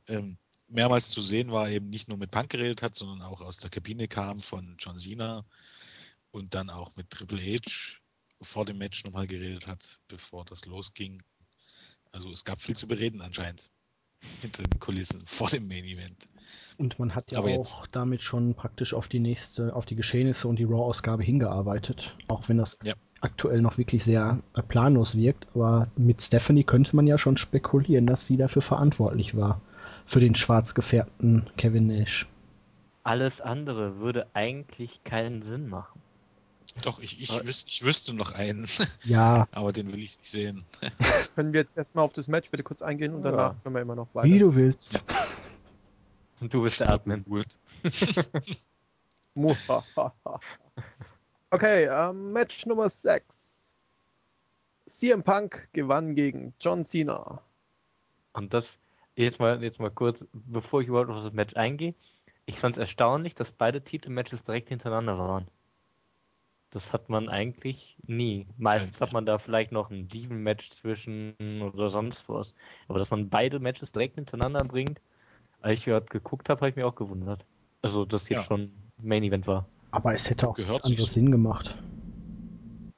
[0.09, 0.39] ähm,
[0.69, 3.71] mehrmals zu sehen war, eben nicht nur mit Punk geredet hat, sondern auch aus der
[3.71, 5.45] Kabine kam von John Cena
[6.31, 8.01] und dann auch mit Triple H
[8.41, 11.23] vor dem Match nochmal geredet hat, bevor das losging.
[12.13, 13.71] Also es gab viel zu bereden anscheinend
[14.41, 16.29] hinter den Kulissen vor dem Main Event.
[16.77, 17.89] Und man hat ja Aber auch jetzt.
[17.93, 22.17] damit schon praktisch auf die nächste, auf die Geschehnisse und die Raw-Ausgabe hingearbeitet.
[22.29, 22.95] Auch wenn das ja.
[23.21, 25.49] aktuell noch wirklich sehr äh, planlos wirkt.
[25.55, 29.61] Aber mit Stephanie könnte man ja schon spekulieren, dass sie dafür verantwortlich war.
[30.07, 32.29] Für den schwarz gefärbten Kevin Nash.
[33.03, 36.01] Alles andere würde eigentlich keinen Sinn machen.
[36.83, 38.67] Doch, ich, ich, wüs ich wüsste noch einen.
[39.05, 39.49] Ja.
[39.53, 40.65] Aber den will ich nicht sehen.
[41.35, 43.57] Können wir jetzt erstmal auf das Match bitte kurz eingehen und danach ja.
[43.63, 44.29] können wir immer noch weiter.
[44.29, 44.93] Wie du willst.
[44.95, 45.01] Ja.
[46.41, 47.25] Und du bist der Admin.
[47.25, 47.47] Gut.
[51.51, 53.75] okay, ähm, Match Nummer 6.
[54.87, 57.43] CM Punk gewann gegen John Cena.
[58.33, 58.79] Und das,
[59.17, 61.95] jetzt mal, jetzt mal kurz, bevor ich überhaupt auf das Match eingehe.
[62.47, 65.49] Ich fand es erstaunlich, dass beide Titelmatches direkt hintereinander waren.
[66.71, 68.47] Das hat man eigentlich nie.
[68.59, 72.55] Meistens hat man da vielleicht noch ein Diven-Match zwischen oder sonst was.
[72.89, 75.01] Aber dass man beide Matches direkt hintereinander bringt,
[75.63, 77.45] als ich gerade geguckt habe, habe ich mich auch gewundert.
[77.81, 78.45] Also, dass jetzt ja.
[78.45, 78.71] schon
[79.03, 79.67] Main Event war.
[79.91, 81.79] Aber es hätte auch Gehört anderes Sinn gemacht.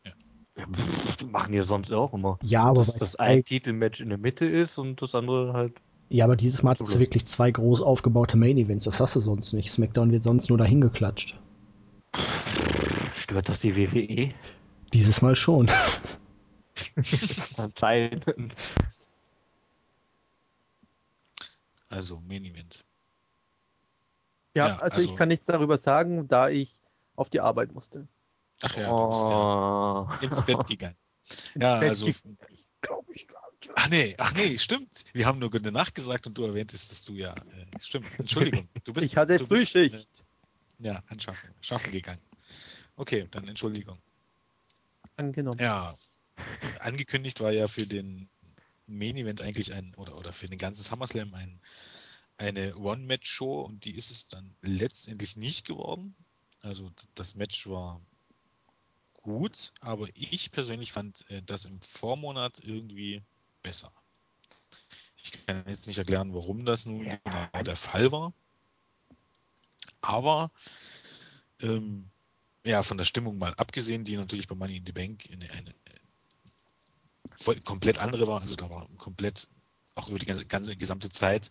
[0.04, 0.12] Ja.
[0.56, 2.38] ja pff, machen ja sonst auch immer.
[2.42, 5.74] Ja, aber dass das ein Titelmatch in der Mitte ist und das andere halt.
[6.08, 8.84] Ja, aber dieses Mal hast du wirklich zwei groß aufgebaute Main Events.
[8.84, 9.70] Das hast du sonst nicht.
[9.70, 11.38] SmackDown wird sonst nur dahin geklatscht.
[13.30, 14.34] Stört das die WWE?
[14.92, 15.70] Dieses Mal schon.
[17.56, 18.24] Anscheinend.
[21.88, 22.84] Also Main Event.
[24.56, 26.82] Ja, ja also, also, ich kann nichts darüber sagen, da ich
[27.14, 28.08] auf die Arbeit musste.
[28.62, 30.08] Ach ja, du bist ja oh.
[30.22, 30.96] ins Bett gegangen.
[31.54, 32.06] Ins ja, Bett also.
[32.80, 33.70] Glaube ich gar nicht.
[33.76, 35.04] Ach nee, ach nee, stimmt.
[35.12, 37.32] Wir haben nur gute Nacht gesagt und du erwähntest, dass du ja.
[37.34, 38.08] Äh, stimmt.
[38.18, 38.68] Entschuldigung.
[38.82, 39.92] Du bist, ich hatte du Frühschicht.
[39.92, 40.24] Bist,
[40.80, 42.18] äh, ja, anschaffen, schaffen gegangen.
[43.00, 43.98] Okay, dann Entschuldigung.
[45.16, 45.58] Angenommen.
[45.58, 45.96] Ja,
[46.80, 48.28] angekündigt war ja für den
[48.86, 51.58] Main Event eigentlich ein, oder, oder für den ganzen SummerSlam ein,
[52.36, 56.14] eine One-Match-Show und die ist es dann letztendlich nicht geworden.
[56.60, 58.02] Also das Match war
[59.14, 63.22] gut, aber ich persönlich fand äh, das im Vormonat irgendwie
[63.62, 63.90] besser.
[65.24, 68.34] Ich kann jetzt nicht erklären, warum das nun genau der Fall war.
[70.02, 70.50] Aber
[71.62, 72.10] ähm,
[72.64, 75.74] ja, von der Stimmung mal abgesehen, die natürlich bei Money in the Bank eine, eine
[77.36, 78.40] voll, komplett andere war.
[78.40, 79.48] Also da war komplett,
[79.94, 81.50] auch über die ganze, ganze gesamte Zeit,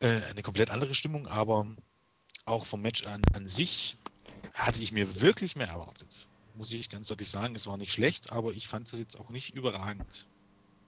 [0.00, 1.66] äh, eine komplett andere Stimmung, aber
[2.46, 3.96] auch vom Match an, an sich
[4.54, 6.28] hatte ich mir wirklich mehr erwartet.
[6.54, 9.30] Muss ich ganz deutlich sagen, es war nicht schlecht, aber ich fand es jetzt auch
[9.30, 10.26] nicht überragend.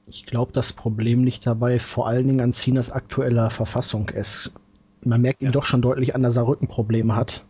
[0.06, 4.08] Ich glaube, das Problem liegt dabei vor allen Dingen an Cenas aktueller Verfassung.
[4.08, 4.50] Es,
[5.04, 5.48] man merkt ja.
[5.48, 7.44] ihn doch schon deutlich an, dass er Rückenprobleme hat.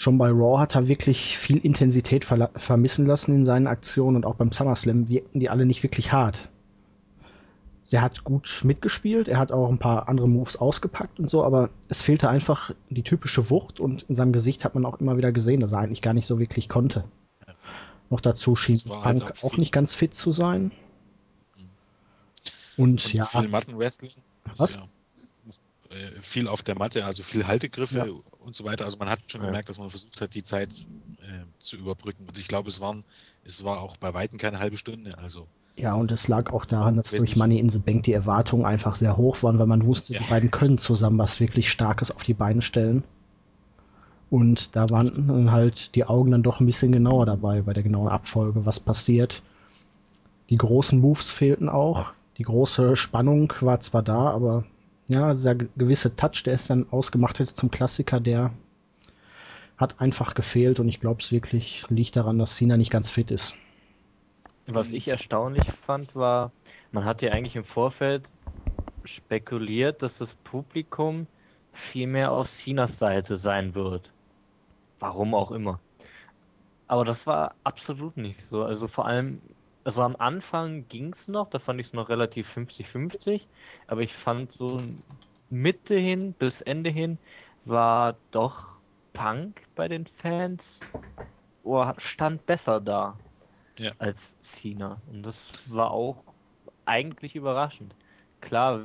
[0.00, 4.24] Schon bei Raw hat er wirklich viel Intensität ver vermissen lassen in seinen Aktionen und
[4.24, 6.48] auch beim SummerSlam wirkten die alle nicht wirklich hart.
[7.90, 11.68] Er hat gut mitgespielt, er hat auch ein paar andere Moves ausgepackt und so, aber
[11.90, 15.32] es fehlte einfach die typische Wucht und in seinem Gesicht hat man auch immer wieder
[15.32, 17.04] gesehen, dass er eigentlich gar nicht so wirklich konnte.
[17.46, 17.52] Ja.
[18.08, 20.72] Noch dazu schien Punk halt auch, auch nicht ganz fit zu sein.
[21.58, 21.64] Mhm.
[22.78, 23.26] Und, und ja.
[23.26, 24.12] Viel Mattenwrestling.
[24.56, 24.76] Was?
[24.76, 24.84] Ja
[25.90, 28.06] äh, viel auf der Matte, also viel Haltegriffe ja.
[28.38, 28.84] und so weiter.
[28.84, 29.48] Also man hat schon ja.
[29.48, 30.70] gemerkt, dass man versucht hat, die Zeit
[31.22, 32.26] äh, zu überbrücken.
[32.28, 33.04] Und ich glaube, es waren,
[33.44, 35.18] es war auch bei Weitem keine halbe Stunde.
[35.18, 38.66] Also ja, und es lag auch daran, dass durch Money in the Bank die Erwartungen
[38.66, 40.20] einfach sehr hoch waren, weil man wusste, ja.
[40.20, 43.02] die beiden können zusammen was wirklich Starkes auf die Beine stellen.
[44.30, 47.82] Und da waren dann halt die Augen dann doch ein bisschen genauer dabei bei der
[47.82, 49.42] genauen Abfolge, was passiert.
[50.50, 52.12] Die großen Moves fehlten auch.
[52.38, 54.64] Die große Spannung war zwar da, aber
[55.10, 58.54] Ja, dieser gewisse Touch, der ist dann ausgemacht hätte zum Klassiker, der
[59.76, 63.30] hat einfach gefehlt und ich glaube es wirklich liegt daran, dass Cena nicht ganz fit
[63.32, 63.58] ist.
[64.66, 66.54] Was ich erstaunlich fand, war,
[66.92, 68.34] man hat ja eigentlich im Vorfeld
[69.04, 71.28] spekuliert, dass das Publikum
[71.72, 74.14] viel mehr auf Cenas Seite sein wird.
[75.00, 75.82] Warum auch immer.
[76.86, 78.64] Aber das war absolut nicht so.
[78.64, 79.42] Also vor allem,
[79.84, 83.42] also am Anfang ging es noch, da fand ich es noch relativ 50-50,
[83.86, 84.78] aber ich fand so
[85.48, 87.18] Mitte hin bis Ende hin
[87.64, 88.68] war doch
[89.12, 90.80] Punk bei den Fans
[91.62, 93.16] oh, stand besser da
[93.78, 93.92] ja.
[93.98, 95.00] als Cena.
[95.10, 95.36] Und das
[95.68, 96.22] war auch
[96.84, 97.94] eigentlich überraschend.
[98.40, 98.80] Klar,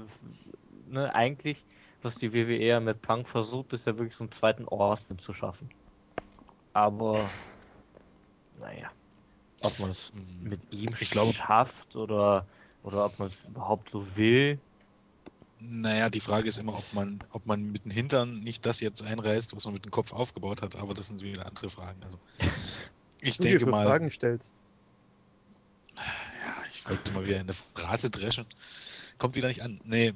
[0.88, 1.66] ne, eigentlich,
[2.02, 5.70] was die WWE mit Punk versucht, ist ja wirklich so einen zweiten Austin zu schaffen.
[6.74, 7.30] Aber,
[8.60, 8.92] naja,
[9.66, 10.50] ob man es hm.
[10.50, 12.46] mit ihm ich glaube, schafft oder,
[12.84, 14.60] oder ob man es überhaupt so will.
[15.60, 19.02] Naja, die Frage ist immer, ob man, ob man mit dem Hintern nicht das jetzt
[19.02, 22.04] einreißt, was man mit dem Kopf aufgebaut hat, aber das sind wieder andere Fragen.
[22.04, 22.20] Also,
[23.22, 23.86] ich denke mal.
[23.86, 24.54] Fragen stellst.
[25.96, 26.04] Ja,
[26.72, 28.46] ich wollte mal wieder in der Phrase dreschen.
[29.18, 29.80] Kommt wieder nicht an.
[29.86, 30.14] Nee,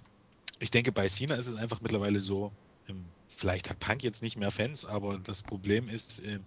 [0.59, 2.51] ich denke, bei Cena ist es einfach mittlerweile so,
[2.87, 6.45] ähm, vielleicht hat Punk jetzt nicht mehr Fans, aber das Problem ist, ähm,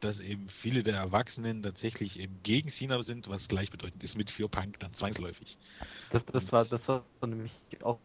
[0.00, 4.48] dass eben viele der Erwachsenen tatsächlich eben gegen Cena sind, was gleichbedeutend ist mit für
[4.48, 5.58] Punk dann zwangsläufig.
[6.10, 7.52] Das, das war das war nämlich
[7.82, 7.98] auch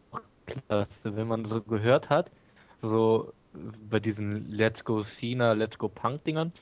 [0.46, 2.30] klar, wenn man so gehört hat,
[2.82, 3.32] so
[3.88, 6.52] bei diesen Let's Go Cena, Let's Go Punk Dingern,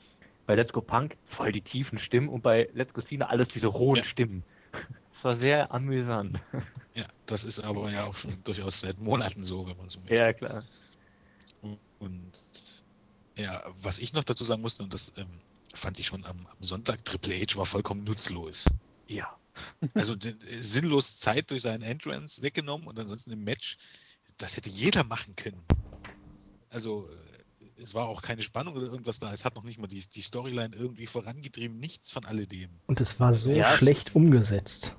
[0.45, 3.67] bei Let's Go Punk voll die tiefen Stimmen und bei Let's Go Cena alles diese
[3.67, 4.03] rohen ja.
[4.03, 4.43] Stimmen.
[5.13, 6.39] Das war sehr amüsant.
[6.95, 10.15] Ja, das ist aber ja auch schon durchaus seit Monaten so, wenn man so möchte.
[10.15, 10.63] Ja, klar.
[11.99, 12.31] Und
[13.37, 15.41] ja, was ich noch dazu sagen musste, und das ähm,
[15.73, 18.65] fand ich schon am, am, Sonntag, Triple H war vollkommen nutzlos.
[19.07, 19.37] Ja.
[19.93, 20.15] Also
[20.61, 23.77] sinnlos Zeit durch seinen Entrance weggenommen und ansonsten im Match,
[24.37, 25.61] das hätte jeder machen können.
[26.71, 29.31] Also äh, es war auch keine Spannung oder irgendwas da.
[29.31, 31.77] Es hat noch nicht mal die, die Storyline irgendwie vorangetrieben.
[31.77, 32.71] Nichts von alledem.
[32.87, 34.95] Und es war so ja, schlecht umgesetzt.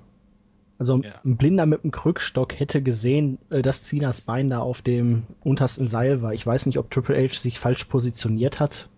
[0.77, 1.13] Also ja.
[1.23, 5.87] ein Blinder mit einem Krückstock hätte gesehen, äh, dass Cenas Bein da auf dem untersten
[5.87, 6.33] Seil war.
[6.33, 8.89] Ich weiß nicht, ob Triple H sich falsch positioniert hat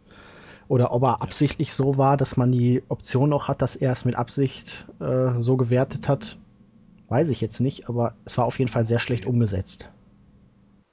[0.67, 4.05] oder ob er absichtlich so war, dass man die Option noch hat, dass er es
[4.05, 6.37] mit Absicht äh, so gewertet hat.
[7.09, 9.89] Weiß ich jetzt nicht, aber es war auf jeden Fall sehr schlecht umgesetzt.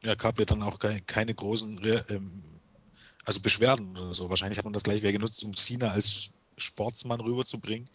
[0.02, 1.80] Ja, gab ja dann auch keine, keine großen
[2.10, 2.42] ähm,
[3.24, 4.28] also Beschwerden oder so.
[4.28, 7.88] Wahrscheinlich hat man das gleich wieder genutzt, um Cena als Sportsmann rüberzubringen,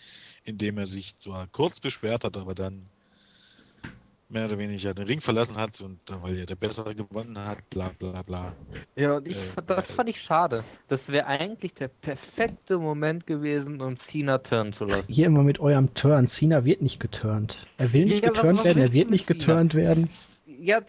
[0.50, 2.86] indem er sich zwar kurz beschwert hat, aber dann
[4.30, 7.92] mehr oder weniger den Ring verlassen hat und weil ja der Bessere gewonnen hat, bla
[7.98, 8.54] bla bla.
[8.96, 10.64] Ja, und ich, äh, das fand ich schade.
[10.88, 15.12] Das wäre eigentlich der perfekte Moment gewesen, um Cena turnen zu lassen.
[15.12, 16.28] Hier immer mit eurem Turn.
[16.28, 17.66] Cena wird nicht geturnt.
[17.78, 20.10] Er will nicht ja, geturnt werden, er wird nicht geturnt werden.
[20.46, 20.82] Ja,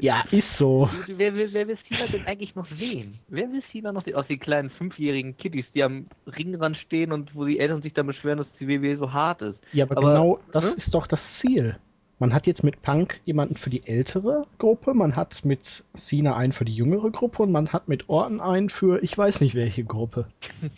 [0.00, 0.88] ja, ist so.
[1.06, 3.18] Wer, wer, wer will Cena denn eigentlich noch sehen?
[3.28, 4.14] Wer will Cena noch sehen?
[4.14, 8.06] Aus den kleinen fünfjährigen Kiddies, die am Ringrand stehen und wo die Eltern sich dann
[8.06, 9.62] beschweren, dass die WWE so hart ist.
[9.72, 10.76] Ja, aber, aber genau das ne?
[10.78, 11.76] ist doch das Ziel.
[12.18, 16.52] Man hat jetzt mit Punk jemanden für die ältere Gruppe, man hat mit Cena einen
[16.52, 19.84] für die jüngere Gruppe und man hat mit Orton einen für ich weiß nicht welche
[19.84, 20.26] Gruppe.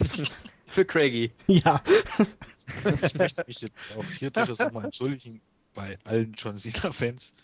[0.66, 1.31] für Craigie.
[1.47, 1.82] Ja.
[3.03, 5.41] ich möchte mich jetzt auch hier durchaus nochmal entschuldigen
[5.74, 7.35] bei allen John Cena-Fans.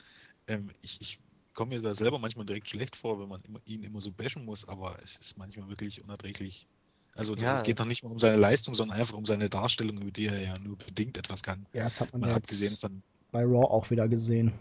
[0.48, 1.18] Ähm, ich, ich
[1.60, 4.46] komme mir da selber manchmal direkt schlecht vor, wenn man immer, ihn immer so bashen
[4.46, 6.66] muss, aber es ist manchmal wirklich unerträglich.
[7.14, 7.54] Also ja.
[7.54, 10.24] es geht doch nicht mehr um seine Leistung, sondern einfach um seine Darstellung, über die
[10.24, 11.66] er ja nur bedingt etwas kann.
[11.74, 14.54] Ja, das hat man, man ja abgesehen von bei Raw auch wieder gesehen.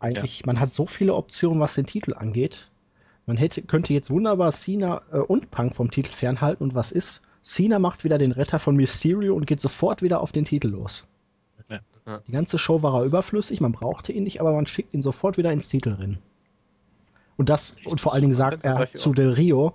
[0.00, 0.46] Eigentlich, ja.
[0.46, 2.72] man hat so viele Optionen, was den Titel angeht.
[3.26, 7.22] Man hätte, könnte jetzt wunderbar Cena äh, und Punk vom Titel fernhalten und was ist?
[7.44, 11.04] Cena macht wieder den Retter von Mysterio und geht sofort wieder auf den Titel los.
[12.06, 12.20] Ja.
[12.26, 15.38] Die ganze Show war er überflüssig, man brauchte ihn nicht, aber man schickt ihn sofort
[15.38, 16.18] wieder ins Titelrennen.
[17.36, 19.74] Und das, und vor allen Dingen sagt er zu Del Rio,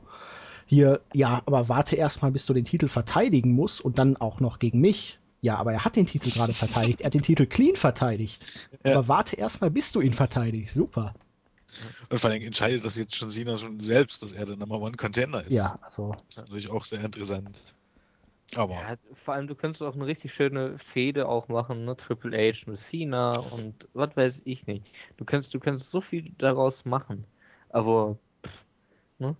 [0.66, 4.60] hier, ja, aber warte erstmal, bis du den Titel verteidigen musst und dann auch noch
[4.60, 5.20] gegen mich.
[5.42, 7.02] Ja, aber er hat den Titel gerade verteidigt.
[7.02, 8.46] Er hat den Titel clean verteidigt.
[8.84, 8.94] Ja.
[8.94, 10.76] Aber warte erstmal, bis du ihn verteidigst.
[10.76, 11.16] Super.
[12.10, 14.96] Und vor allem entscheidet das jetzt schon Sina schon selbst, dass er der Number One
[14.96, 15.52] Contender ist.
[15.52, 16.12] Ja, also.
[16.12, 17.58] Das ist natürlich auch sehr interessant.
[18.56, 18.74] Aber.
[18.74, 21.96] Ja, vor allem, du könntest auch eine richtig schöne Fehde auch machen, ne?
[21.96, 24.86] Triple H mit Cena und was weiß ich nicht.
[25.18, 27.26] Du kannst, du kannst so viel daraus machen.
[27.70, 28.66] Aber, pff,
[29.20, 29.36] ne?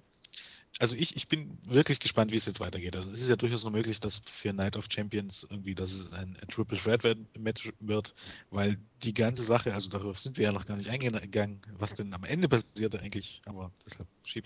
[0.80, 2.96] Also ich, ich bin wirklich gespannt, wie es jetzt weitergeht.
[2.96, 6.14] Also es ist ja durchaus noch möglich, dass für Night of Champions irgendwie, dass es
[6.14, 8.14] ein, ein Triple Threat Match wird,
[8.50, 12.14] weil die ganze Sache, also darauf sind wir ja noch gar nicht eingegangen, was denn
[12.14, 14.44] am Ende passierte eigentlich, aber deshalb das schon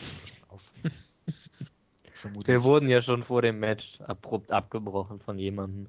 [0.47, 0.63] auf.
[2.23, 2.47] vermutlich.
[2.47, 5.87] Wir wurden ja schon vor dem Match abrupt abgebrochen von jemandem.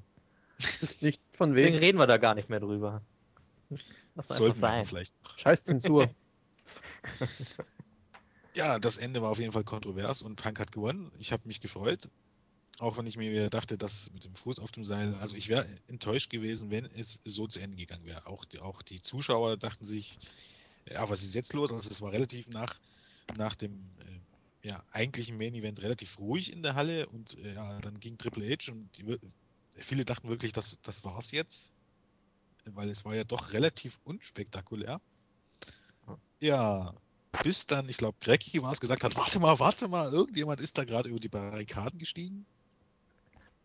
[1.00, 1.64] Nicht von wem.
[1.64, 3.02] Deswegen reden wir da gar nicht mehr drüber.
[4.14, 4.84] Das wir sein.
[4.84, 5.14] vielleicht.
[5.36, 6.10] Scheiß Zensur.
[8.54, 11.10] Ja, das Ende war auf jeden Fall kontrovers und Punk hat gewonnen.
[11.18, 12.08] Ich habe mich gefreut.
[12.78, 15.66] Auch wenn ich mir dachte, dass mit dem Fuß auf dem Seil, also ich wäre
[15.88, 18.26] enttäuscht gewesen, wenn es so zu Ende gegangen wäre.
[18.26, 20.18] Auch die, auch die Zuschauer dachten sich,
[20.88, 21.72] ja, was ist jetzt los?
[21.72, 22.78] Also es war relativ nach,
[23.36, 24.20] nach dem äh,
[24.64, 28.48] ja, eigentlichen Main Event relativ ruhig in der Halle und äh, ja, dann ging Triple
[28.48, 29.18] H und die,
[29.76, 31.72] viele dachten wirklich, das, das war's jetzt.
[32.66, 35.00] Weil es war ja doch relativ unspektakulär.
[36.40, 36.94] Ja,
[37.42, 40.78] bis dann, ich glaube, Grecki war es, gesagt hat, warte mal, warte mal, irgendjemand ist
[40.78, 42.46] da gerade über die Barrikaden gestiegen.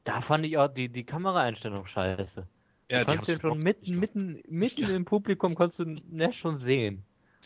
[0.04, 2.46] Da fand ich auch die, die Kameraeinstellung scheiße.
[2.92, 4.90] Ja, du konntest den schon mitten, mitten, mitten ja.
[4.90, 7.06] im Publikum konntest du Nash schon sehen.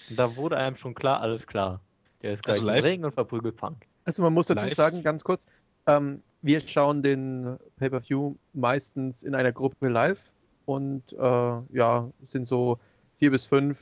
[0.10, 1.82] Und da wurde einem schon klar, alles klar.
[2.24, 3.86] Der ist gleich also live, Ring und verprügelt Punk.
[4.06, 4.76] Also man muss dazu live.
[4.76, 5.46] sagen, ganz kurz,
[5.88, 10.20] ähm, wir schauen den Pay-Per-View meistens in einer Gruppe live
[10.66, 12.80] und äh, ja, sind so
[13.18, 13.80] vier bis fünf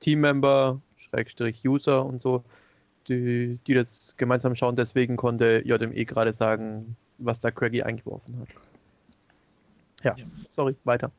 [0.00, 2.44] Teammember, Schrägstrich User und so,
[3.08, 4.76] die, die das gemeinsam schauen.
[4.76, 8.48] Deswegen konnte JME gerade sagen, was da Craigie eingeworfen hat.
[10.04, 10.26] Ja, ja.
[10.54, 11.10] sorry, weiter.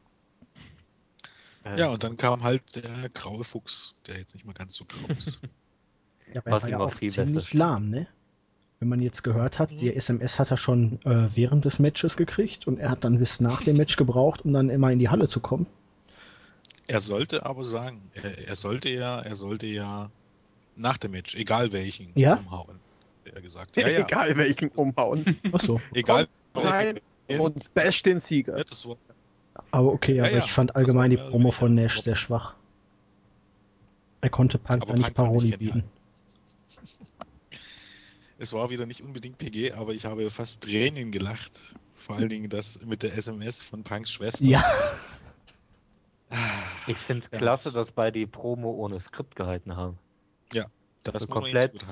[1.76, 5.14] Ja, und dann kam halt der graue Fuchs, der jetzt nicht mal ganz so grau
[5.18, 5.40] ist.
[6.34, 8.08] ja, aber er war ja auch ziemlich lahm, ne?
[8.80, 12.66] Wenn man jetzt gehört hat, die SMS hat er schon äh, während des Matches gekriegt
[12.66, 15.28] und er hat dann bis nach dem Match gebraucht, um dann immer in die Halle
[15.28, 15.66] zu kommen.
[16.88, 20.10] Er sollte aber sagen, er, er sollte ja, er sollte ja
[20.78, 22.36] nach dem Match, egal welchen, ja?
[22.36, 22.80] umhauen.
[23.26, 23.76] Er gesagt.
[23.76, 24.00] Ja, ja.
[24.00, 25.38] Egal welchen umhauen.
[25.52, 25.82] Achso.
[25.94, 26.28] egal.
[26.54, 27.00] Nein.
[27.28, 28.58] Und bash den Sieger.
[28.58, 28.98] Ja, war...
[29.72, 32.56] Aber okay, aber ich fand allgemein die Promo von Nash sehr schwach.
[34.22, 35.84] Er konnte Punk da nicht Paroli bieten.
[38.38, 41.52] Es war wieder nicht unbedingt PG, aber ich habe fast Tränen gelacht.
[41.96, 44.46] Vor allen Dingen das mit der SMS von Punks Schwester.
[44.46, 44.64] Ja.
[46.88, 47.38] Ich finde es ja.
[47.38, 49.98] klasse, dass bei die Promo ohne Skript gehalten haben.
[50.54, 50.68] Ja,
[51.04, 51.86] das also komplett.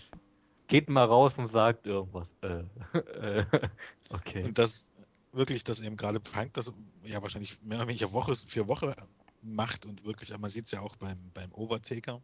[0.67, 2.29] Geht mal raus und sagt irgendwas.
[2.41, 3.45] Äh, äh,
[4.09, 4.43] okay.
[4.43, 4.91] Und das
[5.31, 6.71] wirklich, dass eben gerade Punk das
[7.03, 8.95] ja wahrscheinlich mehr oder weniger Woche für Woche
[9.43, 12.21] macht und wirklich, man sieht es ja auch beim, beim Overtaker,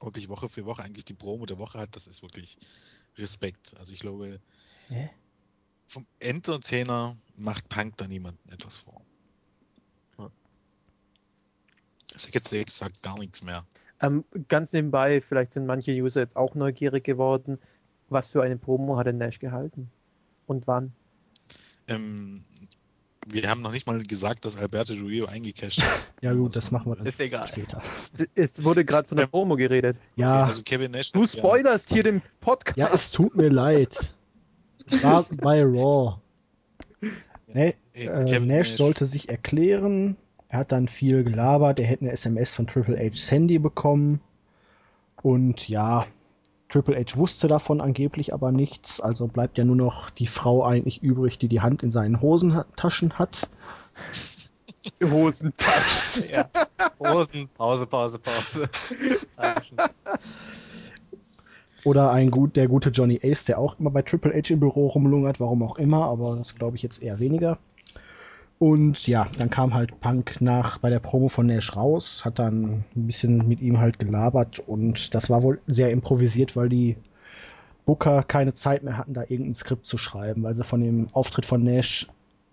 [0.00, 2.56] wirklich Woche für Woche eigentlich die Promo der Woche hat, das ist wirklich
[3.16, 3.76] Respekt.
[3.78, 4.40] Also ich glaube,
[4.88, 5.10] Hä?
[5.88, 9.02] vom Entertainer macht Punk da niemandem etwas vor.
[12.14, 13.64] Ich sag jetzt gesagt gar nichts mehr.
[14.00, 17.58] Ähm, ganz nebenbei, vielleicht sind manche User jetzt auch neugierig geworden.
[18.08, 19.90] Was für eine Promo hat denn Nash gehalten?
[20.46, 20.92] Und wann?
[21.86, 22.42] Ähm,
[23.26, 26.10] wir haben noch nicht mal gesagt, dass Alberto Rio eingecasht hat.
[26.20, 27.46] ja gut, das machen wir dann ist egal.
[27.46, 27.82] später.
[28.34, 29.96] Es wurde gerade von der Promo geredet.
[30.16, 30.36] Ja.
[30.36, 31.12] Okay, also Kevin Nash.
[31.12, 31.94] Du spoilerst ja.
[31.94, 32.78] hier den Podcast.
[32.78, 34.14] Ja, es tut mir leid.
[34.86, 36.18] Es war bei Raw.
[37.52, 40.16] Nee, äh, Nash, Nash sollte sich erklären,
[40.48, 44.20] er hat dann viel gelabert, er hätte eine SMS von Triple H's Handy bekommen.
[45.22, 46.06] Und ja,
[46.70, 51.02] Triple H wusste davon angeblich aber nichts, also bleibt ja nur noch die Frau eigentlich
[51.02, 53.50] übrig, die die Hand in seinen Hosentaschen hat.
[55.02, 56.48] Hosentaschen, ja.
[57.00, 58.70] Hosen, Pause, Pause, Pause.
[61.84, 64.86] Oder ein gut, der gute Johnny Ace, der auch immer bei Triple H im Büro
[64.86, 67.58] rumlungert, warum auch immer, aber das glaube ich jetzt eher weniger.
[68.60, 72.84] Und ja, dann kam halt Punk nach bei der Promo von Nash raus, hat dann
[72.94, 76.98] ein bisschen mit ihm halt gelabert und das war wohl sehr improvisiert, weil die
[77.86, 81.46] Booker keine Zeit mehr hatten, da irgendein Skript zu schreiben, weil sie von dem Auftritt
[81.46, 82.08] von Nash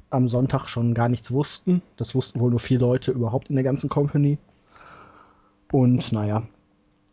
[0.09, 1.81] am Sonntag schon gar nichts wussten.
[1.97, 4.38] Das wussten wohl nur vier Leute überhaupt in der ganzen Company.
[5.73, 6.43] Und naja,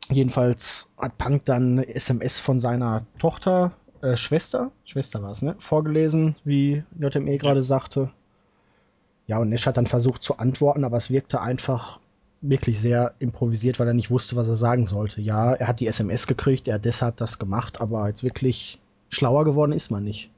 [0.09, 3.73] jedenfalls hat Punk dann eine SMS von seiner Tochter,
[4.03, 8.13] äh, Schwester, Schwester war es, ne, vorgelesen, wie JME gerade sagte.
[9.27, 12.01] Ja, und Nash hat dann versucht zu antworten, aber es wirkte einfach
[12.41, 15.21] wirklich sehr improvisiert, weil er nicht wusste, was er sagen sollte.
[15.23, 18.79] Ja, er hat die SMS gekriegt, er hat deshalb das gemacht, aber jetzt wirklich
[19.09, 20.31] schlauer geworden ist man nicht.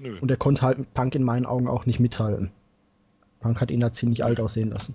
[0.00, 0.18] Nö.
[0.20, 2.50] Und er konnte halt mit Punk in meinen Augen auch nicht mithalten.
[3.40, 4.94] Punk hat ihn da ziemlich alt aussehen lassen.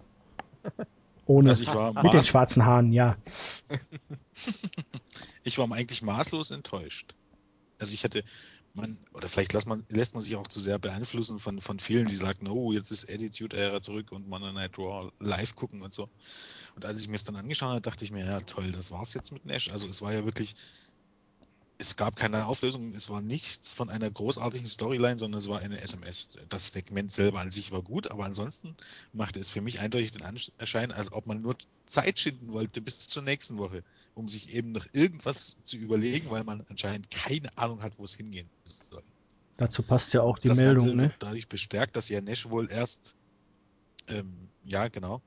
[1.25, 3.15] Ohne also mit den schwarzen Haaren, ja.
[5.43, 7.15] ich war eigentlich maßlos enttäuscht.
[7.79, 8.23] Also ich hätte,
[8.75, 12.07] man, oder vielleicht lässt man, lässt man sich auch zu sehr beeinflussen von, von vielen,
[12.07, 16.09] die sagten, oh, jetzt ist Attitude-Ära zurück und Monday Night Raw live gucken und so.
[16.75, 19.13] Und als ich mir es dann angeschaut habe, dachte ich mir, ja toll, das war's
[19.13, 19.71] jetzt mit Nash.
[19.71, 20.55] Also es war ja wirklich,
[21.81, 25.81] es gab keine Auflösung, es war nichts von einer großartigen Storyline, sondern es war eine
[25.81, 26.37] SMS.
[26.47, 28.75] Das Segment selber an sich war gut, aber ansonsten
[29.11, 31.55] machte es für mich eindeutig den Anschein, als ob man nur
[31.87, 33.83] Zeit schinden wollte bis zur nächsten Woche,
[34.13, 38.13] um sich eben noch irgendwas zu überlegen, weil man anscheinend keine Ahnung hat, wo es
[38.13, 38.49] hingehen
[38.91, 39.03] soll.
[39.57, 41.13] Dazu passt ja auch die das Meldung, Ganze ne?
[41.19, 43.15] Dadurch bestärkt, dass ja Nash wohl erst
[44.07, 45.21] ähm, ja, genau.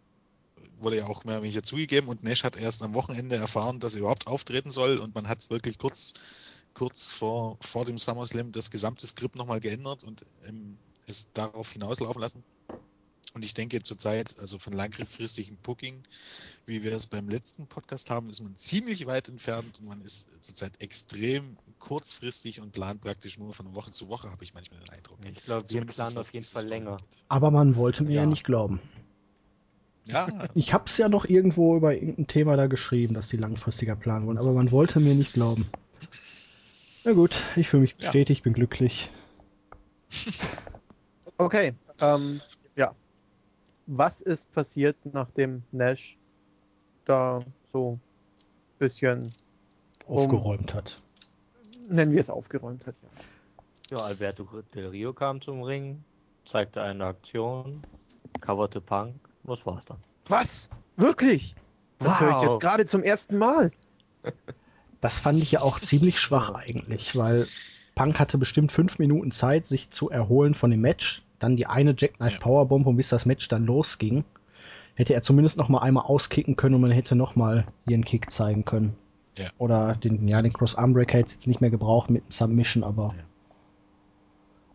[0.85, 3.95] Wurde ja auch mehr oder weniger zugegeben und Nash hat erst am Wochenende erfahren, dass
[3.95, 6.13] er überhaupt auftreten soll und man hat wirklich kurz,
[6.75, 12.21] kurz vor, vor dem SummerSlam das gesamte Skript nochmal geändert und ähm, es darauf hinauslaufen
[12.21, 12.45] lassen.
[13.35, 16.05] Und ich denke zurzeit, also von langfristigem Booking,
[16.67, 20.29] wie wir es beim letzten Podcast haben, ist man ziemlich weit entfernt und man ist
[20.41, 24.91] zurzeit extrem kurzfristig und plant praktisch nur von Woche zu Woche, habe ich manchmal den
[24.91, 25.19] Eindruck.
[25.25, 26.97] Ich glaube, wir planen auf jeden Fall länger.
[27.29, 28.81] Aber man wollte mir ja, ja nicht glauben.
[30.07, 30.29] Ja.
[30.55, 34.27] Ich habe es ja noch irgendwo über irgendein Thema da geschrieben, dass die langfristiger planen
[34.27, 35.67] wollen, aber man wollte mir nicht glauben.
[37.05, 38.45] Na gut, ich fühle mich bestätigt, ja.
[38.45, 39.11] bin glücklich.
[41.37, 42.41] Okay, ähm,
[42.77, 42.95] ja.
[43.87, 46.17] Was ist passiert, nachdem Nash
[47.05, 48.01] da so ein
[48.79, 49.33] bisschen
[50.07, 50.97] aufgeräumt um, hat?
[51.89, 53.99] Nennen wir es aufgeräumt hat, ja.
[53.99, 56.03] Ja, Alberto Del Rio kam zum Ring,
[56.47, 57.83] zeigte eine Aktion,
[58.41, 59.15] coverte Punk,
[59.45, 59.99] das war's dann.
[60.27, 60.71] Was?
[60.97, 61.55] Wirklich?
[61.99, 62.21] Das wow.
[62.21, 63.71] höre ich jetzt gerade zum ersten Mal.
[65.01, 67.47] Das fand ich ja auch ziemlich schwach eigentlich, weil
[67.95, 71.23] Punk hatte bestimmt fünf Minuten Zeit, sich zu erholen von dem Match.
[71.39, 74.25] Dann die eine Jackknife Powerbomb und bis das Match dann losging,
[74.95, 78.31] hätte er zumindest noch mal einmal auskicken können und man hätte noch mal ihren Kick
[78.31, 78.97] zeigen können.
[79.37, 79.49] Ja.
[79.59, 83.09] Oder den, ja, den Cross Armbreaker hätte jetzt nicht mehr gebraucht mit Submission, aber.
[83.09, 83.25] Ja.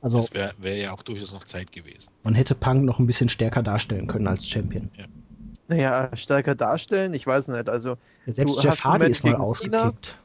[0.01, 2.11] Also, das wäre wär ja auch durchaus noch Zeit gewesen.
[2.23, 4.89] Man hätte Punk noch ein bisschen stärker darstellen können als Champion.
[4.97, 5.05] Ja.
[5.67, 7.69] Naja, stärker darstellen, ich weiß nicht.
[7.69, 10.17] Also, ja, selbst Jeff Hardy ist mal ausgekickt.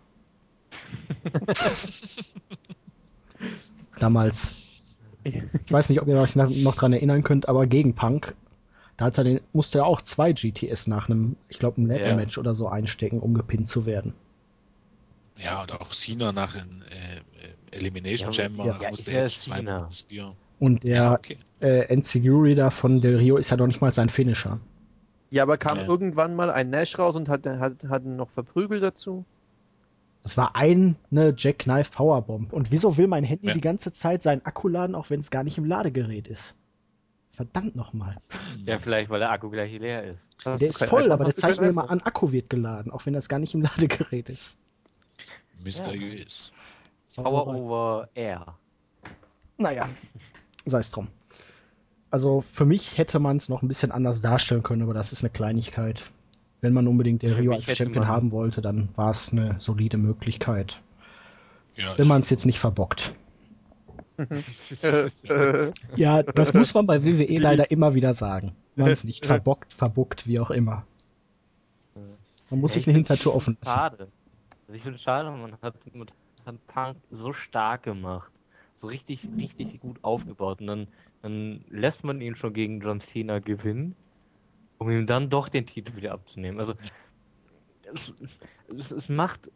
[3.98, 4.54] Damals.
[5.24, 8.34] Ich weiß nicht, ob ihr euch noch dran erinnern könnt, aber gegen Punk,
[8.96, 12.36] da hat er den, musste er auch zwei GTS nach einem, ich glaube, einem Ladder-Match
[12.36, 12.40] ja.
[12.40, 14.14] oder so einstecken, um gepinnt zu werden.
[15.42, 20.32] Ja, und auch Cena nach einem äh, Elimination ja, Chamber ja, musste er zweimal Spear.
[20.58, 21.36] Und der ja, okay.
[21.60, 24.60] äh, Enziguri da von Del Rio ist ja noch nicht mal sein Finisher.
[25.30, 25.86] Ja, aber kam ja.
[25.86, 29.24] irgendwann mal ein Nash raus und hat, hat, hat ihn noch verprügelt dazu?
[30.22, 30.96] Das war eine
[31.36, 32.52] Jackknife Powerbomb.
[32.52, 33.54] Und wieso will mein Handy ja.
[33.54, 36.56] die ganze Zeit seinen Akku laden, auch wenn es gar nicht im Ladegerät ist?
[37.32, 38.16] Verdammt nochmal.
[38.64, 40.30] Ja, vielleicht, weil der Akku gleich leer ist.
[40.44, 43.28] Der ist voll, aber der zeigt mir immer an, Akku wird geladen, auch wenn das
[43.28, 44.56] gar nicht im Ladegerät ist.
[45.62, 46.52] Mysteriös.
[46.54, 46.63] Ja.
[47.16, 48.54] Power over Air.
[49.56, 49.88] Naja,
[50.66, 51.08] sei es drum.
[52.10, 55.22] Also für mich hätte man es noch ein bisschen anders darstellen können, aber das ist
[55.22, 56.04] eine Kleinigkeit.
[56.60, 60.80] Wenn man unbedingt den Rio als Champion haben wollte, dann war es eine solide Möglichkeit.
[61.76, 63.16] Ja, wenn man es jetzt nicht verbockt.
[65.96, 68.54] ja, das muss man bei WWE leider immer wieder sagen.
[68.76, 70.86] Man es nicht verbockt, verbuckt, wie auch immer.
[72.50, 73.76] Man muss ja, sich eine Hintertür offen lassen.
[73.76, 74.08] Schade.
[74.68, 76.12] Also ich finde es schade, man hat mit
[76.66, 78.32] Punk so stark gemacht.
[78.72, 80.60] So richtig, richtig gut aufgebaut.
[80.60, 80.88] Und dann,
[81.22, 83.94] dann lässt man ihn schon gegen John Cena gewinnen
[84.78, 86.58] um ihm dann doch den Titel wieder abzunehmen.
[86.58, 86.74] Also
[87.92, 88.12] es,
[88.76, 89.50] es, es, macht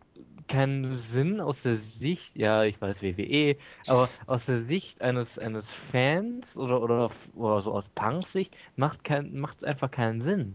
[0.47, 3.56] keinen Sinn aus der Sicht, ja, ich weiß WWE,
[3.86, 9.01] aber aus der Sicht eines, eines Fans oder, oder, oder so aus Punks Sicht macht
[9.10, 10.55] es einfach keinen Sinn.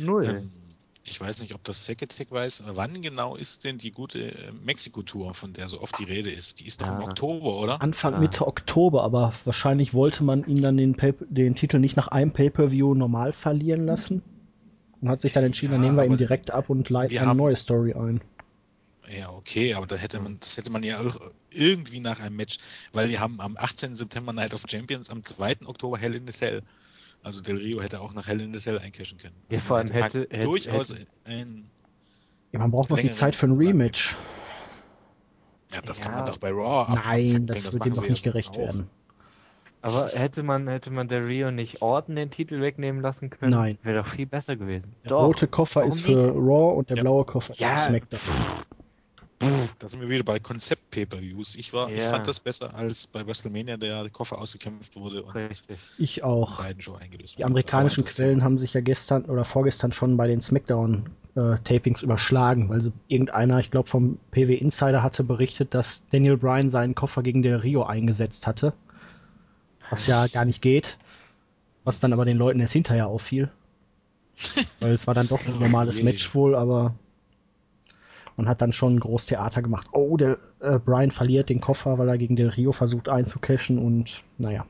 [0.00, 0.24] Null.
[0.24, 0.52] Ähm,
[1.08, 5.34] ich weiß nicht, ob das Seketech weiß, wann genau ist denn die gute äh, Mexiko-Tour,
[5.34, 6.60] von der so oft die Rede ist?
[6.60, 6.98] Die ist doch ja.
[6.98, 7.80] im Oktober, oder?
[7.80, 8.18] Anfang, ja.
[8.20, 10.96] Mitte Oktober, aber wahrscheinlich wollte man ihn dann den,
[11.28, 14.22] den Titel nicht nach einem Pay-Per-View normal verlieren lassen.
[15.00, 17.34] Und hat sich dann entschieden, ja, dann nehmen wir ihn direkt ab und leiten eine
[17.34, 18.20] neue Story ein.
[19.16, 21.20] Ja, okay, aber da hätte man, das hätte man ja auch
[21.50, 22.58] irgendwie nach einem Match,
[22.92, 23.94] weil wir haben am 18.
[23.94, 25.58] September Night of Champions, am 2.
[25.66, 26.62] Oktober Hell in the Cell.
[27.26, 29.34] Also Del Rio hätte auch nach Hell in the Cell eincashen können.
[29.50, 31.68] Ja, vor allem hätte, hätte durchaus hätte, ein.
[32.52, 34.14] Ja, man braucht noch die Zeit für ein Rematch.
[35.74, 36.04] Ja, das ja.
[36.04, 38.58] kann man doch bei Raw Nein, das, das wird dem doch nicht gerecht auch.
[38.58, 38.88] werden.
[39.82, 43.50] Aber hätte man, hätte man der Rio nicht Orton den Titel wegnehmen lassen können?
[43.50, 43.78] Nein.
[43.82, 44.94] Wäre doch viel besser gewesen.
[45.02, 45.22] Der doch.
[45.24, 46.36] rote Koffer Warum ist für nicht?
[46.36, 47.02] Raw und der ja.
[47.02, 47.74] blaue Koffer ja.
[47.74, 48.20] ist für SmackDown.
[49.38, 51.56] Da sind wir wieder bei Konzept-Pay-Per-Views.
[51.56, 51.88] Ich, ja.
[51.88, 55.78] ich fand das besser als bei WrestleMania, der Koffer ausgekämpft wurde und Richtig.
[55.98, 56.58] ich auch.
[56.58, 60.40] beiden Show eingelöst Die amerikanischen Quellen haben sich ja gestern oder vorgestern schon bei den
[60.40, 66.38] SmackDown-Tapings äh, überschlagen, weil so irgendeiner, ich glaube vom PW Insider, hatte berichtet, dass Daniel
[66.38, 68.72] Bryan seinen Koffer gegen Del Rio eingesetzt hatte.
[69.90, 70.96] Was ja gar nicht geht.
[71.84, 73.50] Was dann aber den Leuten erst hinterher auffiel.
[74.80, 76.94] weil es war dann doch ein normales Match wohl, aber
[78.36, 79.88] man hat dann schon ein Großtheater gemacht.
[79.92, 84.24] Oh, der äh, Brian verliert den Koffer, weil er gegen Del Rio versucht einzucashen und
[84.38, 84.66] naja.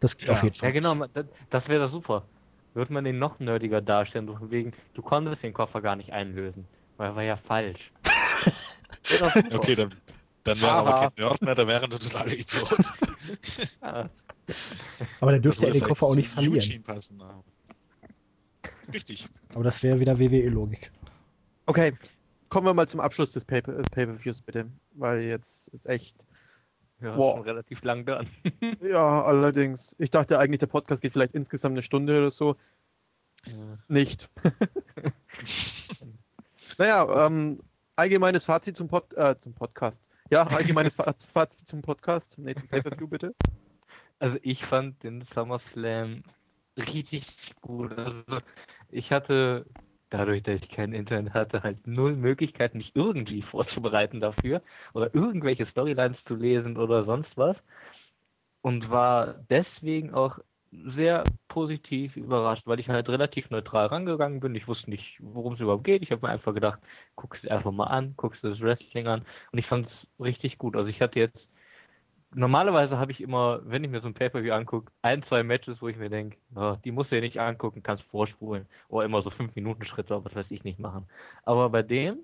[0.00, 0.34] Das geht ja.
[0.34, 0.68] auf jeden Fall.
[0.68, 2.24] Ja, genau, das, das wäre super.
[2.74, 6.66] Würde man den noch nerdiger darstellen, wegen, du konntest den Koffer gar nicht einlösen.
[6.96, 7.92] Weil er war ja falsch.
[9.52, 9.94] okay, dann,
[10.44, 12.84] dann wäre aber kein Nerd mehr, dann wären wir totale Idioten.
[13.82, 14.10] ja,
[15.20, 16.58] Aber der dürfte ja den würde Koffer auch nicht verlieren.
[16.58, 17.20] Eugene passen.
[17.22, 17.42] aber-
[18.92, 19.28] Richtig.
[19.54, 20.90] Aber das wäre wieder WWE-Logik.
[21.66, 21.92] Okay,
[22.48, 26.26] kommen wir mal zum Abschluss des äh, Pay-Per-Views bitte, weil jetzt ist echt.
[27.00, 27.36] Ja, Wow.
[27.36, 28.28] schon relativ lang dran.
[28.80, 29.94] Ja, allerdings.
[29.98, 32.56] Ich dachte eigentlich, der Podcast geht vielleicht insgesamt eine Stunde oder so.
[33.86, 34.28] Nicht.
[36.78, 37.60] naja, ähm,
[37.96, 40.00] allgemeines Fazit zum, Pod äh, zum Podcast.
[40.30, 42.36] Ja, allgemeines Fa- Fazit zum Podcast.
[42.38, 43.34] Nee, zum Pay-Per-View bitte.
[44.18, 46.22] Also ich fand den SummerSlam
[46.76, 47.96] richtig gut.
[47.96, 48.22] Also
[48.90, 49.66] ich hatte,
[50.10, 54.62] dadurch, dass ich kein Internet hatte, halt null Möglichkeiten, mich irgendwie vorzubereiten dafür
[54.94, 57.62] oder irgendwelche Storylines zu lesen oder sonst was.
[58.60, 60.40] Und war deswegen auch
[60.70, 64.54] sehr positiv überrascht, weil ich halt relativ neutral rangegangen bin.
[64.54, 66.02] Ich wusste nicht, worum es überhaupt geht.
[66.02, 66.80] Ich habe mir einfach gedacht,
[67.16, 69.24] guckst dir einfach mal an, guckst dir das Wrestling an.
[69.52, 70.76] Und ich fand es richtig gut.
[70.76, 71.50] Also ich hatte jetzt
[72.34, 75.88] normalerweise habe ich immer, wenn ich mir so ein Pay-Per-View angucke, ein, zwei Matches, wo
[75.88, 76.36] ich mir denke,
[76.84, 78.66] die musst du dir nicht angucken, kannst vorspulen.
[78.88, 81.06] Oder immer so 5-Minuten-Schritte, aber das weiß ich nicht machen.
[81.44, 82.18] Aber bei dem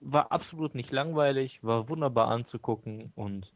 [0.00, 3.52] war absolut nicht langweilig, war wunderbar anzugucken und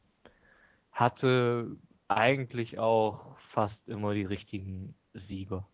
[0.92, 1.76] hatte
[2.08, 5.66] eigentlich auch fast immer die richtigen Sieger.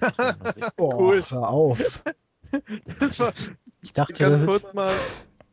[0.78, 1.22] Cool.
[1.28, 2.02] hör auf.
[3.00, 3.32] Das war
[3.82, 4.92] Ich dachte, ganz das kurz mal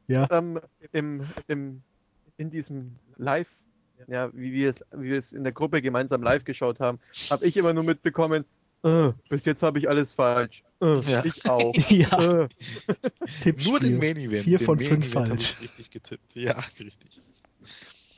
[0.07, 0.27] Ja.
[0.29, 0.59] ähm,
[0.91, 1.81] im, im,
[2.37, 3.47] in diesem Live,
[4.07, 6.99] ja, wie wir es, wie wir es in der Gruppe gemeinsam live geschaut haben,
[7.29, 8.45] habe ich immer nur mitbekommen,
[8.83, 10.63] äh, bis jetzt habe ich alles falsch.
[10.81, 11.23] Äh, Ja.
[11.25, 11.73] Ich auch.
[11.89, 12.47] Ja, Äh.
[13.65, 14.43] Nur den Main Event.
[14.43, 15.55] Vier den von Main fünf Event habe falsch.
[15.57, 16.35] ich richtig getippt.
[16.35, 17.21] Ja, richtig.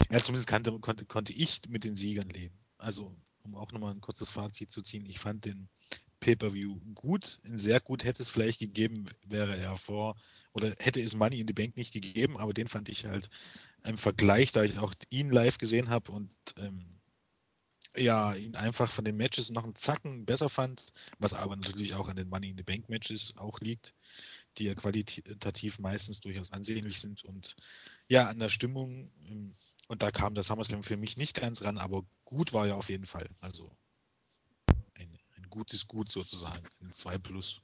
[0.10, 2.56] Ja, zumindest kannte, konnte, konnte ich mit den Siegern leben.
[2.78, 5.68] Also, um auch nochmal ein kurzes Fazit zu ziehen, ich fand den
[6.24, 7.40] Pay-Per-View gut.
[7.44, 10.16] Sehr gut hätte es vielleicht gegeben, wäre er vor,
[10.54, 13.30] oder hätte es Money in the Bank nicht gegeben, aber den fand ich halt
[13.84, 16.86] im Vergleich, da ich auch ihn live gesehen habe und ähm,
[17.96, 20.82] ja, ihn einfach von den Matches noch einen Zacken besser fand,
[21.20, 23.94] was aber natürlich auch an den Money in the Bank Matches auch liegt,
[24.58, 27.56] die ja qualitativ meistens durchaus ansehnlich sind und
[28.08, 29.56] ja, an der Stimmung, ähm,
[29.90, 32.90] und da kam der SummerSlam für mich nicht ganz ran, aber gut war er auf
[32.90, 33.30] jeden Fall.
[33.42, 33.76] Also
[35.54, 37.62] ein gutes Gut sozusagen, ein 2 Plus.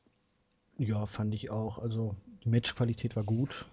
[0.77, 1.79] Ja, fand ich auch.
[1.79, 3.67] Also die Matchqualität war gut.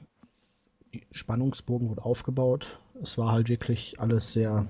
[0.92, 2.80] Die Spannungsbogen wurde aufgebaut.
[3.02, 4.66] Es war halt wirklich alles sehr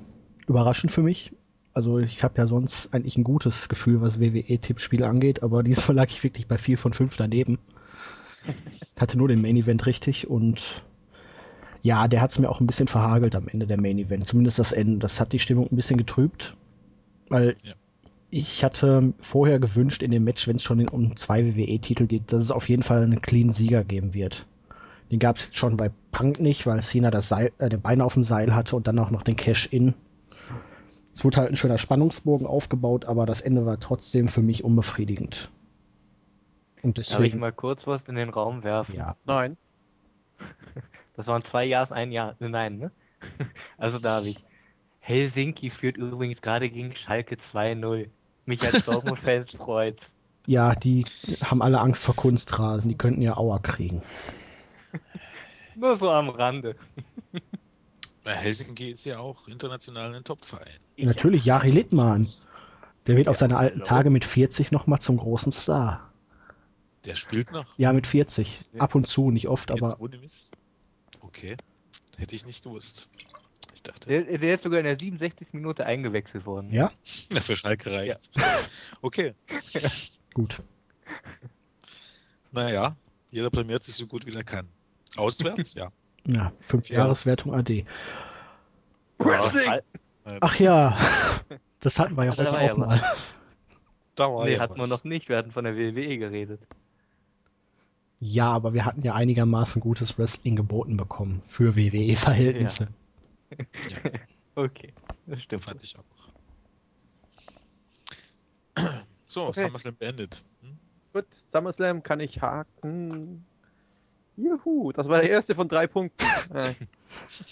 [0.46, 1.32] überraschend für mich.
[1.72, 6.08] Also ich habe ja sonst eigentlich ein gutes Gefühl, was WWE-Tippspiele angeht, aber diesmal lag
[6.08, 7.58] ich wirklich bei 4 von 5 daneben.
[8.98, 10.82] Hatte nur den Main Event richtig und
[11.82, 14.26] ja, der hat es mir auch ein bisschen verhagelt am Ende der Main Event.
[14.26, 14.98] Zumindest das Ende.
[14.98, 16.54] Das hat die Stimmung ein bisschen getrübt.
[17.28, 17.74] Weil Ja.
[18.30, 22.42] Ich hatte vorher gewünscht in dem Match, wenn es schon um zwei WWE-Titel geht, dass
[22.42, 24.46] es auf jeden Fall einen clean Sieger geben wird.
[25.10, 28.14] Den gab es schon bei Punk nicht, weil Cena das Seil, äh, den Bein auf
[28.14, 29.94] dem Seil hatte und dann auch noch den Cash-In.
[31.14, 35.50] Es wurde halt ein schöner Spannungsbogen aufgebaut, aber das Ende war trotzdem für mich unbefriedigend.
[36.82, 38.94] Und Darf ich deswegen, mal kurz was in den Raum werfen?
[38.94, 39.56] ja, nein.
[41.16, 42.36] Das waren zwei Jahres, ein Jahr.
[42.40, 42.90] Nein, ne?
[43.78, 44.44] Also darf ich.
[45.06, 48.10] Helsinki führt übrigens gerade gegen Schalke 2-0.
[48.44, 50.00] Mich als Dortmund-Fans freut.
[50.46, 51.06] ja, die
[51.42, 54.02] haben alle Angst vor Kunstrasen, die könnten ja Auer kriegen.
[55.76, 56.74] Nur so am Rande.
[58.24, 60.66] Bei Helsinki ist ja auch international ein Topverein.
[60.96, 62.28] Ich- Natürlich, Jari Littmann.
[63.06, 63.84] Der wird auf seine alten hallo.
[63.88, 66.10] Tage mit 40 nochmal zum großen Star.
[67.04, 67.78] Der spielt noch.
[67.78, 68.64] Ja, mit 40.
[68.78, 70.50] Ab und zu, nicht oft, Jetzt aber ohne Mist.
[71.20, 71.56] Okay.
[72.16, 73.08] Hätte ich nicht gewusst.
[73.86, 75.48] Dachte, Der, der ist sogar in der 67.
[75.52, 76.70] Minute eingewechselt worden.
[76.72, 76.90] ja,
[77.30, 78.30] na, für Schalke reicht.
[79.02, 79.34] Okay.
[80.34, 80.58] gut.
[82.52, 82.96] Naja,
[83.30, 84.68] jeder blamiert sich so gut wie er kann.
[85.16, 85.90] Auswärts, ja.
[86.28, 86.98] Ja, fünf Ja.
[86.98, 87.84] Jahreswertung AD.
[89.18, 89.68] Wrestling!
[89.68, 89.82] Al-
[90.24, 90.98] Äh, Ach ja,
[91.80, 93.00] das hatten wir ja heute auch ja mal.
[94.16, 95.28] da war nee, ja hatten wir noch nicht.
[95.28, 96.66] Wir hatten von der WWE geredet.
[98.18, 102.88] Ja, aber wir hatten ja einigermaßen gutes Wrestling geboten bekommen für WWE-Verhältnisse.
[104.58, 104.94] Okay,
[105.26, 105.64] das stimmt.
[105.64, 106.04] fand ich auch.
[109.28, 109.64] So, Okay.
[109.66, 110.44] SummerSlam beendet.
[110.62, 110.78] Hm?
[111.12, 113.44] Gut, SummerSlam kann ich haken.
[114.36, 116.24] Juhu, das war der erste von drei Punkten.
[116.54, 116.74] Äh,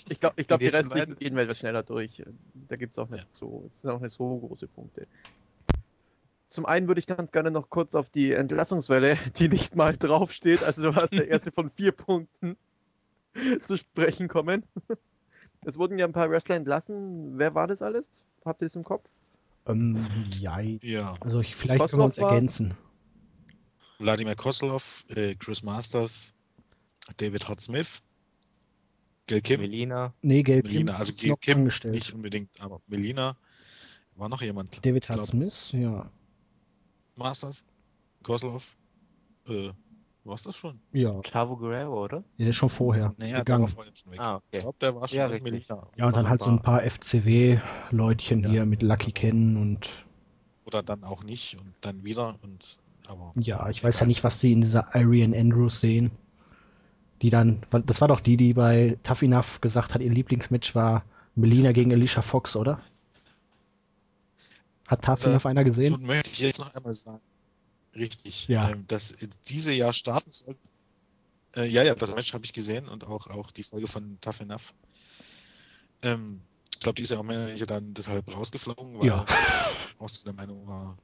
[0.09, 1.17] ich glaube, ich glaub, die Die restlichen beiden?
[1.17, 2.23] gehen wir etwas schneller durch.
[2.69, 3.29] Da gibt es auch nicht Ja.
[3.39, 5.07] so, es sind auch nicht so große Punkte.
[6.51, 10.63] Zum einen würde ich ganz gerne noch kurz auf die Entlassungswelle, die nicht mal draufsteht,
[10.63, 12.57] also du hast der erste von vier Punkten,
[13.65, 14.65] zu sprechen kommen.
[15.65, 17.39] Es wurden ja ein paar Wrestler entlassen.
[17.39, 18.25] Wer war das alles?
[18.45, 19.09] Habt ihr es im Kopf?
[19.67, 20.07] Ähm,
[20.39, 22.77] ja, Ja, also ich, vielleicht können wir uns Koslov ergänzen.
[23.99, 26.35] Wladimir Koslov, äh, Chris Masters,
[27.17, 28.03] David Hot Smith,
[29.27, 30.13] Gil Kim, Melina.
[30.21, 31.95] Nee, Gelb Melina, also ist Gil noch Kim angestellt.
[31.95, 33.37] nicht unbedingt, aber Melina,
[34.17, 34.85] War noch jemand?
[34.85, 36.11] David Hart Smith, ja.
[37.17, 37.65] Masters,
[38.23, 38.77] Kozlov,
[39.49, 39.71] äh,
[40.25, 40.79] war's das schon?
[40.93, 41.21] Ja.
[41.23, 42.25] Chavo Guerrero, oder?
[42.39, 43.63] Der ist schon vorher Naja, der gegangen.
[43.65, 44.21] war vorher schon weg.
[44.21, 44.45] Ah, okay.
[44.53, 45.43] Ich glaube, der war schon Ja, mit.
[45.43, 45.87] Melina.
[45.97, 48.51] Ja, und dann halt so ein paar FCW-Leutchen Ja.
[48.51, 49.89] hier mit Lucky Ken und
[50.65, 52.79] Oder dann auch nicht und dann wieder und
[53.09, 53.33] aber.
[53.37, 56.11] ja, ich weiß ja nicht, was sie in dieser Arian Andrews sehen.
[57.23, 61.05] Die dann, das war doch die, die bei Tough Enough gesagt hat, ihr Lieblingsmatch war
[61.37, 62.81] Melina gegen Alicia Fox, oder?
[64.89, 65.95] Hat Tough Äh, Enough einer gesehen?
[65.95, 67.21] So möchte ich jetzt noch einmal sagen.
[67.95, 68.49] Richtig.
[68.49, 68.71] Ja.
[68.71, 69.17] Ähm, dass
[69.47, 70.57] diese Jahr starten soll.
[71.57, 74.41] Äh, ja, ja, das Match habe ich gesehen und auch, auch die Folge von Tough
[74.41, 74.75] Enough.
[76.03, 76.41] Ähm,
[76.73, 79.25] ich glaube, die ist ja auch mehr dann deshalb rausgeflogen, weil Ja.
[79.99, 80.99] aus der Meinung war,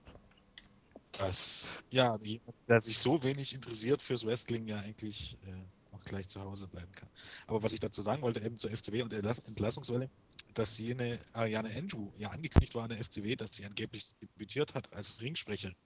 [1.13, 6.29] dass ja, jemand, der sich so wenig interessiert fürs Wrestling, ja eigentlich äh, auch gleich
[6.29, 7.09] zu Hause bleiben kann.
[7.47, 10.11] Aber was ich dazu sagen wollte, eben zur FCW und der Entlass- Entlassungswelle,
[10.55, 14.93] dass jene Ariane Andrew ja angekündigt war an der FCW, dass sie angeblich debütiert hat
[14.93, 15.77] als Ringsprecherin.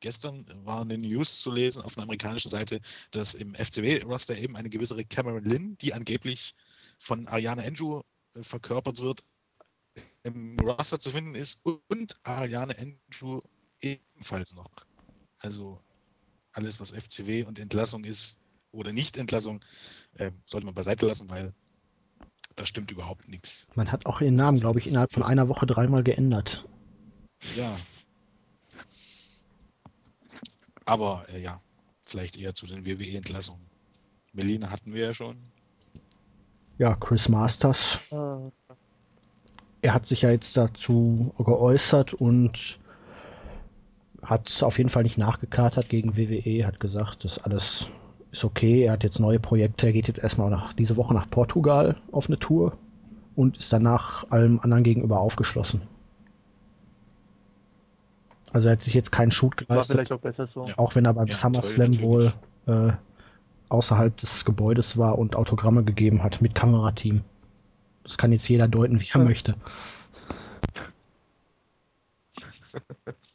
[0.00, 2.80] Gestern war eine News zu lesen auf einer amerikanischen Seite,
[3.10, 6.54] dass im FCW-Roster eben eine gewisse Cameron Lynn, die angeblich
[6.98, 8.02] von Ariane Andrew
[8.34, 9.24] äh, verkörpert wird,
[10.22, 13.40] im Roster zu finden ist und Ariane Andrew
[13.80, 14.70] ebenfalls noch.
[15.40, 15.80] Also
[16.52, 19.64] alles, was FCW und Entlassung ist oder Nicht-Entlassung,
[20.14, 21.54] äh, sollte man beiseite lassen, weil
[22.56, 23.68] da stimmt überhaupt nichts.
[23.74, 26.64] Man hat auch ihren Namen, glaube ich, innerhalb von einer Woche dreimal geändert.
[27.56, 27.78] Ja.
[30.88, 31.60] Aber äh, ja,
[32.02, 33.60] vielleicht eher zu den WWE-Entlassungen.
[34.32, 35.36] Melina hatten wir ja schon.
[36.78, 42.78] Ja, Chris Masters, er hat sich ja jetzt dazu geäußert und
[44.22, 47.90] hat auf jeden Fall nicht nachgekatert gegen WWE, hat gesagt, das alles
[48.30, 48.84] ist okay.
[48.84, 52.28] Er hat jetzt neue Projekte, er geht jetzt erstmal nach, diese Woche nach Portugal auf
[52.28, 52.78] eine Tour
[53.36, 55.82] und ist danach allem anderen gegenüber aufgeschlossen.
[58.52, 60.70] Also er hat sich jetzt keinen Shoot war geleistet, vielleicht auch besser so.
[60.76, 62.32] Auch wenn er beim Ja, SummerSlam wohl
[62.66, 62.92] äh,
[63.68, 67.22] außerhalb des Gebäudes war und Autogramme gegeben hat mit Kamerateam.
[68.02, 69.24] Das kann jetzt jeder deuten, wie er Ja.
[69.24, 69.54] möchte.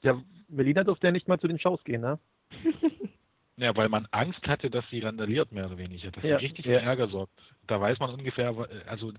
[0.02, 2.19] Ja, Melina durfte ja nicht mal zu den Shows gehen, ne?
[3.56, 6.65] Ja, weil man Angst hatte, dass sie randaliert, mehr oder weniger, dass Ja, sie richtig
[6.65, 7.31] für Ärger sorgt.
[7.68, 8.52] Da weiß man ungefähr,
[8.88, 9.14] also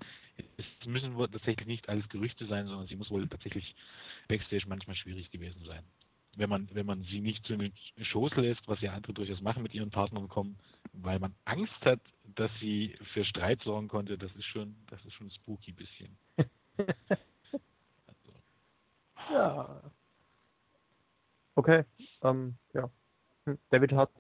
[0.57, 3.77] es müssen wohl tatsächlich nicht alles Gerüchte sein, sondern sie muss wohl tatsächlich
[4.29, 5.85] Backstage manchmal schwierig gewesen sein.
[6.37, 7.73] Wenn man, wenn man sie nicht zu den
[8.03, 10.59] Shows lässt, was ja andere durchaus machen mit ihren Partnern kommen,
[10.93, 12.01] weil man Angst hat,
[12.35, 16.17] dass sie für Streit sorgen konnte, das ist schon, das ist schon spooky bisschen.
[16.77, 18.33] Also,
[19.31, 19.81] Ja.
[21.55, 21.85] Okay,
[22.23, 22.91] ähm, ja.
[23.45, 24.11] Hm, David Hart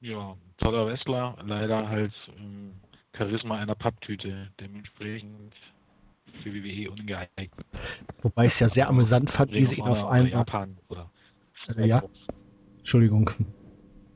[0.00, 2.74] Ja, toller Wrestler, leider halt ähm,
[3.16, 5.54] Charisma einer Papptüte, dementsprechend
[6.42, 7.50] für WWE ungeeignet.
[8.22, 10.30] Wobei ich es ja sehr amüsant fand, wie sie ihn auf einmal.
[10.32, 11.10] Japan oder
[11.76, 12.02] Äh, ja,
[12.78, 13.30] Entschuldigung.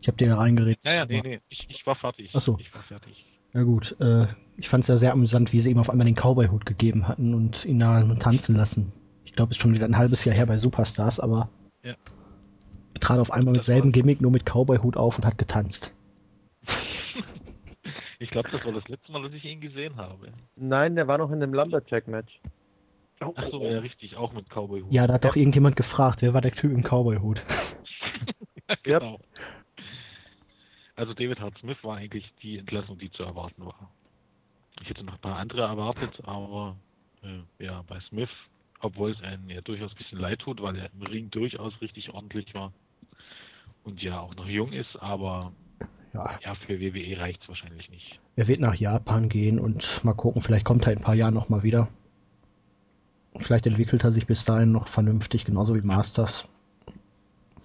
[0.00, 0.78] Ich habe dir da reingeredet.
[0.84, 2.30] Ja, ja, nee, aber- nee, ich, ich war fertig.
[2.34, 2.56] Ach so.
[2.60, 3.24] Ich war fertig.
[3.52, 4.26] Ja gut, äh,
[4.56, 7.32] ich fand es ja sehr amüsant, wie sie ihm auf einmal den Cowboy-Hut gegeben hatten
[7.34, 8.92] und ihn da tanzen lassen.
[9.24, 11.48] Ich glaube, es ist schon wieder ein halbes Jahr her bei Superstars, aber
[11.82, 11.94] Ja.
[12.94, 15.94] er trat auf einmal mit selben Gimmick, nur mit Cowboy-Hut auf und hat getanzt.
[18.36, 20.30] Ich glaube, das war das letzte Mal, dass ich ihn gesehen habe.
[20.56, 22.38] Nein, der war noch in dem Lumberjack-Match.
[23.20, 24.92] Ach so, ja, richtig, auch mit Cowboy-Hut.
[24.92, 27.42] Ja, da hat doch irgendjemand gefragt, wer war der Typ im Cowboy-Hut?
[28.68, 28.74] Ja.
[28.82, 29.20] genau.
[30.96, 33.92] Also David Hart Smith war eigentlich die Entlassung, die zu erwarten war.
[34.82, 36.74] Ich hätte noch ein paar andere erwartet, aber
[37.22, 38.28] äh, ja, bei Smith,
[38.80, 42.12] obwohl es einem ja durchaus ein bisschen leid tut, weil er im Ring durchaus richtig
[42.12, 42.72] ordentlich war
[43.84, 45.52] und ja auch noch jung ist, aber
[46.16, 48.18] Ja, ja, für WWE reicht es wahrscheinlich nicht.
[48.36, 51.34] er wird nach Japan gehen und mal gucken, vielleicht kommt er in ein paar Jahren
[51.34, 51.88] nochmal wieder.
[53.36, 56.48] Vielleicht entwickelt er sich bis dahin noch vernünftig, genauso wie Masters.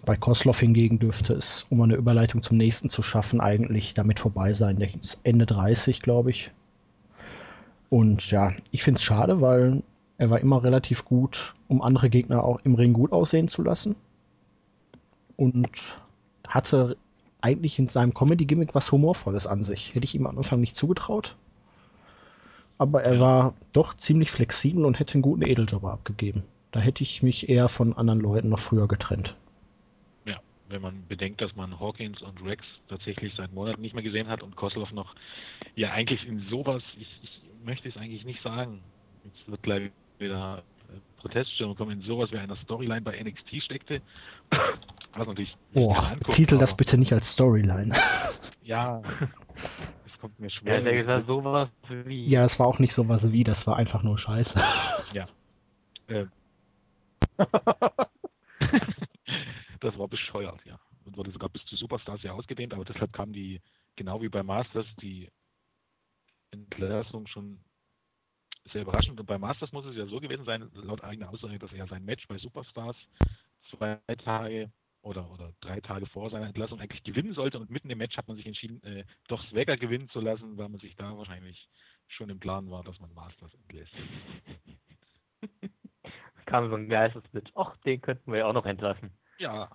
[0.05, 4.51] Bei Kosloff hingegen dürfte es, um eine Überleitung zum nächsten zu schaffen, eigentlich damit vorbei
[4.51, 4.77] sein.
[4.77, 6.51] Der ist Ende 30, glaube ich.
[7.89, 9.83] Und ja, ich finde es schade, weil
[10.17, 13.95] er war immer relativ gut, um andere Gegner auch im Ring gut aussehen zu lassen.
[15.37, 15.95] Und
[16.47, 16.97] hatte
[17.41, 19.95] eigentlich in seinem Comedy-Gimmick was Humorvolles an sich.
[19.95, 21.37] Hätte ich ihm am Anfang nicht zugetraut.
[22.77, 23.19] Aber er Ja.
[23.19, 26.43] war doch ziemlich flexibel und hätte einen guten Edeljobber abgegeben.
[26.71, 29.37] Da hätte ich mich eher von anderen Leuten noch früher getrennt.
[30.25, 34.27] Ja, wenn man bedenkt, dass man Hawkins und Rex tatsächlich seit Monaten nicht mehr gesehen
[34.27, 35.15] hat und Kosloff noch,
[35.75, 38.83] ja eigentlich in sowas, ich, ich möchte es eigentlich nicht sagen,
[39.23, 40.63] jetzt wird gleich wieder
[41.21, 44.01] Proteststimmung kommen, in sowas wie einer Storyline bei NXT steckte,
[44.49, 47.95] was natürlich Boah, anguckt, titel das bitte nicht als Storyline.
[48.63, 49.01] Ja,
[50.05, 50.77] es kommt mir schwer.
[50.77, 52.27] Ja, der gesagt, sowas wie.
[52.27, 54.59] Ja, es war auch nicht sowas wie, das war einfach nur Scheiße.
[55.13, 55.25] Ja.
[56.07, 56.27] Äh.
[59.79, 60.79] das war bescheuert, ja.
[61.05, 63.59] Und wurde sogar bis zu Superstars ja ausgedehnt, aber deshalb kam die,
[63.95, 65.27] genau wie bei Masters, die
[66.51, 67.59] Entlassung schon
[68.71, 69.19] sehr überraschend.
[69.19, 72.05] Und bei Masters muss es ja so gewesen sein, laut eigener Aussage, dass er sein
[72.05, 72.95] Match bei Superstars
[73.69, 74.71] zwei Tage
[75.01, 78.27] oder, oder drei Tage vor seiner Entlassung eigentlich gewinnen sollte und mitten im Match hat
[78.27, 81.67] man sich entschieden, äh, doch Swagger gewinnen zu lassen, weil man sich da wahrscheinlich
[82.07, 83.93] schon im Plan war, dass man Masters entlässt.
[86.45, 87.49] Kam so ein Geistesblitz.
[87.55, 89.11] Ach, den könnten wir ja auch noch entlassen.
[89.37, 89.69] Ja,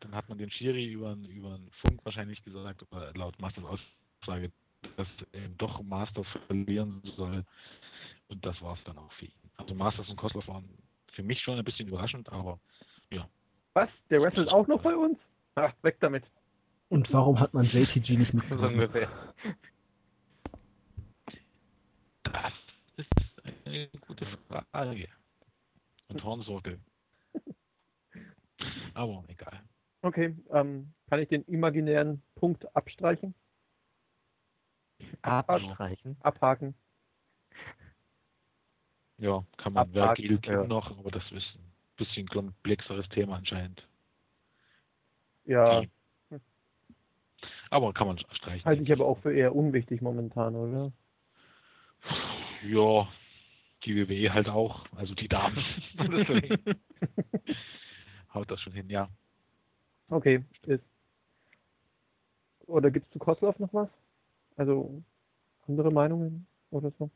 [0.00, 4.50] dann hat man den Schiri über, über einen Funk wahrscheinlich gesagt, oder laut Masters Aussage,
[4.96, 7.44] dass er doch Masters verlieren soll.
[8.28, 9.50] Und das war es dann auch für ihn.
[9.56, 10.68] Also Masters und Kosloff waren
[11.12, 12.58] für mich schon ein bisschen überraschend, aber
[13.10, 13.28] ja,
[13.74, 13.90] Was?
[14.10, 15.18] Der wrestelt auch noch bei uns?
[15.54, 16.24] Ach, weg damit.
[16.88, 18.88] Und warum hat man JTG nicht mitgenommen?
[22.22, 22.52] Das
[22.96, 25.08] ist eine gute Frage.
[26.08, 26.78] Und Hornsorge.
[28.94, 29.62] Aber egal.
[30.02, 33.34] Okay, ähm, kann ich den imaginären Punkt abstreichen?
[35.22, 36.16] Abstreichen.
[36.20, 36.74] Abhaken?
[39.22, 40.64] Ja, kann man Vergil ja.
[40.64, 43.86] noch, aber das ist ein bisschen komplexeres Thema anscheinend.
[45.44, 45.84] Ja,
[47.70, 48.64] Aber kann man streichen.
[48.64, 50.90] halte ich aber auch für eher unwichtig momentan, oder?
[52.64, 53.08] Ja,
[53.84, 55.64] die WWE halt auch, also die Damen.
[58.34, 59.08] Haut das schon hin, ja.
[60.08, 60.84] Okay, ist.
[62.66, 63.88] Oder gibt's zu Kosloff noch was?
[64.56, 65.00] Also
[65.68, 67.08] andere Meinungen oder so?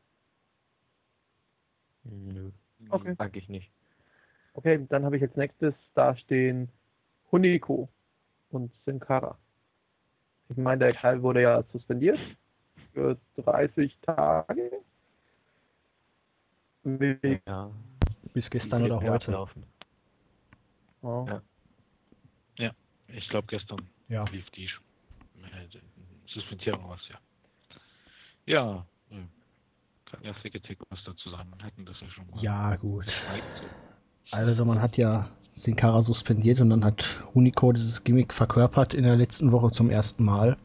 [2.09, 2.51] Nö,
[2.89, 3.15] Okay.
[3.17, 3.69] sag ich nicht.
[4.53, 6.69] Okay, dann habe ich als nächstes da stehen
[7.31, 7.89] Huniko
[8.49, 9.37] und Sin Cara.
[10.49, 12.17] Ich meine, der Kerl wurde ja suspendiert
[12.93, 14.71] für 30 Tage.
[17.45, 17.69] Ja.
[18.33, 19.27] Bis gestern oder heute.
[19.27, 19.63] ablaufen.
[21.01, 21.27] Oh.
[22.57, 22.71] Ja.
[23.09, 24.23] Ich glaube gestern Ja.
[24.25, 24.69] lief die äh,
[26.27, 27.19] Suspendierung was, ja.
[28.45, 29.23] Ja, äh,
[30.09, 31.51] kann ja Thick was dazu sagen.
[31.61, 32.41] Hatten das ja schon mal.
[32.41, 33.13] Ja, gut.
[34.31, 39.03] Also man hat ja Sin Cara suspendiert und dann hat Hunico dieses Gimmick verkörpert in
[39.03, 40.57] der letzten Woche zum ersten Mal.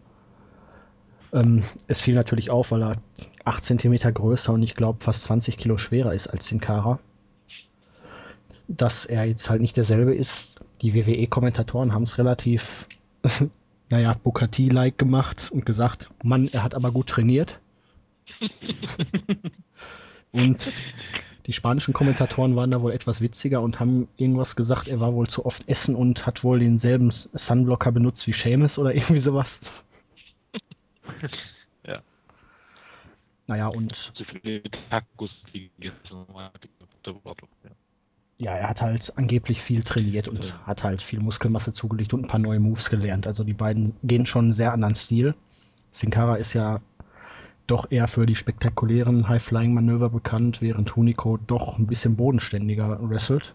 [1.32, 2.96] Ähm, es fiel natürlich auf, weil er
[3.44, 7.00] 8 cm größer und ich glaube fast 20 Kilo schwerer ist als Sin Cara.
[8.68, 10.60] Dass er jetzt halt nicht derselbe ist.
[10.82, 12.86] Die WWE-Kommentatoren haben es relativ,
[13.88, 17.60] naja, Bukati-like gemacht und gesagt, Mann, er hat aber gut trainiert.
[20.32, 20.72] Und
[21.46, 25.26] die spanischen Kommentatoren waren da wohl etwas witziger und haben irgendwas gesagt, er war wohl
[25.28, 29.60] zu oft essen und hat wohl denselben Sunblocker benutzt wie Seamus oder irgendwie sowas.
[31.86, 32.00] Ja.
[33.46, 34.12] Naja, und.
[37.64, 37.70] Ja.
[38.38, 42.28] ja, er hat halt angeblich viel trainiert und hat halt viel Muskelmasse zugelegt und ein
[42.28, 43.26] paar neue Moves gelernt.
[43.26, 45.34] Also die beiden gehen schon einen sehr anderen Stil.
[45.90, 46.80] Sin Cara ist ja
[47.66, 53.54] doch eher für die spektakulären High-Flying-Manöver bekannt, während Hunico doch ein bisschen bodenständiger wrestelt.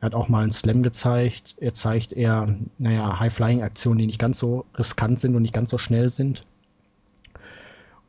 [0.00, 1.54] Er hat auch mal einen Slam gezeigt.
[1.58, 5.78] Er zeigt eher, naja, High-Flying-Aktionen, die nicht ganz so riskant sind und nicht ganz so
[5.78, 6.44] schnell sind.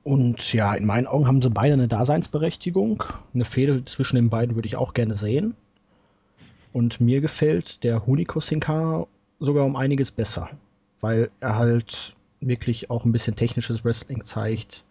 [0.04, 3.04] Und ja, in meinen Augen haben sie beide eine Daseinsberechtigung.
[3.34, 5.56] Eine Fehde zwischen den beiden würde ich auch gerne sehen.
[6.74, 9.06] Und mir gefällt der Hunico Sin Cara
[9.40, 10.50] sogar um einiges besser,
[11.02, 14.84] weil er halt wirklich auch ein bisschen technisches Wrestling zeigt.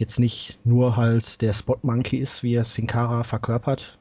[0.00, 3.98] Jetzt nicht nur halt der Spot Monkey ist, wie er Sin Cara verkörpert.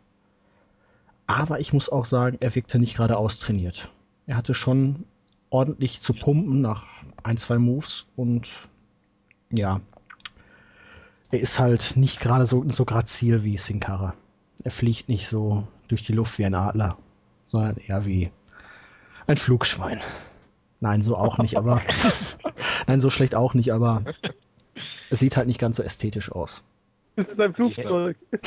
[1.27, 3.91] Aber ich muss auch sagen, er wirkte nicht gerade austrainiert.
[4.25, 5.03] Er hatte schon
[5.49, 6.85] ordentlich zu pumpen nach
[7.21, 8.47] ein, zwei Moves und
[9.51, 9.81] ja,
[11.31, 14.13] er ist halt nicht gerade so, so grazil wie Sin Cara.
[14.63, 16.97] Er fliegt nicht so durch die Luft wie ein Adler,
[17.45, 18.31] sondern eher wie
[19.27, 19.99] ein Flugschwein.
[20.79, 21.81] Nein, so auch nicht, aber
[22.87, 24.05] nein, so schlecht auch nicht, aber
[25.09, 26.63] es sieht halt nicht ganz so ästhetisch aus.
[27.15, 28.17] Das ist ein Flugzeug.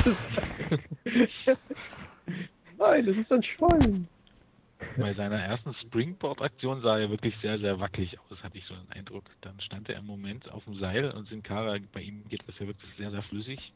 [2.78, 4.08] Nein, das ist ein Schwein.
[4.98, 8.90] Bei seiner ersten Springboard-Aktion sah er wirklich sehr, sehr wackelig aus, hatte ich so den
[8.92, 9.24] Eindruck.
[9.40, 12.58] Dann stand er im Moment auf dem Seil und Sin Cara, bei ihm geht das
[12.58, 13.72] ja wirklich sehr, sehr flüssig.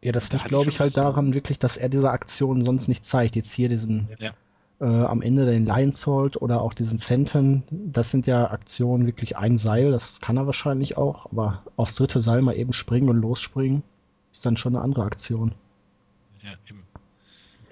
[0.00, 3.04] Ja, das Da liegt, glaube ich halt daran wirklich, dass er diese Aktion sonst nicht
[3.04, 3.36] zeigt.
[3.36, 4.34] Jetzt hier diesen Ja.
[4.80, 9.36] Äh, am Ende den Lions Hold oder auch diesen Centen, das sind ja Aktionen wirklich
[9.36, 13.20] ein Seil, das kann er wahrscheinlich auch, aber aufs dritte Seil mal eben springen und
[13.20, 13.82] losspringen,
[14.32, 15.52] ist dann schon eine andere Aktion.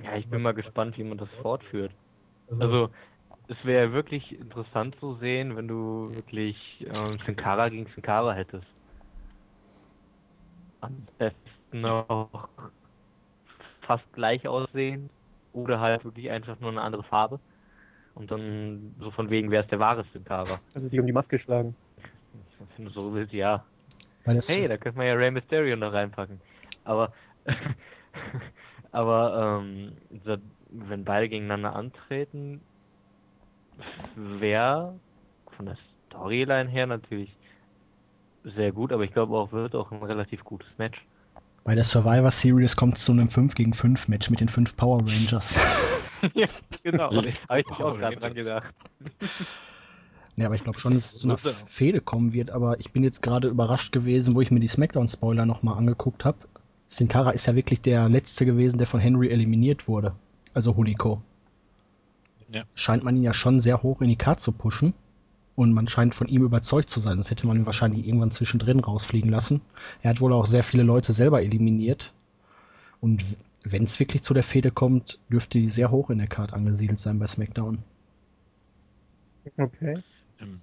[0.03, 1.93] Ja, ich bin mal gespannt, wie man das fortführt.
[2.59, 2.91] Also,
[3.49, 8.33] es wäre wirklich interessant zu sehen, wenn du wirklich ähm, Sin Cara gegen Sin Cara
[8.33, 8.67] hättest.
[10.81, 12.49] Am besten noch
[13.81, 15.11] fast gleich aussehen
[15.57, 17.41] oder halt wirklich einfach nur eine andere Farbe.
[18.15, 20.59] Und dann so von wegen, wer ist der wahre Sin Cara?
[20.75, 21.77] Also sich um die Maske schlagen.
[22.77, 23.65] Wenn du so willst, ja.
[24.25, 26.41] Hey, da könnte man ja Rey Mysterio noch reinpacken.
[26.85, 27.13] Aber,
[28.93, 29.93] aber ähm,
[30.71, 32.61] wenn beide gegeneinander antreten,
[34.15, 34.99] wäre
[35.57, 35.77] von der
[36.07, 37.31] Storyline her natürlich
[38.45, 40.99] sehr gut, aber ich glaube auch, wird auch ein relativ gutes Match.
[41.67, 44.77] Bei der Survivor Series kommt es zu einem 5 gegen 5 Match mit den fünf
[44.77, 45.57] Power Rangers.
[46.35, 46.47] ja,
[46.85, 47.11] genau.
[47.11, 48.73] Habe ich mich auch gerade dran gedacht.
[50.37, 51.53] Ja, aber ich glaube schon, dass es zu einer er.
[51.67, 55.45] Fehde kommen wird, aber ich bin jetzt gerade überrascht gewesen, wo ich mir die Smackdown-Spoiler
[55.45, 56.39] nochmal angeguckt habe.
[56.87, 60.15] Sin Cara ist ja wirklich der letzte gewesen, der von Henry eliminiert wurde.
[60.55, 61.21] Also Hunico.
[62.49, 62.63] Ja.
[62.77, 64.95] Scheint man ihn ja schon sehr hoch in die Karte zu pushen.
[65.57, 67.17] Und man scheint von ihm überzeugt zu sein.
[67.17, 69.63] Das hätte man ihn wahrscheinlich irgendwann zwischendrin rausfliegen lassen.
[70.03, 72.13] Er hat wohl auch sehr viele Leute selber eliminiert.
[73.01, 73.25] Und
[73.65, 76.99] wenn es wirklich zu der Fehde kommt, dürfte die sehr hoch in der Karte angesiedelt
[77.01, 77.79] sein bei SmackDown.
[79.57, 80.03] Okay.
[80.41, 80.61] Ähm,